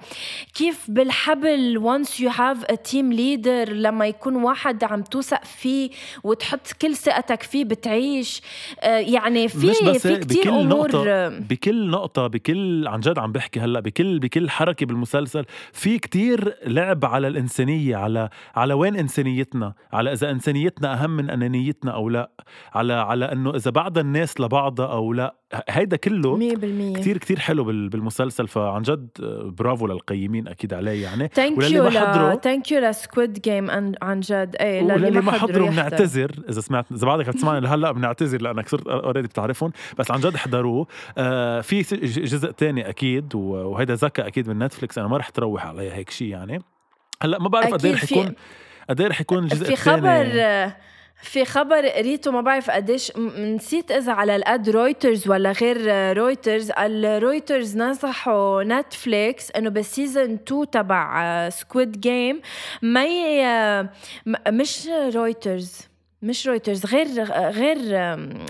كيف 0.53 0.85
بالحبل 0.91 1.81
once 1.83 2.09
you 2.09 2.29
have 2.29 2.54
a 2.63 2.75
team 2.91 3.11
leader. 3.11 3.69
لما 3.69 4.07
يكون 4.07 4.35
واحد 4.35 4.83
عم 4.83 5.01
توثق 5.01 5.43
فيه 5.43 5.89
وتحط 6.23 6.71
كل 6.81 6.95
ثقتك 6.95 7.43
فيه 7.43 7.65
بتعيش. 7.65 8.41
آه، 8.79 8.97
يعني 8.97 9.47
في 9.47 9.67
مش 9.67 9.83
بس 9.83 10.07
في 10.07 10.17
كتير 10.17 10.41
بكل 10.41 10.49
أمور 10.49 10.87
نقطة 10.87 11.09
آه، 11.09 11.29
بكل 11.29 11.89
نقطة 11.89 12.27
بكل 12.27 12.87
عن 12.87 12.99
جد 12.99 13.19
عم 13.19 13.31
بحكي 13.31 13.59
هلأ 13.59 13.79
بكل 13.79 14.19
بكل 14.19 14.49
حركة 14.49 14.85
بالمسلسل 14.85 15.45
في 15.73 15.99
كتير 15.99 16.55
لعب 16.65 17.05
على 17.05 17.27
الإنسانية 17.27 17.95
على 17.97 18.29
على 18.55 18.73
وين 18.73 18.95
إنسانيتنا؟ 18.95 19.73
على 19.93 20.13
إذا 20.13 20.31
إنسانيتنا 20.31 20.93
أهم 20.93 21.09
من 21.09 21.29
أنانيتنا 21.29 21.91
أو 21.91 22.09
لأ؟ 22.09 22.31
على 22.73 22.93
على 22.93 23.25
إنه 23.31 23.55
إذا 23.55 23.71
بعد 23.71 23.97
الناس 23.97 24.39
لبعضها 24.39 24.85
أو 24.85 25.13
لأ؟ 25.13 25.35
هيدا 25.69 25.97
كله 25.97 26.35
مية 26.37 26.55
بالمية. 26.55 26.93
كتير 26.93 27.17
كتير 27.17 27.39
حلو 27.39 27.63
بال- 27.63 27.89
بالمسلسل. 27.89 28.47
فعن 28.47 28.81
جد 28.81 29.09
آه، 29.23 29.53
برافو 29.57 29.87
للقيمين 29.87 30.47
أكيد 30.47 30.73
عليه 30.73 31.03
يعني. 31.03 31.29
thank 31.33 31.71
you 31.71 31.83
ما 31.83 31.89
حضروا- 31.89 32.35
thank 32.35 32.71
you 32.71 32.79
ل 32.89 32.98
Squid 32.98 33.41
Game 33.41 33.71
عن 34.01 34.19
جد. 34.19 34.55
إيه 34.59 34.83
وللي 34.83 35.21
ما 35.21 35.31
حضروا. 35.31 35.69
بنعتذر. 35.69 36.31
إذا 36.49 36.61
سمعت 36.61 36.85
إذا 36.91 37.05
بعدك 37.05 37.27
عم 37.27 37.33
تسمعني 37.33 37.59
لهلأ 37.59 37.91
بنعتذر 37.91 38.41
لأنك 38.41 38.67
صرت 38.69 38.87
already 38.87 39.27
بتعرفهم. 39.27 39.71
بس 39.99 40.11
عن 40.11 40.19
جد 40.19 40.33
احضروه. 40.35 40.87
آه 41.17 41.61
في 41.61 41.81
جزء 42.05 42.51
تاني 42.51 42.89
أكيد 42.89 43.35
وهيدا 43.35 43.93
ذكا 43.95 44.21
أكيد 44.27 44.49
من 44.49 44.59
Netflix 44.63 44.97
أنا 44.97 45.07
ما 45.07 45.17
رح 45.17 45.29
تروح 45.29 45.65
عليه 45.65 45.93
هيك 45.93 46.09
شيء 46.09 46.27
يعني. 46.27 46.59
هلأ 47.21 47.39
ما 47.39 47.49
بعرف 47.49 47.73
قد 47.73 47.85
إيه 47.85 47.93
رح 47.93 48.03
يكون 48.03 48.33
قد 48.89 49.01
إيه 49.01 49.07
رح 49.07 49.21
يكون 49.21 49.43
الجزء 49.43 49.65
في 49.65 49.75
خبر 49.75 50.25
في 51.21 51.45
خبر 51.45 51.87
قريته 51.87 52.31
ما 52.31 52.41
بعرف 52.41 52.69
قديش 52.69 53.17
نسيت 53.17 53.91
إذا 53.91 54.11
على 54.11 54.35
الأد 54.35 54.69
Reuters 54.69 55.27
ولا 55.27 55.51
غير 55.51 55.77
Reuters 56.17 56.71
ال 56.71 56.84
Reuters 56.84 57.77
نصحوا 57.77 58.63
Netflix 58.63 59.51
إنه 59.51 59.69
بال 59.69 59.86
season 59.86 60.39
2 60.47 60.69
تبع 60.69 61.49
Squid 61.49 61.99
Game 62.01 62.41
ما 62.81 63.89
مش 64.49 64.87
Reuters 64.87 65.94
مش 66.21 66.47
Reuters 66.47 66.85
غير 66.85 67.23
غير 67.49 67.77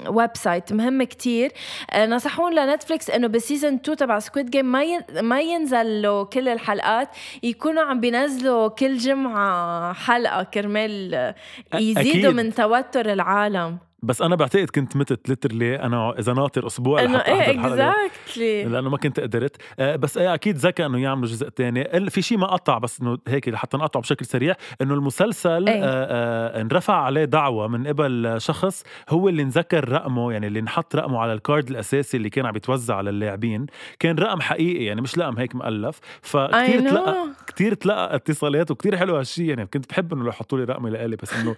website 0.08 0.74
مهم 0.74 1.03
كتير. 1.03 1.51
آه، 1.91 2.05
نصحون 2.05 2.55
ل 2.56 2.62
Netflix 2.62 3.10
إنه 3.09 3.28
بال 3.28 3.39
season 3.39 3.74
2 3.74 3.97
تبع 3.97 4.20
Squid 4.20 4.49
Game 4.49 4.66
ما 4.66 4.84
ما 5.22 5.41
ينزل 5.41 6.01
له 6.01 6.26
كل 6.26 6.47
الحلقات 6.47 7.09
يكونوا 7.43 7.84
عم 7.84 7.99
بينزلوا 7.99 8.68
كل 8.68 8.97
جمعة 8.97 9.93
حلقة 9.93 10.43
كرمال 10.43 11.34
يزيدوا 11.74 12.32
من 12.32 12.53
توتر 12.53 13.13
العالم. 13.13 13.78
بس 14.06 14.22
أنا 14.22 14.36
بعتقد 14.36 14.70
كنت 14.70 14.95
متت 14.95 15.30
literally 15.30 15.76
أنا 15.76 16.20
إذا 16.20 16.34
ناطر 16.34 16.68
أسبوع 16.68 17.03
إنه 17.03 17.18
إيه 17.18 17.51
exactly 17.51 18.64
لأنه 18.64 18.89
ما 18.89 18.97
كنت 18.97 19.20
قدرت. 19.20 19.56
آه، 19.80 19.95
بس 19.95 20.18
إيه 20.18 20.34
أكيد 20.34 20.58
ذكا 20.58 20.86
إنه 20.86 20.99
يعملوا 20.99 21.28
جزء 21.28 21.49
تاني. 21.49 22.10
في 22.10 22.22
شيء 22.22 22.38
ما 22.38 22.47
قطع 22.47 22.78
بس 22.78 23.01
إنه 23.01 23.18
هيك 23.28 23.49
لحتى 23.49 23.78
نقطعه 23.78 24.01
بشكل 24.01 24.26
سريع 24.26 24.56
إنه 24.82 24.93
المسلسل 24.93 25.68
أيه. 25.70 25.84
آه 25.84 25.88
آه 25.88 26.62
انرفع 26.62 26.93
عليه 26.93 27.26
دعوة 27.26 27.68
من 27.68 27.88
قبل 27.88 28.36
شخص 28.38 28.84
هو 29.10 29.30
اللي 29.30 29.43
نذكر 29.43 29.89
رقمه 29.89 30.32
يعني 30.32 30.47
اللي 30.47 30.62
نحط 30.62 30.95
رقمه 30.95 31.20
على 31.20 31.34
ال 31.34 31.41
card 31.41 31.70
الأساسي 31.70 32.18
اللي 32.18 32.30
كان 32.30 32.45
عم 32.45 32.56
يتوزع 32.56 32.95
على 32.95 33.10
اللاعبين 33.10 33.66
كان 33.99 34.16
رقم 34.16 34.41
حقيقي 34.41 34.84
يعني 34.86 35.01
مش 35.01 35.18
رقم 35.18 35.38
هيك 35.38 35.56
مؤلف. 35.56 35.99
فكثير 36.22 36.80
تلقى 36.89 37.28
كثير 37.47 37.74
تلقى 37.74 38.16
اتصالات 38.16 38.72
وكثير 38.72 38.97
حلو 38.97 39.18
هالشيء 39.18 39.45
يعني 39.45 39.66
كنت 39.66 39.89
بحب 39.89 40.14
إنه 40.14 40.24
لو 40.24 40.30
يحطوا 40.30 40.58
لي 40.58 40.64
رقمي 40.64 40.89
لإلي 40.89 41.16
بس 41.16 41.34
إنه 41.34 41.56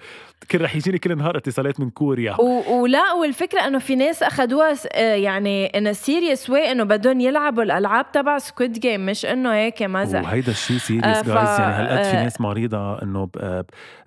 كان 0.50 0.62
رح 0.62 0.76
يجيني 0.76 0.98
كل 0.98 1.18
نهار 1.18 1.38
اتصالات 1.38 1.80
من 1.80 1.89
كوريا. 1.89 2.37
ولا 2.40 3.14
والفكرة 3.14 3.68
إنه 3.68 3.80
في 3.80 3.96
ناس 3.96 4.24
اخذوها 4.24 4.74
آه، 4.92 5.16
يعني 5.16 5.66
in 5.66 5.93
serious 5.93 6.50
way 6.50 6.72
إنه 6.72 6.84
بدهم 6.84 7.20
يلعبوا 7.20 7.64
الألعاب 7.64 8.12
تبع 8.12 8.38
Squid 8.38 8.80
Game 8.80 9.06
مش 9.06 9.26
إنه 9.26 9.54
هيك 9.54 9.84
مزح 9.84 10.24
وهيدا 10.24 10.52
الشيء 10.52 10.78
serious 10.78 11.06
آه 11.06 11.22
جايز 11.22 11.60
يعني 11.60 11.74
هالقد 11.74 12.04
في 12.04 12.18
آه، 12.18 12.24
ناس 12.24 12.42
مريضة 12.42 13.02
إنه 13.02 13.30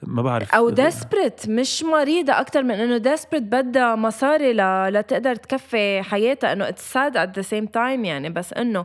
ما 0.02 0.22
بعرف 0.22 0.54
أو 0.54 0.70
desperate 0.70 1.48
مش 1.48 1.82
مريضة 1.82 2.40
أكثر 2.40 2.62
من 2.62 2.74
إنه 2.74 2.96
desperate 2.96 3.42
بدها 3.42 3.94
مصاري 3.96 4.52
لتقدر 4.90 5.34
تكفي 5.34 6.02
حياتها 6.02 6.52
إنه 6.52 6.68
it's 6.68 6.92
sad 6.92 7.16
at 7.16 7.36
the 7.36 7.42
same 7.42 7.66
time 7.66 8.04
يعني 8.04 8.30
بس 8.30 8.52
إنه 8.52 8.84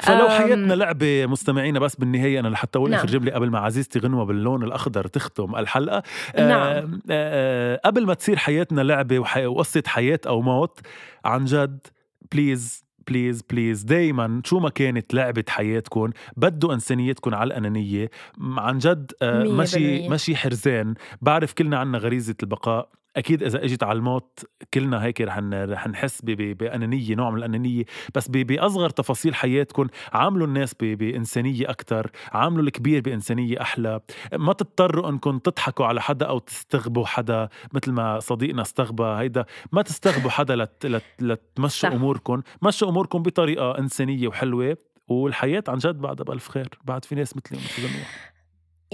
فلو 0.00 0.28
حياتنا 0.28 0.74
لعبة 0.74 1.26
مستمعينا 1.26 1.80
بس 1.80 1.96
بالنهاية 1.96 2.40
أنا 2.40 2.48
لحتى 2.48 2.78
أقول 2.78 2.90
نعم. 2.90 3.06
جيب 3.06 3.24
لي 3.24 3.30
قبل 3.30 3.50
ما 3.50 3.58
عزيزتي 3.58 3.98
غنوة 3.98 4.24
باللون 4.24 4.62
الأخضر 4.62 5.06
تختم 5.06 5.56
الحلقة 5.56 6.02
نعم. 6.38 6.50
آه 6.50 7.00
آه 7.10 7.80
قبل 7.84 8.06
ما 8.06 8.14
تصير 8.14 8.36
حياتنا 8.36 8.83
لعبة 8.86 9.18
وقصة 9.46 9.82
حياة 9.86 10.20
أو 10.26 10.42
موت 10.42 10.80
عن 11.24 11.44
جد. 11.44 11.86
please 12.32 12.84
please 13.08 13.42
please 13.50 13.82
دايما 13.82 14.42
شو 14.44 14.58
ما 14.58 14.68
كانت 14.68 15.14
لعبة 15.14 15.44
حياتكم 15.48 16.10
بدوا 16.36 16.74
إنسانيتكم 16.74 17.34
على 17.34 17.46
الأنانية. 17.46 18.10
عن 18.40 18.78
جد 18.78 19.12
آه، 19.22 19.44
ماشي 19.44 20.08
ماشي 20.08 20.36
حرزان. 20.36 20.94
بعرف 21.22 21.52
كلنا 21.52 21.78
عنا 21.78 21.98
غريزة 21.98 22.34
البقاء. 22.42 22.88
أكيد 23.16 23.42
إذا 23.42 23.64
إجت 23.64 23.82
على 23.82 23.96
الموت 23.96 24.44
كلنا 24.74 25.04
هيك 25.04 25.20
رح 25.20 25.38
رح 25.52 25.88
نحس 25.88 26.20
بأنانية 26.22 27.14
نوع 27.14 27.30
من 27.30 27.38
الأنانية. 27.38 27.84
بس 28.14 28.28
بأصغر 28.28 28.90
تفاصيل 28.90 29.34
حياتكم 29.34 29.86
عاملوا 30.12 30.46
الناس 30.46 30.74
بإنسانية 30.80 31.70
أكثر 31.70 32.10
عاملوا 32.32 32.62
الكبير 32.62 33.00
بإنسانية 33.00 33.60
أحلى. 33.60 34.00
ما 34.32 34.52
تضطروا 34.52 35.08
انكم 35.08 35.38
تضحكوا 35.38 35.86
على 35.86 36.02
حدا 36.02 36.26
أو 36.26 36.38
تستغبوا 36.38 37.06
حدا 37.06 37.48
مثل 37.72 37.92
ما 37.92 38.20
صديقنا 38.20 38.62
استغبى. 38.62 39.04
هيدا 39.04 39.44
ما 39.72 39.82
تستغبوا 39.82 40.30
حدا 40.30 40.56
لت 40.56 40.86
لت 40.86 41.04
لتمشوا 41.20 41.88
اموركم 41.88 42.42
مشوا 42.62 42.88
اموركم 42.88 43.22
بطريقة 43.22 43.78
إنسانية 43.78 44.28
وحلوة 44.28 44.76
والحياة 45.08 45.64
عن 45.68 45.78
جد 45.78 45.98
بعدها 45.98 46.24
بألف 46.24 46.48
خير. 46.48 46.68
بعد 46.84 47.04
في 47.04 47.14
ناس 47.14 47.36
مثلي 47.36 47.58
ومثل 47.58 47.82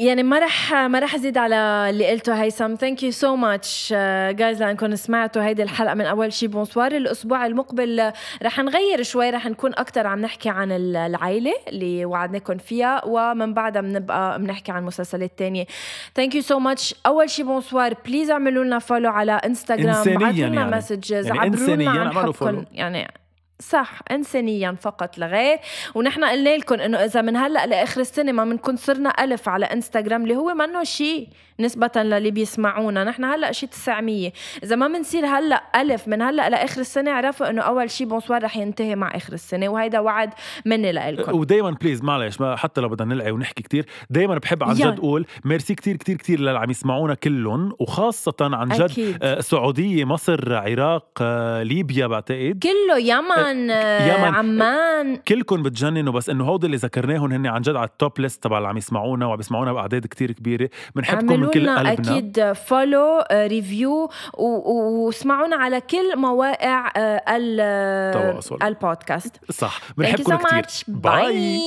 يعني 0.01 0.23
ما 0.23 0.39
رح 0.39 0.75
ما 0.75 0.99
رح 0.99 1.15
أزيد 1.15 1.39
على 1.39 1.87
اللي 1.91 2.11
قلته. 2.11 2.43
هيثم 2.43 2.75
thank 2.75 3.03
you 3.03 3.11
so 3.11 3.37
much 3.37 3.95
guys 4.31 4.63
لأنكم 4.63 4.95
سمعتوا 4.95 5.43
هيدي 5.43 5.63
الحلقة 5.63 5.95
من 5.95 6.05
أول 6.05 6.33
شي. 6.33 6.47
bonsoir 6.47 6.93
الأسبوع 6.93 7.47
المقبل 7.47 8.13
رح 8.43 8.59
نغير 8.59 9.03
شوي 9.03 9.31
رح 9.31 9.47
نكون 9.47 9.71
أكثر 9.71 10.07
عم 10.07 10.21
نحكي 10.21 10.49
عن 10.49 10.73
العائلة 10.73 11.53
اللي 11.69 12.05
وعدناكم 12.05 12.59
فيها 12.59 13.05
ومن 13.05 13.55
بعدها 13.55 13.83
بنبقى 13.83 14.39
بنحكي 14.39 14.73
عن 14.73 14.85
مسلسلات 14.85 15.39
تانية. 15.39 15.67
thank 16.15 16.35
you 16.35 16.43
so 16.43 16.59
much 16.59 16.95
أول 17.07 17.31
شي 17.31 17.43
bonsoir 17.43 17.95
please 18.07 18.31
اعملوا 18.31 18.65
لنا 18.65 18.79
follow 18.79 19.11
على 19.11 19.33
انستغرام 19.33 19.89
ابعثوا 19.89 20.47
لنا 20.47 20.61
يعني. 20.61 20.77
messages 20.77 21.27
يعني 21.27 21.41
عبروا 21.41 21.91
عن 21.91 22.13
حبكم. 22.13 22.65
يعني 22.73 23.20
صح 23.61 24.01
انسانيا 24.11 24.77
فقط 24.81 25.19
لغير 25.19 25.59
ونحن 25.95 26.25
قلنا 26.25 26.57
لكم 26.57 26.75
إنه 26.75 26.99
إذا 26.99 27.23
من 27.23 27.37
هلأ 27.37 27.67
لآخر 27.67 28.01
السنة 28.01 28.33
ما 28.33 28.45
بنكون 28.45 28.77
صرنا 28.77 29.25
ألف 29.25 29.49
على 29.49 29.67
إنستغرام 29.67 30.23
اللي 30.23 30.37
هو 30.37 30.55
منه 30.55 30.85
شيء 30.85 31.29
نسبة 31.61 31.91
للي 31.97 32.31
بيسمعونا. 32.31 33.05
نحن 33.05 33.25
هلأ 33.25 33.53
شيء 33.53 33.69
900 33.69 34.33
إذا 34.63 34.77
ما 34.77 34.89
بنصير 34.89 35.27
هلأ 35.27 35.63
ألف 35.77 36.09
من 36.09 36.23
هلأ 36.23 36.51
لآخر 36.51 36.81
السنة 36.81 37.11
اعرفوا 37.11 37.51
إنه 37.51 37.63
أول 37.63 37.91
شيء 37.91 38.07
bonsoir 38.07 38.43
رح 38.43 38.57
ينتهي 38.57 38.97
مع 38.97 39.17
آخر 39.17 39.33
السنة 39.33 39.69
وهيدا 39.69 39.99
وعد 40.01 40.31
مني 40.65 40.93
لكم 40.93 41.39
ودائما 41.39 41.71
please 41.71 42.03
معلش 42.03 42.41
ما 42.41 42.57
حتى 42.57 42.81
لو 42.81 42.89
بدنا 42.89 43.15
نلعب 43.15 43.35
ونحكي 43.35 43.63
كتير 43.63 43.87
دائما 44.11 44.39
بحب 44.39 44.65
عن 44.65 44.75
جد 44.75 44.99
أقول 44.99 45.27
ميرسي 45.45 45.75
كتير 45.75 45.97
كتير 45.97 46.17
كتير 46.17 46.41
للي 46.41 46.59
عم 46.59 46.71
يسمعونا 46.71 47.15
كلهم 47.15 47.73
وخاصة 47.79 48.35
عن 48.41 48.69
جد 48.69 48.81
أكيد. 48.81 49.19
آه 49.23 49.41
سعوديه 49.41 50.05
مصر 50.05 50.55
عراق 50.55 51.07
آه 51.21 51.63
ليبيا 51.63 52.07
بعتقد. 52.07 52.59
كله 52.63 52.99
يمن, 52.99 53.50
آه 53.71 54.07
يمن 54.19 54.35
عمان. 54.35 55.17
كلكم 55.17 55.63
بتجننوا 55.63 56.13
بس 56.13 56.29
إنه 56.29 56.45
هودي 56.45 56.67
اللي 56.67 56.77
ذكرناهم 56.77 57.33
هن 57.33 57.47
عن 57.47 57.61
جد 57.61 57.77
على 57.77 57.87
ال 57.89 57.97
top 57.97 58.21
list 58.21 58.43
تبع 58.43 58.57
اللي 58.59 58.69
عم 58.69 58.77
يسمعونا 58.77 59.27
وعم 59.27 59.41
يسمعونا 59.41 59.73
بأعداد 59.73 60.07
كتير 60.07 60.33
كبيرة 60.33 60.71
بنحبكم 60.95 61.41
من 61.41 61.49
كل 61.49 61.69
قلبنا. 61.71 61.93
أكيد 61.93 62.53
follow 62.53 63.25
review 63.33 64.11
واسمعونا 64.39 65.57
على 65.57 65.81
كل 65.81 66.17
مواقع 66.17 66.93
آه، 66.97 67.23
البودكاست 68.63 69.37
صح. 69.51 69.81
بنحبكم 69.97 70.37
كثير 70.37 70.85
bye 70.89 71.61